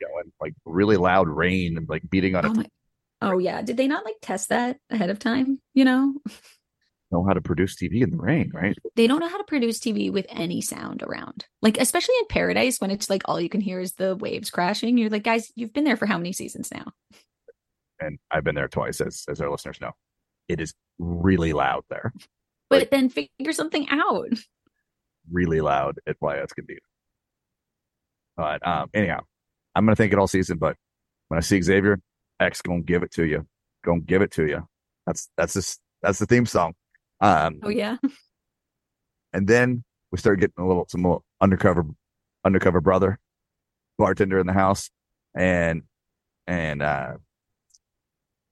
You 0.00 0.08
know, 0.08 0.18
and 0.20 0.32
like 0.40 0.54
really 0.64 0.96
loud 0.96 1.28
rain 1.28 1.76
and 1.76 1.88
like 1.88 2.08
beating 2.08 2.34
on 2.34 2.46
oh, 2.46 2.54
my, 2.54 2.66
oh 3.20 3.38
yeah. 3.38 3.62
Did 3.62 3.76
they 3.76 3.86
not 3.86 4.04
like 4.04 4.16
test 4.22 4.48
that 4.48 4.78
ahead 4.88 5.10
of 5.10 5.18
time? 5.18 5.60
You 5.74 5.84
know? 5.84 6.14
Know 7.12 7.24
how 7.26 7.32
to 7.32 7.40
produce 7.40 7.74
TV 7.74 8.02
in 8.02 8.10
the 8.10 8.16
rain, 8.18 8.52
right? 8.54 8.78
They 8.94 9.08
don't 9.08 9.18
know 9.18 9.28
how 9.28 9.38
to 9.38 9.42
produce 9.42 9.80
TV 9.80 10.12
with 10.12 10.26
any 10.28 10.60
sound 10.60 11.02
around. 11.02 11.44
Like, 11.60 11.76
especially 11.76 12.14
in 12.20 12.26
Paradise 12.28 12.80
when 12.80 12.92
it's 12.92 13.10
like 13.10 13.22
all 13.24 13.40
you 13.40 13.48
can 13.48 13.60
hear 13.60 13.80
is 13.80 13.94
the 13.94 14.14
waves 14.14 14.48
crashing. 14.48 14.96
You're 14.96 15.10
like, 15.10 15.24
guys, 15.24 15.50
you've 15.56 15.72
been 15.72 15.82
there 15.82 15.96
for 15.96 16.06
how 16.06 16.18
many 16.18 16.32
seasons 16.32 16.70
now? 16.72 16.92
And 17.98 18.20
I've 18.30 18.44
been 18.44 18.54
there 18.54 18.68
twice, 18.68 19.00
as 19.00 19.24
as 19.28 19.40
our 19.40 19.50
listeners 19.50 19.80
know. 19.80 19.90
It 20.48 20.60
is 20.60 20.72
really 21.00 21.52
loud 21.52 21.82
there. 21.90 22.12
But 22.68 22.82
like, 22.82 22.90
then 22.90 23.08
figure 23.08 23.52
something 23.52 23.88
out 23.88 24.28
really 25.30 25.60
loud 25.60 25.98
at 26.06 26.18
Playas 26.20 26.54
can 26.54 26.64
be. 26.66 26.78
But 28.36 28.66
um, 28.66 28.88
anyhow, 28.94 29.20
I'm 29.74 29.84
gonna 29.84 29.96
think 29.96 30.12
it 30.12 30.18
all 30.18 30.26
season. 30.26 30.58
But 30.58 30.76
when 31.28 31.38
I 31.38 31.40
see 31.40 31.60
Xavier, 31.60 32.00
X 32.40 32.62
gonna 32.62 32.82
give 32.82 33.02
it 33.02 33.10
to 33.12 33.24
you. 33.24 33.46
Gonna 33.84 34.00
give 34.00 34.22
it 34.22 34.30
to 34.32 34.46
you. 34.46 34.66
That's 35.06 35.28
that's 35.36 35.54
just 35.54 35.80
that's 36.02 36.18
the 36.18 36.26
theme 36.26 36.46
song. 36.46 36.74
Um, 37.20 37.60
oh 37.62 37.68
yeah. 37.68 37.96
And 39.32 39.46
then 39.46 39.84
we 40.10 40.18
start 40.18 40.40
getting 40.40 40.54
a 40.58 40.66
little 40.66 40.86
some 40.88 41.02
little 41.02 41.24
undercover 41.40 41.84
undercover 42.44 42.80
brother 42.80 43.18
bartender 43.98 44.38
in 44.38 44.46
the 44.46 44.52
house, 44.52 44.90
and 45.34 45.82
and 46.46 46.82
uh 46.82 47.14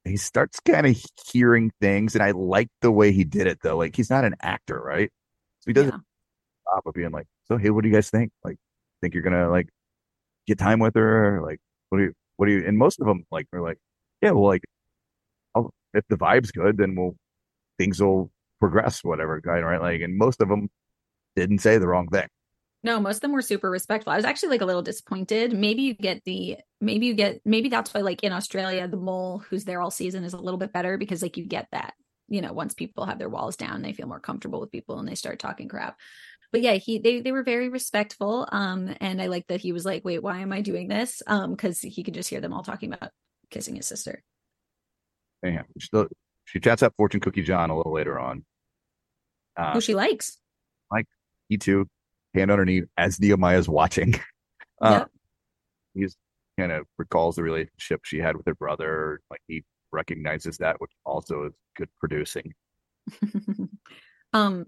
he 0.05 0.17
starts 0.17 0.61
kind 0.61 0.87
of 0.87 1.03
hearing 1.33 1.73
things, 1.81 2.15
and 2.15 2.23
I 2.23 2.31
like 2.31 2.69
the 2.81 2.93
way 2.93 3.13
he 3.13 3.25
did 3.25 3.47
it 3.47 3.59
though. 3.63 3.77
Like 3.77 3.97
he's 3.97 4.11
not 4.11 4.25
an 4.25 4.37
actor, 4.41 4.81
right? 4.81 5.11
So 5.61 5.65
he 5.67 5.73
doesn't 5.73 5.95
yeah 5.95 6.01
of 6.87 6.95
being 6.95 7.11
like, 7.11 7.27
so 7.47 7.57
hey, 7.57 7.71
what 7.71 7.83
do 7.83 7.89
you 7.89 7.95
guys 7.95 8.11
think? 8.11 8.33
Like, 8.45 8.57
think 9.01 9.15
you're 9.15 9.23
gonna 9.23 9.51
like 9.51 9.69
get 10.47 10.59
time 10.59 10.79
with 10.81 10.95
her? 10.95 11.41
Like, 11.43 11.61
what 11.89 11.99
do 11.99 12.05
you, 12.05 12.13
what 12.37 12.47
do 12.47 12.53
you? 12.53 12.67
And 12.67 12.79
most 12.79 13.01
of 13.01 13.07
them 13.07 13.25
like 13.31 13.47
are 13.53 13.61
like, 13.61 13.79
yeah, 14.23 14.33
well, 14.33 14.47
like, 14.47 14.65
I'll, 15.55 15.71
if 15.95 16.05
the 16.09 16.17
vibe's 16.17 16.51
good, 16.51 16.79
then 16.79 16.95
we'll 16.95 17.17
things 17.79 18.01
will 18.01 18.31
progress, 18.61 19.05
whatever, 19.05 19.41
kind 19.41 19.65
right? 19.65 19.81
Like, 19.81 20.01
and 20.01 20.17
most 20.17 20.41
of 20.41 20.49
them 20.49 20.69
didn't 21.37 21.59
say 21.59 21.79
the 21.79 21.87
wrong 21.87 22.09
thing. 22.09 22.27
No, 22.85 23.01
most 23.01 23.17
of 23.17 23.21
them 23.23 23.33
were 23.33 23.43
super 23.43 23.71
respectful. 23.71 24.13
I 24.13 24.17
was 24.17 24.25
actually 24.25 24.51
like 24.51 24.61
a 24.61 24.67
little 24.67 24.83
disappointed. 24.83 25.53
Maybe 25.53 25.83
you 25.83 25.95
get 25.95 26.23
the 26.25 26.59
maybe 26.81 27.07
you 27.07 27.15
get 27.15 27.41
maybe 27.45 27.69
that's 27.69 27.93
why 27.93 28.03
like 28.03 28.23
in 28.23 28.33
Australia 28.33 28.87
the 28.87 28.97
mole 28.97 29.43
who's 29.51 29.65
there 29.65 29.81
all 29.81 29.91
season 29.91 30.23
is 30.23 30.33
a 30.33 30.39
little 30.39 30.59
bit 30.59 30.73
better 30.73 30.97
because 30.97 31.23
like 31.23 31.37
you 31.37 31.45
get 31.45 31.67
that. 31.73 31.95
You 32.29 32.43
know, 32.43 32.53
once 32.53 32.75
people 32.75 33.07
have 33.07 33.19
their 33.19 33.29
walls 33.29 33.57
down, 33.57 33.83
they 33.83 33.95
feel 33.95 34.07
more 34.07 34.21
comfortable 34.21 34.61
with 34.61 34.71
people 34.71 34.99
and 34.99 35.09
they 35.09 35.15
start 35.15 35.39
talking 35.39 35.67
crap 35.67 35.97
but 36.53 36.63
yeah 36.63 36.75
he 36.75 36.99
they, 36.99 37.21
they 37.21 37.33
were 37.33 37.43
very 37.43 37.69
respectful 37.69 38.49
um 38.53 38.95
and 39.01 39.21
i 39.21 39.27
like 39.27 39.47
that 39.49 39.61
he 39.61 39.73
was 39.73 39.85
like 39.85 40.05
wait 40.05 40.23
why 40.23 40.39
am 40.39 40.53
i 40.53 40.61
doing 40.61 40.89
this? 40.89 41.23
Um 41.27 41.53
because 41.53 41.81
he 41.81 42.03
could 42.03 42.15
just 42.15 42.31
hear 42.31 42.41
them 42.41 42.53
all 42.53 42.63
talking 42.63 42.93
about 42.93 43.11
kissing 43.51 43.77
his 43.77 43.87
sister. 43.87 44.23
Yeah 45.43 45.63
she, 45.79 45.89
she 46.45 46.61
chats 46.61 46.83
up 46.83 46.95
fortune 46.97 47.21
cookie 47.21 47.43
john 47.43 47.71
a 47.71 47.77
little 47.77 47.93
later 47.93 48.19
on. 48.19 48.45
Uh, 49.57 49.73
who 49.73 49.81
she 49.81 49.95
likes. 49.95 50.39
Like 50.91 51.07
he 51.49 51.59
too 51.59 51.87
hand 52.35 52.51
on 52.51 52.59
her 52.59 52.65
knee 52.65 52.83
as 52.97 53.21
nehemiah's 53.21 53.69
watching. 53.69 54.15
Uh 54.81 54.91
yep. 55.01 55.09
he's 55.95 56.17
kind 56.57 56.71
of 56.71 56.87
recalls 56.99 57.35
the 57.35 57.43
relationship 57.43 58.01
she 58.05 58.19
had 58.19 58.37
with 58.37 58.47
her 58.47 58.55
brother 58.55 59.21
like 59.29 59.41
he 59.49 59.65
recognizes 59.91 60.59
that 60.59 60.81
which 60.81 60.93
also 61.05 61.47
is 61.47 61.53
good 61.77 61.89
producing. 61.99 62.55
Um 64.33 64.67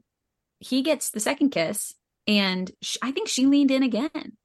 he 0.61 0.83
gets 0.83 1.11
the 1.11 1.21
second 1.21 1.51
kiss, 1.51 1.95
and 2.27 2.71
sh- 2.83 2.99
I 3.03 3.11
think 3.11 3.29
she 3.29 3.47
leaned 3.47 3.71
in 3.71 3.83
again. 3.83 4.37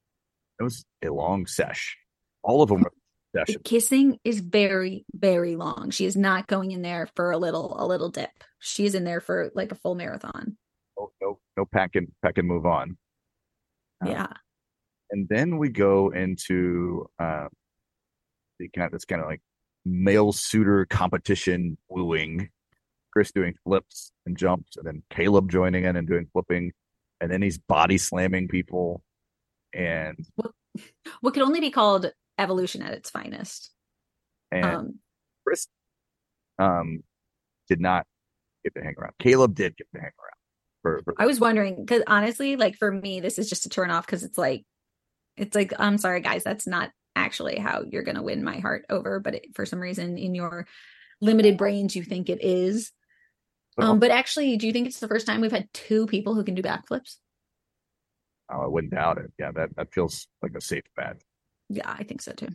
It 0.59 0.63
was 0.63 0.85
a 1.03 1.09
long 1.09 1.45
sesh. 1.45 1.97
All 2.41 2.61
of 2.61 2.69
them 2.69 2.81
were 2.81 2.91
The 3.47 3.59
kissing 3.59 4.17
is 4.23 4.39
very, 4.39 5.05
very 5.13 5.57
long. 5.57 5.89
She 5.89 6.05
is 6.05 6.15
not 6.15 6.47
going 6.47 6.71
in 6.71 6.81
there 6.81 7.09
for 7.15 7.31
a 7.31 7.37
little, 7.37 7.75
a 7.77 7.85
little 7.85 8.09
dip. 8.09 8.31
She's 8.59 8.95
in 8.95 9.03
there 9.03 9.19
for 9.19 9.51
like 9.53 9.73
a 9.73 9.75
full 9.75 9.93
marathon. 9.93 10.57
Oh, 10.97 11.11
no, 11.21 11.39
no 11.57 11.65
pack 11.65 11.95
and 11.95 12.07
pack 12.21 12.37
and 12.37 12.47
move 12.47 12.65
on. 12.65 12.97
Uh, 14.03 14.09
yeah. 14.09 14.27
And 15.11 15.27
then 15.27 15.57
we 15.57 15.67
go 15.67 16.11
into 16.11 17.07
uh, 17.19 17.47
the 18.57 18.69
kind 18.69 18.85
of 18.85 18.93
this 18.93 19.03
kind 19.03 19.21
of 19.21 19.27
like 19.27 19.41
male 19.85 20.31
suitor 20.31 20.85
competition 20.85 21.77
wooing 21.89 22.49
Chris 23.15 23.31
doing 23.31 23.53
flips 23.63 24.11
and 24.25 24.37
jumps, 24.37 24.75
and 24.75 24.85
then 24.85 25.01
Caleb 25.09 25.49
joining 25.49 25.85
in 25.85 25.95
and 25.95 26.07
doing 26.07 26.27
flipping, 26.33 26.73
and 27.21 27.31
then 27.31 27.41
he's 27.41 27.57
body 27.57 27.97
slamming 27.97 28.49
people. 28.49 29.01
And 29.73 30.17
what, 30.35 30.51
what 31.21 31.33
could 31.33 31.43
only 31.43 31.61
be 31.61 31.71
called 31.71 32.11
evolution 32.37 32.81
at 32.81 32.93
its 32.93 33.09
finest. 33.09 33.71
And 34.51 34.65
um, 34.65 34.99
Chris 35.45 35.67
um, 36.59 37.03
did 37.69 37.79
not 37.79 38.05
get 38.63 38.75
to 38.75 38.81
hang 38.81 38.95
around. 38.97 39.13
Caleb 39.19 39.55
did 39.55 39.77
get 39.77 39.87
to 39.93 40.01
hang 40.01 40.11
around. 40.21 40.35
For, 40.81 41.01
for 41.03 41.13
I 41.17 41.25
was 41.25 41.39
wondering 41.39 41.77
because 41.85 42.03
honestly, 42.07 42.57
like 42.57 42.75
for 42.75 42.91
me, 42.91 43.21
this 43.21 43.39
is 43.39 43.49
just 43.49 43.65
a 43.65 43.69
turn 43.69 43.91
off 43.91 44.05
because 44.05 44.23
it's 44.23 44.37
like, 44.37 44.65
it's 45.37 45.55
like 45.55 45.73
I'm 45.79 45.97
sorry, 45.97 46.21
guys, 46.21 46.43
that's 46.43 46.67
not 46.67 46.91
actually 47.15 47.57
how 47.57 47.83
you're 47.89 48.03
going 48.03 48.17
to 48.17 48.21
win 48.21 48.43
my 48.43 48.59
heart 48.59 48.85
over. 48.89 49.19
But 49.19 49.35
it, 49.35 49.45
for 49.55 49.65
some 49.65 49.79
reason, 49.79 50.17
in 50.17 50.35
your 50.35 50.67
limited 51.21 51.57
brains, 51.57 51.95
you 51.95 52.03
think 52.03 52.29
it 52.29 52.43
is. 52.43 52.91
Um, 53.77 53.99
but 53.99 54.11
actually, 54.11 54.55
do 54.57 54.67
you 54.67 54.73
think 54.73 54.87
it's 54.87 54.99
the 54.99 55.07
first 55.07 55.27
time 55.27 55.41
we've 55.41 55.51
had 55.51 55.67
two 55.73 56.05
people 56.07 56.33
who 56.33 56.43
can 56.43 56.55
do 56.55 56.61
backflips? 56.61 57.17
Oh, 58.49 58.61
I 58.61 58.67
wouldn't 58.67 58.93
doubt 58.93 59.17
it. 59.17 59.31
Yeah, 59.37 59.51
that, 59.51 59.75
that 59.75 59.93
feels 59.93 60.27
like 60.41 60.53
a 60.55 60.61
safe 60.61 60.83
bet. 60.95 61.17
Yeah, 61.69 61.89
I 61.91 62.03
think 62.03 62.21
so 62.21 62.31
too. 62.31 62.49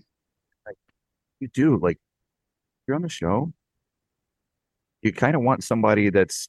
Like, 0.67 0.77
you 1.41 1.49
do 1.49 1.77
like 1.77 1.99
you're 2.87 2.95
on 2.95 3.03
the 3.03 3.09
show. 3.09 3.53
You 5.03 5.13
kind 5.13 5.35
of 5.35 5.43
want 5.43 5.65
somebody 5.65 6.11
that's 6.11 6.49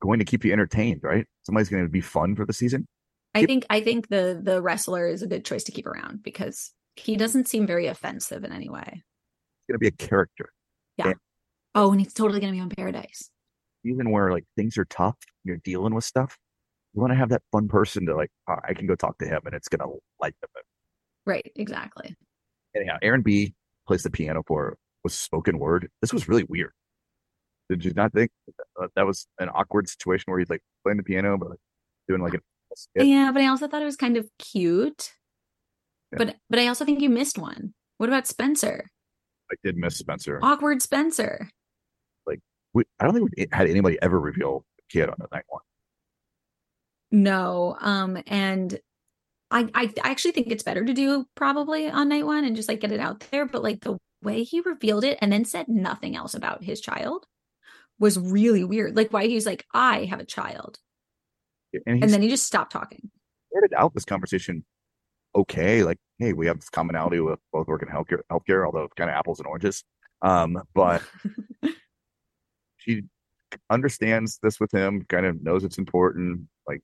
going 0.00 0.18
to 0.18 0.24
keep 0.24 0.44
you 0.44 0.52
entertained, 0.52 1.00
right? 1.02 1.26
Somebody's 1.44 1.68
going 1.68 1.84
to 1.84 1.90
be 1.90 2.00
fun 2.00 2.34
for 2.34 2.46
the 2.46 2.52
season. 2.52 2.86
I 3.34 3.46
think 3.46 3.64
I 3.70 3.80
think 3.80 4.08
the 4.08 4.40
the 4.42 4.60
wrestler 4.60 5.06
is 5.06 5.22
a 5.22 5.26
good 5.26 5.44
choice 5.44 5.64
to 5.64 5.72
keep 5.72 5.86
around 5.86 6.22
because 6.22 6.72
he 6.96 7.16
doesn't 7.16 7.48
seem 7.48 7.66
very 7.66 7.86
offensive 7.86 8.44
in 8.44 8.52
any 8.52 8.68
way. 8.68 8.84
He's 8.86 9.68
going 9.68 9.74
to 9.74 9.78
be 9.78 9.88
a 9.88 9.90
character. 9.90 10.52
Yeah. 10.98 11.08
And, 11.08 11.14
oh, 11.74 11.92
and 11.92 12.00
he's 12.00 12.12
totally 12.12 12.40
going 12.40 12.52
to 12.52 12.56
be 12.56 12.60
on 12.60 12.68
Paradise 12.68 13.30
even 13.84 14.10
where 14.10 14.32
like 14.32 14.44
things 14.56 14.78
are 14.78 14.84
tough, 14.84 15.16
you're 15.44 15.58
dealing 15.58 15.94
with 15.94 16.04
stuff. 16.04 16.38
You 16.94 17.00
want 17.00 17.12
to 17.12 17.16
have 17.16 17.30
that 17.30 17.42
fun 17.50 17.68
person 17.68 18.06
to 18.06 18.14
like, 18.14 18.30
oh, 18.48 18.56
I 18.68 18.74
can 18.74 18.86
go 18.86 18.94
talk 18.94 19.18
to 19.18 19.26
him 19.26 19.40
and 19.46 19.54
it's 19.54 19.68
gonna 19.68 19.90
light 20.20 20.34
them 20.40 20.50
up. 20.56 20.64
Right, 21.24 21.50
exactly. 21.56 22.16
Anyhow, 22.76 22.98
Aaron 23.02 23.22
B 23.22 23.54
plays 23.86 24.02
the 24.02 24.10
piano 24.10 24.42
for 24.46 24.76
was 25.04 25.14
spoken 25.14 25.58
word. 25.58 25.88
This 26.00 26.12
was 26.12 26.28
really 26.28 26.44
weird. 26.44 26.72
Did 27.68 27.84
you 27.84 27.92
not 27.94 28.12
think 28.12 28.30
that, 28.76 28.90
that 28.96 29.06
was 29.06 29.26
an 29.38 29.48
awkward 29.48 29.88
situation 29.88 30.24
where 30.26 30.38
he's 30.38 30.50
like 30.50 30.62
playing 30.84 30.98
the 30.98 31.02
piano 31.02 31.38
but 31.38 31.50
like 31.50 31.58
doing 32.08 32.22
like 32.22 32.34
a? 32.34 32.40
Yeah, 32.94 33.30
but 33.32 33.42
I 33.42 33.46
also 33.46 33.68
thought 33.68 33.82
it 33.82 33.86
was 33.86 33.96
kind 33.96 34.16
of 34.16 34.28
cute. 34.38 35.12
Yeah. 36.12 36.18
But 36.18 36.36
but 36.50 36.58
I 36.58 36.66
also 36.68 36.84
think 36.84 37.00
you 37.00 37.10
missed 37.10 37.38
one. 37.38 37.74
What 37.98 38.08
about 38.08 38.26
Spencer? 38.26 38.86
I 39.50 39.54
did 39.62 39.76
miss 39.76 39.98
Spencer. 39.98 40.38
Awkward 40.42 40.82
Spencer. 40.82 41.50
We, 42.74 42.84
I 43.00 43.04
don't 43.04 43.14
think 43.14 43.30
we 43.36 43.46
had 43.52 43.68
anybody 43.68 43.98
ever 44.00 44.18
reveal 44.18 44.64
kid 44.88 45.08
on 45.08 45.16
the 45.18 45.28
night 45.32 45.44
one. 45.48 45.62
No. 47.10 47.76
Um 47.80 48.22
and 48.26 48.78
I, 49.50 49.68
I 49.74 49.92
I 50.02 50.10
actually 50.10 50.32
think 50.32 50.48
it's 50.48 50.62
better 50.62 50.84
to 50.84 50.94
do 50.94 51.26
probably 51.34 51.88
on 51.90 52.08
night 52.08 52.26
one 52.26 52.44
and 52.44 52.56
just 52.56 52.68
like 52.68 52.80
get 52.80 52.92
it 52.92 53.00
out 53.00 53.20
there. 53.30 53.46
But 53.46 53.62
like 53.62 53.82
the 53.82 53.98
way 54.22 54.44
he 54.44 54.60
revealed 54.60 55.04
it 55.04 55.18
and 55.20 55.32
then 55.32 55.44
said 55.44 55.68
nothing 55.68 56.16
else 56.16 56.34
about 56.34 56.62
his 56.62 56.80
child 56.80 57.26
was 57.98 58.18
really 58.18 58.64
weird. 58.64 58.96
Like 58.96 59.12
why 59.12 59.26
he 59.26 59.34
was 59.34 59.46
like, 59.46 59.66
I 59.74 60.04
have 60.06 60.20
a 60.20 60.24
child. 60.24 60.78
And 61.86 62.02
And 62.02 62.12
then 62.12 62.22
he 62.22 62.28
just 62.28 62.46
stopped 62.46 62.72
talking. 62.72 63.10
started 63.50 63.72
out 63.76 63.94
this 63.94 64.04
conversation 64.04 64.64
okay, 65.34 65.82
like, 65.82 65.98
hey, 66.18 66.32
we 66.32 66.46
have 66.46 66.60
this 66.60 66.68
commonality 66.68 67.20
with 67.20 67.38
both 67.52 67.66
working 67.66 67.88
in 67.88 67.94
healthcare, 67.94 68.20
healthcare, 68.30 68.66
although 68.66 68.88
kind 68.96 69.08
of 69.10 69.16
apples 69.16 69.38
and 69.40 69.46
oranges. 69.46 69.82
Um, 70.20 70.62
but 70.74 71.02
she 72.82 73.02
understands 73.70 74.38
this 74.42 74.58
with 74.60 74.72
him, 74.72 75.04
kind 75.08 75.26
of 75.26 75.42
knows 75.42 75.64
it's 75.64 75.78
important. 75.78 76.48
Like, 76.66 76.80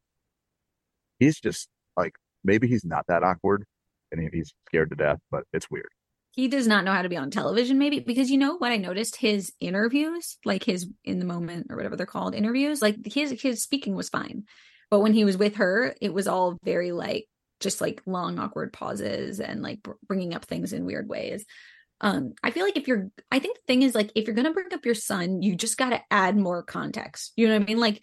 he's 1.19 1.41
just 1.41 1.69
like, 1.97 2.15
maybe 2.45 2.69
he's 2.69 2.85
not 2.85 3.05
that 3.09 3.23
awkward 3.23 3.65
and 4.13 4.29
he's 4.33 4.53
scared 4.67 4.91
to 4.91 4.97
death, 4.97 5.19
but 5.31 5.45
it's 5.53 5.71
weird. 5.71 5.89
he 6.33 6.49
does 6.49 6.67
not 6.67 6.85
know 6.85 6.93
how 6.93 7.03
to 7.03 7.09
be 7.09 7.17
on 7.17 7.31
television 7.31 7.79
maybe 7.79 8.01
because 8.01 8.31
you 8.31 8.39
know 8.39 8.57
what 8.57 8.71
i 8.71 8.77
noticed 8.77 9.17
his 9.17 9.53
interviews 9.61 10.39
like 10.45 10.63
his 10.65 10.87
in 11.05 11.19
the 11.19 11.25
moment 11.25 11.67
or 11.71 11.77
whatever 11.77 11.97
they're 11.97 12.07
called 12.07 12.35
interviews 12.35 12.81
like 12.81 12.97
his 13.05 13.31
his 13.43 13.63
speaking 13.63 13.95
was 13.97 14.09
fine 14.09 14.45
but 14.91 15.01
when 15.01 15.13
he 15.15 15.25
was 15.25 15.37
with 15.37 15.57
her 15.57 15.95
it 16.01 16.13
was 16.15 16.29
all 16.29 16.57
very 16.63 16.93
like 16.93 17.27
just 17.61 17.81
like 17.81 18.01
long 18.07 18.39
awkward 18.39 18.73
pauses 18.73 19.41
and 19.41 19.63
like 19.63 19.83
br- 19.83 19.93
bringing 20.07 20.33
up 20.35 20.45
things 20.45 20.73
in 20.73 20.85
weird 20.87 21.09
ways 21.09 21.45
um 22.01 22.33
i 22.43 22.51
feel 22.51 22.65
like 22.65 22.77
if 22.77 22.87
you're 22.87 23.11
i 23.31 23.39
think 23.39 23.57
the 23.57 23.63
thing 23.67 23.83
is 23.83 23.95
like 23.95 24.11
if 24.15 24.27
you're 24.27 24.35
gonna 24.35 24.53
bring 24.53 24.73
up 24.73 24.85
your 24.85 24.95
son 24.95 25.43
you 25.43 25.55
just 25.55 25.77
got 25.77 25.91
to 25.91 26.01
add 26.11 26.37
more 26.37 26.63
context 26.63 27.33
you 27.37 27.47
know 27.47 27.55
what 27.55 27.63
i 27.63 27.67
mean 27.67 27.79
like 27.79 28.03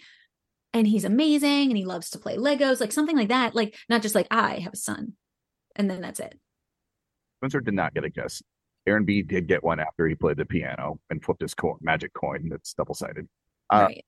and 0.74 0.88
he's 0.88 1.06
amazing 1.06 1.70
and 1.70 1.78
he 1.78 1.86
loves 1.86 2.10
to 2.10 2.20
play 2.20 2.38
legos 2.38 2.80
like 2.80 2.92
something 2.92 3.18
like 3.18 3.30
that 3.30 3.56
like 3.56 3.76
not 3.90 4.02
just 4.02 4.16
like 4.16 4.28
i 4.32 4.56
have 4.58 4.74
a 4.74 4.78
son 4.78 5.14
and 5.76 5.90
then 5.90 6.02
that's 6.02 6.20
it 6.20 6.40
Spencer 7.40 7.60
did 7.60 7.74
not 7.74 7.94
get 7.94 8.06
a 8.06 8.10
kiss. 8.10 8.42
Aaron 8.88 9.04
B 9.04 9.22
did 9.22 9.48
get 9.48 9.62
one 9.62 9.80
after 9.80 10.08
he 10.08 10.16
played 10.16 10.38
the 10.38 10.46
piano 10.46 11.00
and 11.10 11.24
flipped 11.24 11.42
his 11.42 11.54
coin, 11.54 11.76
magic 11.82 12.14
coin 12.14 12.48
that's 12.50 12.74
double 12.74 12.96
sided. 12.96 13.28
Uh, 13.70 13.88
right 13.90 14.06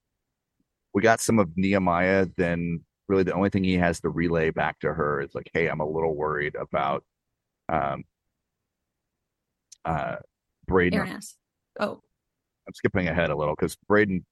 we 0.98 1.04
got 1.04 1.22
some 1.22 1.38
of 1.38 1.56
Nehemiah. 1.56 2.26
Then 2.38 2.82
really 3.08 3.22
the 3.22 3.34
only 3.34 3.52
thing 3.52 3.64
he 3.64 3.76
has 3.76 4.00
to 4.00 4.10
relay 4.10 4.50
back 4.50 4.80
to 4.80 4.92
her 4.92 5.22
is 5.22 5.36
like, 5.36 5.48
"Hey, 5.54 5.68
I'm 5.68 5.80
a 5.80 5.88
little 5.88 6.16
worried 6.16 6.56
about 6.56 7.06
um 7.70 8.04
uh 9.86 10.18
Brayden." 10.70 11.22
oh 11.80 12.02
I'm 12.68 12.74
skipping 12.74 13.08
ahead 13.08 13.30
a 13.30 13.36
little 13.36 13.56
because 13.56 13.78
Brayden 13.90 14.24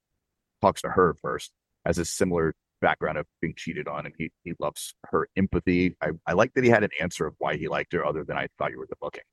talks 0.61 0.81
to 0.81 0.89
her 0.89 1.15
first, 1.21 1.51
has 1.85 1.97
a 1.97 2.05
similar 2.05 2.53
background 2.81 3.17
of 3.17 3.25
being 3.41 3.53
cheated 3.55 3.87
on, 3.87 4.05
and 4.05 4.13
he 4.17 4.31
he 4.43 4.53
loves 4.59 4.93
her 5.05 5.27
empathy. 5.35 5.95
I 6.01 6.09
I 6.25 6.33
like 6.33 6.53
that 6.53 6.63
he 6.63 6.69
had 6.69 6.83
an 6.83 6.91
answer 7.01 7.25
of 7.25 7.35
why 7.37 7.57
he 7.57 7.67
liked 7.67 7.93
her, 7.93 8.05
other 8.05 8.23
than 8.23 8.37
I 8.37 8.47
thought 8.57 8.71
you 8.71 8.79
were 8.79 8.87
the 8.89 8.97
booking. 8.99 9.23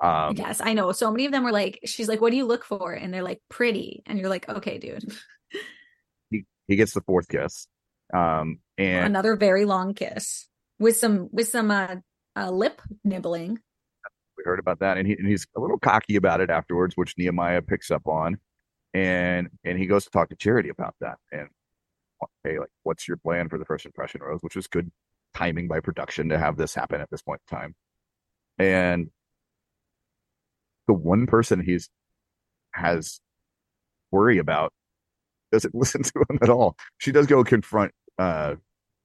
Um, 0.00 0.36
yes, 0.36 0.60
I 0.60 0.72
know. 0.72 0.92
So 0.92 1.10
many 1.10 1.26
of 1.26 1.32
them 1.32 1.44
were 1.44 1.52
like, 1.52 1.78
she's 1.84 2.08
like, 2.08 2.20
what 2.20 2.30
do 2.30 2.36
you 2.36 2.44
look 2.44 2.64
for? 2.64 2.92
And 2.92 3.14
they're 3.14 3.22
like, 3.22 3.40
pretty. 3.48 4.02
And 4.04 4.18
you're 4.18 4.28
like, 4.28 4.48
okay, 4.48 4.78
dude. 4.78 5.04
he 6.30 6.44
he 6.66 6.76
gets 6.76 6.92
the 6.92 7.02
fourth 7.02 7.28
kiss, 7.28 7.68
um, 8.12 8.58
and 8.76 9.06
Another 9.06 9.36
very 9.36 9.64
long 9.64 9.94
kiss 9.94 10.48
with 10.78 10.96
some 10.96 11.28
with 11.32 11.48
some 11.48 11.70
uh, 11.70 11.96
uh 12.36 12.50
lip 12.50 12.82
nibbling. 13.04 13.60
We 14.44 14.50
heard 14.50 14.58
about 14.58 14.80
that, 14.80 14.98
and 14.98 15.06
he 15.06 15.14
and 15.14 15.26
he's 15.26 15.46
a 15.56 15.60
little 15.60 15.78
cocky 15.78 16.16
about 16.16 16.40
it 16.40 16.50
afterwards, 16.50 16.96
which 16.96 17.16
Nehemiah 17.16 17.62
picks 17.62 17.90
up 17.90 18.06
on, 18.06 18.38
and 18.92 19.48
and 19.64 19.78
he 19.78 19.86
goes 19.86 20.04
to 20.04 20.10
talk 20.10 20.30
to 20.30 20.36
Charity 20.36 20.68
about 20.68 20.94
that, 21.00 21.18
and 21.30 21.48
hey, 22.44 22.58
like, 22.58 22.70
what's 22.82 23.06
your 23.06 23.16
plan 23.16 23.48
for 23.48 23.58
the 23.58 23.64
first 23.64 23.86
impression, 23.86 24.20
Rose? 24.22 24.40
Which 24.42 24.56
was 24.56 24.66
good 24.66 24.90
timing 25.34 25.68
by 25.68 25.80
production 25.80 26.28
to 26.30 26.38
have 26.38 26.56
this 26.56 26.74
happen 26.74 27.00
at 27.00 27.10
this 27.10 27.22
point 27.22 27.40
in 27.50 27.56
time, 27.56 27.74
and 28.58 29.10
the 30.88 30.94
one 30.94 31.26
person 31.26 31.60
he's 31.60 31.88
has 32.72 33.20
worry 34.10 34.38
about 34.38 34.72
doesn't 35.52 35.74
listen 35.74 36.02
to 36.02 36.24
him 36.28 36.38
at 36.42 36.50
all. 36.50 36.76
She 36.98 37.12
does 37.12 37.26
go 37.26 37.44
confront 37.44 37.92
uh 38.18 38.56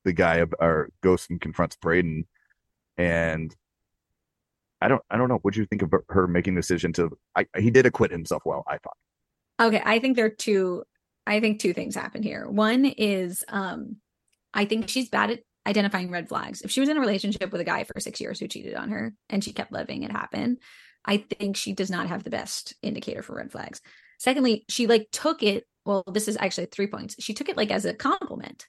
the 0.03 0.13
guy 0.13 0.43
or 0.59 0.89
goes 1.03 1.27
and 1.29 1.39
confronts 1.39 1.77
Brayden 1.83 2.23
and 2.97 3.55
I 4.82 4.88
don't 4.88 5.01
I 5.09 5.17
don't 5.17 5.30
know 5.30 5.39
what 5.41 5.53
do 5.53 5.59
you 5.59 5.65
think 5.65 5.82
of 5.82 5.93
her- 6.09 6.28
making 6.28 6.55
the 6.55 6.61
decision 6.61 6.93
to 6.93 7.17
I 7.36 7.45
he 7.57 7.71
did 7.71 7.86
acquit 7.86 8.11
himself 8.11 8.43
well, 8.45 8.63
I 8.67 8.78
thought. 8.78 8.97
Okay, 9.59 9.82
I 9.84 9.99
think 9.99 10.15
there 10.15 10.25
are 10.25 10.30
two 10.30 10.84
I 11.25 11.39
think 11.39 11.59
two 11.59 11.73
things 11.73 11.95
happen 11.95 12.23
here. 12.23 12.47
One 12.47 12.86
is 12.86 13.43
um 13.49 13.97
I 14.53 14.65
think 14.65 14.89
she's 14.89 15.09
bad 15.09 15.32
at 15.32 15.39
identifying 15.67 16.09
red 16.09 16.30
flags. 16.30 16.61
If 16.61 16.71
she 16.71 16.80
was 16.80 16.89
in 16.89 16.97
a 16.97 17.01
relationship 17.01 17.51
with 17.51 17.61
a 17.61 17.65
guy 17.65 17.84
for 17.84 17.99
6 17.99 18.21
years 18.21 18.39
who 18.39 18.47
cheated 18.47 18.75
on 18.75 18.89
her 18.89 19.13
and 19.30 19.43
she 19.43 19.51
kept 19.51 19.71
letting 19.71 20.03
it 20.03 20.11
happen, 20.11 20.57
I 21.03 21.17
think 21.17 21.57
she 21.57 21.73
does 21.73 21.89
not 21.89 22.07
have 22.07 22.23
the 22.23 22.30
best 22.30 22.73
indicator 22.82 23.21
for 23.21 23.36
red 23.36 23.51
flags. 23.51 23.82
Secondly, 24.19 24.65
she 24.69 24.88
like 24.88 25.07
took 25.11 25.43
it, 25.43 25.65
well, 25.86 26.03
this 26.11 26.28
is 26.28 26.38
actually 26.39 26.67
3 26.67 26.88
points. 26.88 27.15
She 27.19 27.34
took 27.34 27.49
it 27.49 27.57
like 27.57 27.71
as 27.71 27.86
a 27.86 27.93
compliment. 27.93 28.67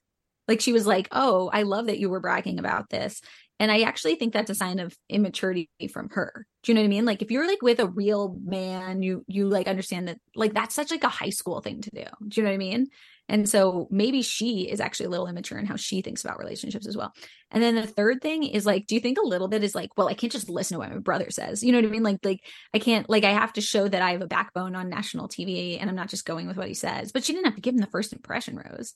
Like 0.49 0.61
she 0.63 0.73
was 0.73 0.87
like, 0.87 1.09
"Oh, 1.13 1.51
I 1.53 1.63
love 1.63 1.87
that 1.87 1.99
you 1.99 2.09
were 2.09 2.21
bragging 2.21 2.59
about 2.59 2.89
this." 2.89 3.21
And 3.61 3.73
I 3.73 3.81
actually 3.83 4.15
think 4.15 4.33
that's 4.33 4.51
a 4.51 4.55
sign 4.55 4.79
of 4.79 4.97
immaturity 5.09 5.69
from 5.93 6.11
her. 6.11 6.47
Do 6.63 6.71
you 6.71 6.75
know 6.75 6.83
what 6.83 6.87
I 6.87 6.91
mean? 6.91 7.05
Like 7.05 7.23
if 7.23 7.31
you're 7.31 7.47
like 7.47 7.63
with 7.63 7.81
a 7.81 7.89
real 7.89 8.37
man, 8.45 9.03
you 9.03 9.25
you 9.27 9.49
like 9.49 9.67
understand 9.67 10.09
that 10.09 10.19
like 10.37 10.55
that's 10.55 10.75
such 10.75 10.91
like 10.91 11.05
a 11.05 11.09
high 11.09 11.31
school 11.31 11.61
thing 11.61 11.81
to 11.83 11.91
do. 11.91 12.05
Do 12.29 12.41
you 12.41 12.45
know 12.45 12.51
what 12.51 12.55
I 12.55 12.59
mean? 12.59 12.87
And 13.29 13.49
so 13.49 13.89
maybe 13.91 14.23
she 14.23 14.63
is 14.63 14.81
actually 14.81 15.07
a 15.07 15.11
little 15.11 15.27
immature 15.27 15.59
in 15.59 15.67
how 15.67 15.77
she 15.77 16.01
thinks 16.01 16.25
about 16.25 16.39
relationships 16.39 16.87
as 16.87 16.97
well. 16.97 17.13
And 17.51 17.63
then 17.63 17.75
the 17.75 17.87
third 17.87 18.23
thing 18.23 18.43
is 18.43 18.65
like, 18.65 18.87
do 18.87 18.95
you 18.95 19.03
think 19.03 19.19
a 19.19 19.27
little 19.27 19.49
bit 19.49 19.63
is 19.63 19.75
like, 19.75 19.91
well, 19.99 20.09
I 20.09 20.15
can't 20.15 20.33
just 20.33 20.49
listen 20.49 20.77
to 20.77 20.79
what 20.79 20.91
my 20.91 20.99
brother 20.99 21.31
says. 21.31 21.63
You 21.63 21.73
know 21.73 21.79
what 21.79 21.87
I 21.87 21.91
mean? 21.91 22.03
Like, 22.03 22.25
like 22.25 22.41
I 22.73 22.79
can't 22.79 23.09
like 23.11 23.25
I 23.25 23.33
have 23.33 23.53
to 23.55 23.61
show 23.61 23.87
that 23.87 24.03
I 24.03 24.13
have 24.13 24.23
a 24.23 24.27
backbone 24.27 24.75
on 24.75 24.89
national 24.89 25.29
TV 25.29 25.79
and 25.81 25.91
I'm 25.91 25.97
not 25.97 26.09
just 26.09 26.25
going 26.25 26.47
with 26.47 26.57
what 26.57 26.69
he 26.69 26.75
says. 26.75 27.13
But 27.13 27.25
she 27.25 27.33
didn't 27.33 27.47
have 27.47 27.57
to 27.57 27.61
give 27.61 27.75
him 27.75 27.81
the 27.81 27.87
first 27.89 28.13
impression, 28.13 28.57
Rose. 28.57 28.95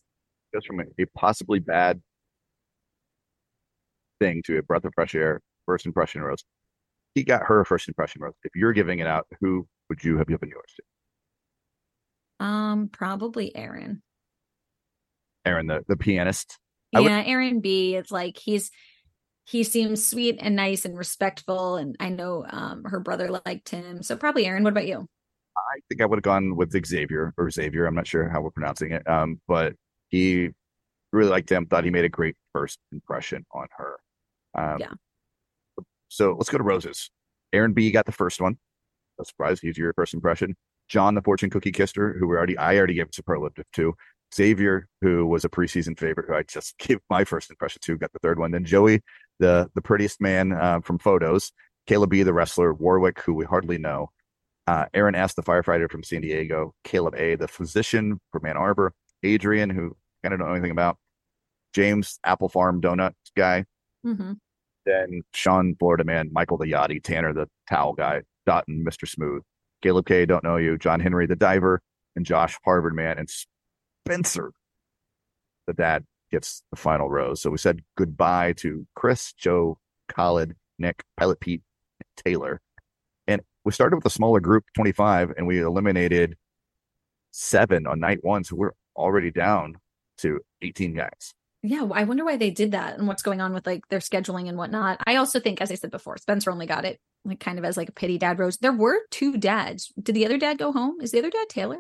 Goes 0.55 0.67
from 0.67 0.81
a 0.81 1.05
possibly 1.17 1.59
bad 1.59 2.01
thing 4.23 4.43
to 4.47 4.59
a 4.59 4.63
breath 4.63 4.85
of 4.85 4.93
fresh 4.95 5.15
air, 5.15 5.41
first 5.67 5.87
impression 5.87 6.23
rose. 6.23 6.45
He 7.15 7.25
got 7.25 7.43
her 7.45 7.65
first 7.65 7.89
impression 7.89 8.23
rose. 8.23 8.35
If 8.45 8.53
you're 8.55 8.73
giving 8.73 9.01
it 9.01 9.07
out, 9.07 9.27
who 9.41 9.67
would 9.89 10.03
you 10.03 10.17
have 10.19 10.29
given 10.29 10.49
yours 10.49 10.73
to? 10.77 12.45
Um, 12.47 12.89
probably 12.93 13.55
Aaron. 13.55 14.03
Aaron, 15.45 15.67
the, 15.67 15.85
the 15.89 15.97
pianist. 15.97 16.59
I 16.95 17.01
would- 17.01 17.11
yeah, 17.11 17.23
Aaron 17.27 17.61
B. 17.61 17.97
It's 17.97 18.11
like 18.11 18.39
he's 18.39 18.71
he 19.45 19.65
seems 19.65 20.07
sweet 20.07 20.39
and 20.41 20.55
nice 20.55 20.85
and 20.85 20.97
respectful, 20.97 21.77
and 21.77 21.97
I 21.99 22.11
know 22.11 22.47
um 22.49 22.85
her 22.85 23.01
brother 23.01 23.29
liked 23.45 23.71
him, 23.71 24.03
so 24.03 24.17
probably 24.17 24.47
Aaron. 24.47 24.63
What 24.63 24.73
about 24.73 24.87
you? 24.87 25.07
I 25.57 25.81
think 25.89 26.01
I 26.01 26.07
would 26.07 26.17
have 26.19 26.23
gone 26.23 26.57
with 26.57 26.71
Xavier 26.87 27.35
or 27.37 27.51
Xavier. 27.51 27.87
I'm 27.87 27.95
not 27.95 28.07
sure 28.07 28.29
how 28.29 28.41
we're 28.41 28.51
pronouncing 28.51 28.93
it. 28.93 29.07
Um, 29.09 29.41
but 29.49 29.75
he 30.09 30.51
really 31.13 31.31
liked 31.31 31.51
him. 31.51 31.67
Thought 31.67 31.85
he 31.85 31.91
made 31.91 32.05
a 32.05 32.09
great 32.09 32.37
first 32.53 32.79
impression 32.93 33.45
on 33.53 33.67
her. 33.77 33.97
Um, 34.55 34.79
Yeah. 34.79 34.93
So 36.09 36.35
let's 36.37 36.51
go 36.51 36.59
to 36.59 36.65
roses. 36.65 37.11
Aaron 37.53 37.73
B 37.73 37.91
got 37.91 38.07
the 38.07 38.13
first 38.13 38.41
one. 38.41 38.59
No 39.19 39.25
surprise, 39.25 39.61
he's 39.61 39.79
your 39.79 39.93
first 39.95 40.15
impression. 40.15 40.55
John, 40.89 41.15
the 41.15 41.23
fortune 41.23 41.49
cookie 41.49 41.73
kisser, 41.73 42.15
who 42.19 42.29
we 42.29 42.37
already 42.37 42.59
I 42.59 42.77
already 42.77 42.95
gave 42.95 43.09
a 43.09 43.13
superlative 43.13 43.65
to. 43.75 43.95
Xavier, 44.35 44.89
who 45.03 45.27
was 45.27 45.45
a 45.45 45.49
preseason 45.49 45.99
favorite, 45.99 46.27
who 46.29 46.35
I 46.35 46.43
just 46.43 46.77
gave 46.79 46.99
my 47.11 47.25
first 47.25 47.51
impression 47.51 47.81
to, 47.85 47.99
got 47.99 48.13
the 48.13 48.19
third 48.19 48.39
one. 48.39 48.51
Then 48.51 48.65
Joey, 48.65 49.01
the 49.39 49.71
the 49.75 49.83
prettiest 49.83 50.21
man 50.21 50.53
uh, 50.53 50.81
from 50.81 50.99
photos. 50.99 51.53
Caleb 51.87 52.11
B, 52.11 52.23
the 52.23 52.33
wrestler. 52.33 52.75
Warwick, 52.75 53.21
who 53.21 53.35
we 53.35 53.45
hardly 53.45 53.79
know. 53.79 54.11
Uh, 54.67 54.87
Aaron 54.95 55.15
S, 55.15 55.35
the 55.35 55.43
firefighter 55.43 55.91
from 55.91 56.05
San 56.05 56.21
Diego. 56.21 56.75
Caleb 56.85 57.15
A, 57.17 57.35
the 57.35 57.49
physician 57.49 58.21
from 58.31 58.47
Ann 58.47 58.57
Arbor. 58.57 58.93
Adrian, 59.23 59.71
who 59.71 59.97
kind 60.23 60.33
of 60.33 60.39
don't 60.39 60.49
know 60.49 60.55
anything 60.55 60.71
about. 60.71 60.99
James, 61.75 62.19
Apple 62.25 62.49
Farm 62.49 62.81
donut 62.81 63.15
guy. 63.37 63.65
Mm-hmm. 64.05 64.33
Then 64.85 65.23
Sean, 65.33 65.77
Florida 65.79 66.05
man. 66.05 66.31
Michael, 66.33 66.59
the 66.59 66.67
yachty. 66.67 67.03
Tanner, 67.03 67.33
the 67.33 67.49
towel 67.69 67.93
guy. 67.93 68.23
Dotun, 68.47 68.85
Mr. 68.85 69.09
Smooth. 69.09 69.43
Caleb 69.83 70.07
K, 70.07 70.27
don't 70.27 70.45
know 70.45 70.57
you. 70.57 70.79
John 70.79 71.01
Henry, 71.01 71.27
the 71.27 71.37
diver. 71.37 71.81
And 72.17 72.27
Josh, 72.27 72.59
Harvard 72.65 72.95
man. 72.95 73.19
And 73.19 73.31
Spencer, 74.07 74.53
the 75.67 75.73
dad, 75.73 76.05
gets 76.31 76.63
the 76.71 76.77
final 76.77 77.11
rose. 77.11 77.41
So 77.41 77.51
we 77.51 77.59
said 77.59 77.83
goodbye 77.97 78.55
to 78.55 78.87
Chris, 78.97 79.33
Joe, 79.35 79.79
Khalid, 80.09 80.57
Nick, 80.79 81.05
Pilot 81.17 81.41
Pete, 81.41 81.63
Taylor. 82.17 82.61
And 83.29 83.43
we 83.65 83.73
started 83.73 83.97
with 83.97 84.07
a 84.07 84.11
smaller 84.11 84.41
group, 84.41 84.65
25, 84.75 85.35
and 85.37 85.47
we 85.47 85.61
eliminated 85.61 86.37
seven 87.31 87.87
on 87.87 88.01
night 88.01 88.19
one. 88.23 88.45
So 88.45 88.57
we're 88.57 88.73
already 88.97 89.31
down 89.31 89.77
to 90.19 90.41
18 90.63 90.95
guys. 90.95 91.35
Yeah, 91.65 91.89
I 91.93 92.05
wonder 92.05 92.25
why 92.25 92.37
they 92.37 92.51
did 92.51 92.73
that 92.73 92.99
and 92.99 93.07
what's 93.07 93.23
going 93.23 93.41
on 93.41 93.53
with 93.53 93.67
like 93.67 93.87
their 93.89 94.01
scheduling 94.01 94.49
and 94.49 94.59
whatnot. 94.59 95.01
I 95.07 95.17
also 95.17 95.39
think, 95.39 95.61
as 95.61 95.71
I 95.71 95.77
said 95.77 95.93
before, 95.93 96.17
Spencer 96.19 96.51
only 96.51 96.67
got 96.67 96.85
it 96.85 96.99
like 97.25 97.39
kind 97.39 97.59
of 97.59 97.65
as 97.65 97.77
like 97.77 97.89
a 97.89 97.93
pity 97.93 98.19
dad 98.19 98.39
rose. 98.39 98.59
There 98.59 98.73
were 98.73 98.99
two 99.11 99.37
dads. 99.37 99.93
Did 100.03 100.17
the 100.17 100.27
other 100.27 100.39
dad 100.39 100.59
go 100.59 100.73
home? 100.73 101.01
Is 101.01 101.13
the 101.13 101.21
other 101.21 101.31
dad 101.31 101.49
Taylor? 101.49 101.79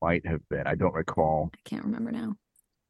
Might 0.00 0.24
have 0.26 0.48
been. 0.48 0.66
I 0.66 0.76
don't 0.76 0.94
recall. 0.94 1.50
I 1.54 1.58
can't 1.68 1.84
remember 1.84 2.12
now. 2.12 2.36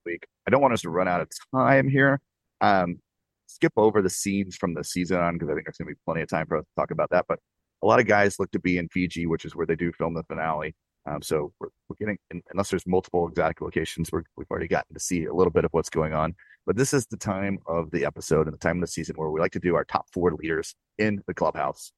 Week. 0.04 0.26
I 0.46 0.50
don't 0.50 0.60
want 0.60 0.74
us 0.74 0.82
to 0.82 0.90
run 0.90 1.08
out 1.08 1.20
of 1.22 1.28
time 1.54 1.88
here. 1.88 2.20
Um, 2.60 2.98
skip 3.46 3.72
over 3.76 4.02
the 4.02 4.10
scenes 4.10 4.56
from 4.56 4.74
the 4.74 4.84
season 4.84 5.18
on 5.18 5.34
because 5.34 5.48
I 5.48 5.54
think 5.54 5.66
there's 5.66 5.78
going 5.78 5.88
to 5.88 5.94
be 5.94 6.00
plenty 6.04 6.22
of 6.22 6.28
time 6.28 6.46
for 6.46 6.58
us 6.58 6.64
to 6.64 6.80
talk 6.80 6.90
about 6.90 7.10
that. 7.10 7.26
But 7.28 7.38
a 7.82 7.86
lot 7.86 8.00
of 8.00 8.06
guys 8.06 8.38
look 8.38 8.50
to 8.52 8.60
be 8.60 8.78
in 8.78 8.88
Fiji, 8.88 9.26
which 9.26 9.44
is 9.44 9.56
where 9.56 9.66
they 9.66 9.76
do 9.76 9.92
film 9.92 10.14
the 10.14 10.22
finale. 10.24 10.74
Um, 11.06 11.20
so 11.20 11.52
we're, 11.58 11.68
we're 11.88 11.96
getting, 11.98 12.18
unless 12.52 12.70
there's 12.70 12.86
multiple 12.86 13.28
exotic 13.28 13.60
locations, 13.60 14.10
we 14.12 14.20
have 14.38 14.46
already 14.50 14.68
gotten 14.68 14.94
to 14.94 15.00
see 15.00 15.24
a 15.24 15.34
little 15.34 15.50
bit 15.50 15.64
of 15.64 15.72
what's 15.72 15.90
going 15.90 16.12
on. 16.12 16.34
But 16.64 16.76
this 16.76 16.94
is 16.94 17.06
the 17.06 17.16
time 17.16 17.58
of 17.66 17.90
the 17.90 18.04
episode 18.04 18.46
and 18.46 18.54
the 18.54 18.58
time 18.58 18.76
of 18.76 18.82
the 18.82 18.86
season 18.86 19.16
where 19.16 19.30
we 19.30 19.40
like 19.40 19.52
to 19.52 19.58
do 19.58 19.74
our 19.74 19.84
top 19.84 20.06
four 20.12 20.32
leaders 20.34 20.74
in 20.98 21.20
the 21.26 21.34
clubhouse. 21.34 21.92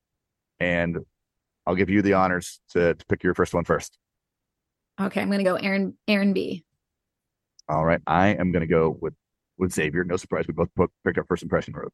And 0.59 0.99
I'll 1.67 1.75
give 1.75 1.91
you 1.91 2.01
the 2.01 2.15
honors 2.15 2.61
to, 2.71 2.95
to 2.95 3.07
pick 3.07 3.23
your 3.23 3.35
first 3.35 3.53
one 3.53 3.65
first. 3.65 3.99
Okay, 5.01 5.21
I'm 5.21 5.29
going 5.29 5.39
to 5.39 5.45
go 5.45 5.57
Aaron 5.57 5.97
Aaron 6.07 6.33
B. 6.33 6.65
All 7.69 7.85
right, 7.85 8.01
I 8.07 8.29
am 8.29 8.53
going 8.53 8.61
to 8.61 8.67
go 8.67 8.97
with 9.01 9.15
with 9.59 9.73
Xavier. 9.73 10.05
No 10.05 10.17
surprise, 10.17 10.47
we 10.47 10.55
both 10.55 10.69
picked 11.05 11.19
our 11.19 11.25
first 11.25 11.43
impression 11.43 11.75
road. 11.75 11.91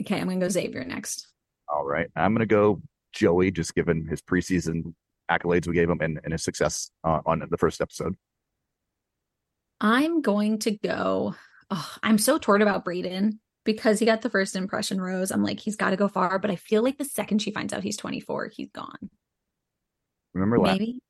Okay, 0.00 0.18
I'm 0.18 0.26
going 0.26 0.40
to 0.40 0.46
go 0.46 0.50
Xavier 0.50 0.84
next. 0.84 1.28
All 1.68 1.84
right, 1.84 2.08
I'm 2.16 2.32
going 2.32 2.46
to 2.46 2.52
go 2.52 2.80
Joey, 3.12 3.50
just 3.50 3.74
given 3.74 4.06
his 4.06 4.22
preseason 4.22 4.94
accolades 5.30 5.66
we 5.66 5.74
gave 5.74 5.90
him 5.90 6.00
and, 6.00 6.20
and 6.24 6.32
his 6.32 6.42
success 6.42 6.90
uh, 7.04 7.20
on 7.26 7.46
the 7.50 7.58
first 7.58 7.80
episode. 7.80 8.14
I'm 9.80 10.22
going 10.22 10.58
to 10.60 10.70
go. 10.72 11.34
Oh, 11.70 11.92
I'm 12.02 12.18
so 12.18 12.38
torn 12.38 12.62
about 12.62 12.84
Brayden 12.84 13.38
because 13.64 13.98
he 13.98 14.06
got 14.06 14.22
the 14.22 14.30
first 14.30 14.56
impression 14.56 15.00
rose. 15.00 15.30
I'm 15.30 15.42
like, 15.42 15.60
he's 15.60 15.76
got 15.76 15.90
to 15.90 15.96
go 15.96 16.08
far, 16.08 16.38
but 16.38 16.50
I 16.50 16.56
feel 16.56 16.82
like 16.82 16.96
the 16.96 17.04
second 17.04 17.42
she 17.42 17.50
finds 17.50 17.72
out 17.72 17.82
he's 17.82 17.96
24, 17.96 18.52
he's 18.54 18.70
gone. 18.70 19.10
Remember 20.32 20.58
that? 20.58 20.78
maybe? 20.78 21.00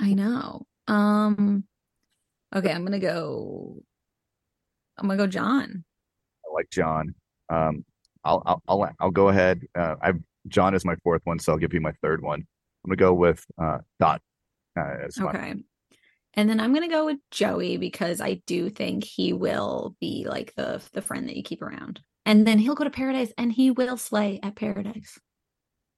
I 0.00 0.14
know. 0.14 0.66
Um. 0.86 1.64
Okay, 2.54 2.72
I'm 2.72 2.84
gonna 2.84 2.98
go. 2.98 3.82
I'm 4.96 5.08
gonna 5.08 5.18
go 5.18 5.26
John. 5.26 5.84
I 6.46 6.54
like 6.54 6.70
John. 6.70 7.14
Um, 7.50 7.84
I'll 8.24 8.42
I'll 8.46 8.62
I'll, 8.68 8.90
I'll 9.00 9.10
go 9.10 9.28
ahead. 9.28 9.66
Uh, 9.74 9.96
I've 10.00 10.20
John 10.48 10.74
is 10.74 10.84
my 10.84 10.96
fourth 10.96 11.22
one, 11.24 11.38
so 11.38 11.52
I'll 11.52 11.58
give 11.58 11.74
you 11.74 11.80
my 11.80 11.92
third 12.02 12.22
one. 12.22 12.40
I'm 12.84 12.88
gonna 12.88 12.96
go 12.96 13.14
with 13.14 13.44
uh, 13.60 13.78
Dot. 13.98 14.20
Uh, 14.78 15.08
okay. 15.20 15.54
And 16.34 16.48
then 16.48 16.60
I'm 16.60 16.72
gonna 16.72 16.88
go 16.88 17.04
with 17.04 17.18
Joey 17.30 17.76
because 17.76 18.20
I 18.20 18.42
do 18.46 18.70
think 18.70 19.04
he 19.04 19.32
will 19.32 19.96
be 20.00 20.26
like 20.28 20.54
the 20.56 20.82
the 20.92 21.02
friend 21.02 21.28
that 21.28 21.36
you 21.36 21.42
keep 21.42 21.62
around. 21.62 22.00
And 22.24 22.46
then 22.46 22.58
he'll 22.58 22.74
go 22.74 22.84
to 22.84 22.90
paradise 22.90 23.32
and 23.38 23.52
he 23.52 23.70
will 23.70 23.96
slay 23.96 24.38
at 24.42 24.54
paradise. 24.54 25.18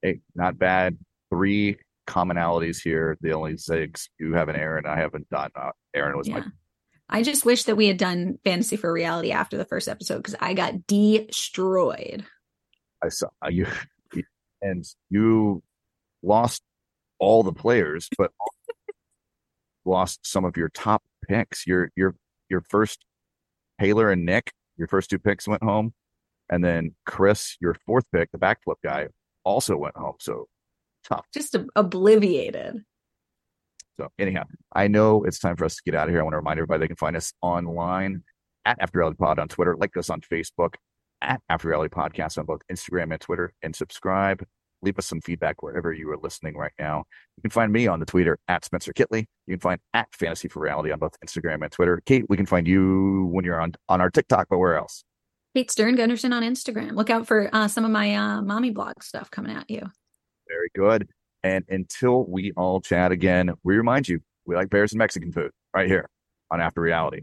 Hey, 0.01 0.21
not 0.35 0.59
bad. 0.59 0.97
Three 1.29 1.79
commonalities 2.07 2.81
here. 2.83 3.19
The 3.21 3.33
only 3.33 3.55
zigs 3.55 4.09
you 4.19 4.35
have 4.35 4.49
an 4.49 4.57
Aaron, 4.57 4.87
I 4.87 4.97
haven't 4.97 5.29
done. 5.29 5.51
Uh, 5.55 5.71
Aaron 5.95 6.17
was 6.17 6.29
yeah. 6.29 6.39
my. 6.39 6.45
I 7.09 7.23
just 7.25 7.45
wish 7.45 7.65
that 7.65 7.77
we 7.77 7.89
had 7.89 7.97
done 7.97 8.39
fantasy 8.45 8.77
for 8.77 8.93
reality 8.93 9.33
after 9.33 9.57
the 9.57 9.65
first 9.65 9.89
episode 9.89 10.19
because 10.19 10.37
I 10.41 10.55
got 10.55 10.87
destroyed. 10.87 12.25
I 13.03 13.09
saw 13.09 13.29
you 13.49 13.67
and 14.63 14.85
you 15.09 15.63
lost 16.23 16.63
all 17.19 17.43
the 17.43 17.53
players, 17.53 18.09
but 18.19 18.31
lost 19.85 20.21
some 20.25 20.45
of 20.45 20.57
your 20.57 20.69
top 20.71 21.03
picks. 21.29 21.67
Your 21.67 21.91
your 21.97 22.15
your 22.49 22.63
first 22.69 23.05
Taylor 23.81 24.11
and 24.11 24.25
Nick, 24.25 24.53
your 24.77 24.89
first 24.89 25.11
two 25.11 25.19
picks 25.19 25.47
went 25.49 25.63
home, 25.63 25.93
and 26.51 26.65
then 26.65 26.95
Chris, 27.07 27.57
your 27.61 27.77
fourth 27.87 28.05
pick, 28.13 28.31
the 28.33 28.39
backflip 28.39 28.77
guy, 28.83 29.09
also 29.45 29.77
went 29.77 29.97
home. 29.97 30.17
So 30.21 30.47
tough, 31.05 31.27
just 31.33 31.57
obliviated. 31.77 32.83
So 33.99 34.09
anyhow, 34.19 34.45
I 34.73 34.89
know 34.89 35.25
it's 35.25 35.39
time 35.39 35.57
for 35.57 35.65
us 35.65 35.77
to 35.77 35.83
get 35.85 35.95
out 35.95 36.09
of 36.09 36.15
here. 36.15 36.21
I 36.21 36.23
want 36.23 36.33
to 36.33 36.39
remind 36.39 36.59
everybody 36.59 36.81
they 36.81 36.87
can 36.89 36.97
find 36.97 37.17
us 37.17 37.33
online 37.43 38.23
at 38.65 38.79
After 38.81 39.13
Pod 39.15 39.39
on 39.39 39.49
Twitter, 39.49 39.77
like 39.77 39.97
us 39.97 40.11
on 40.11 40.21
Facebook, 40.23 40.75
at 41.23 41.41
After 41.49 41.69
Reality 41.69 41.93
Podcast 41.95 42.39
on 42.39 42.47
both 42.47 42.63
Instagram 42.71 43.13
and 43.13 43.21
Twitter, 43.21 43.53
and 43.63 43.75
subscribe. 43.75 44.45
Leave 44.83 44.99
us 44.99 45.07
some 45.07 45.21
feedback 45.21 45.63
wherever 45.63 45.93
you 45.93 46.11
are 46.11 46.17
listening 46.17 46.57
right 46.57 46.73
now. 46.79 47.05
You 47.37 47.43
can 47.43 47.51
find 47.51 47.71
me 47.73 47.87
on 47.87 48.01
the 48.01 48.07
Twitter 48.07 48.39
at 48.49 48.65
Spencer 48.65 48.93
Kitley. 48.93 49.27
You 49.47 49.57
can 49.57 49.61
find 49.61 49.81
at 49.93 50.09
Fantasy 50.13 50.49
for 50.49 50.61
Reality 50.61 50.91
on 50.91 50.99
both 50.99 51.17
Instagram 51.25 51.63
and 51.63 51.71
Twitter. 51.71 52.01
Kate, 52.07 52.25
we 52.29 52.37
can 52.37 52.47
find 52.47 52.67
you 52.67 53.29
when 53.31 53.45
you're 53.45 53.61
on 53.61 53.75
on 53.89 54.01
our 54.01 54.11
TikTok, 54.11 54.49
but 54.49 54.59
where 54.59 54.77
else? 54.77 55.05
Kate 55.55 55.71
Stern 55.71 55.97
Gunderson 55.97 56.33
on 56.33 56.43
Instagram. 56.43 56.93
Look 56.93 57.11
out 57.11 57.27
for 57.27 57.51
uh, 57.53 57.69
some 57.69 57.85
of 57.85 57.91
my 57.91 58.15
uh, 58.15 58.41
mommy 58.41 58.71
blog 58.71 59.03
stuff 59.03 59.31
coming 59.31 59.55
at 59.55 59.69
you. 59.69 59.83
Very 60.49 60.71
good. 60.75 61.09
And 61.43 61.65
until 61.69 62.25
we 62.27 62.53
all 62.57 62.81
chat 62.81 63.13
again, 63.13 63.51
we 63.65 63.77
remind 63.77 64.09
you 64.09 64.21
we 64.47 64.55
like 64.55 64.71
bears 64.71 64.93
and 64.93 64.99
Mexican 64.99 65.33
food 65.33 65.51
right 65.75 65.89
here 65.89 66.09
on 66.51 66.61
After 66.61 66.81
Reality. 66.81 67.23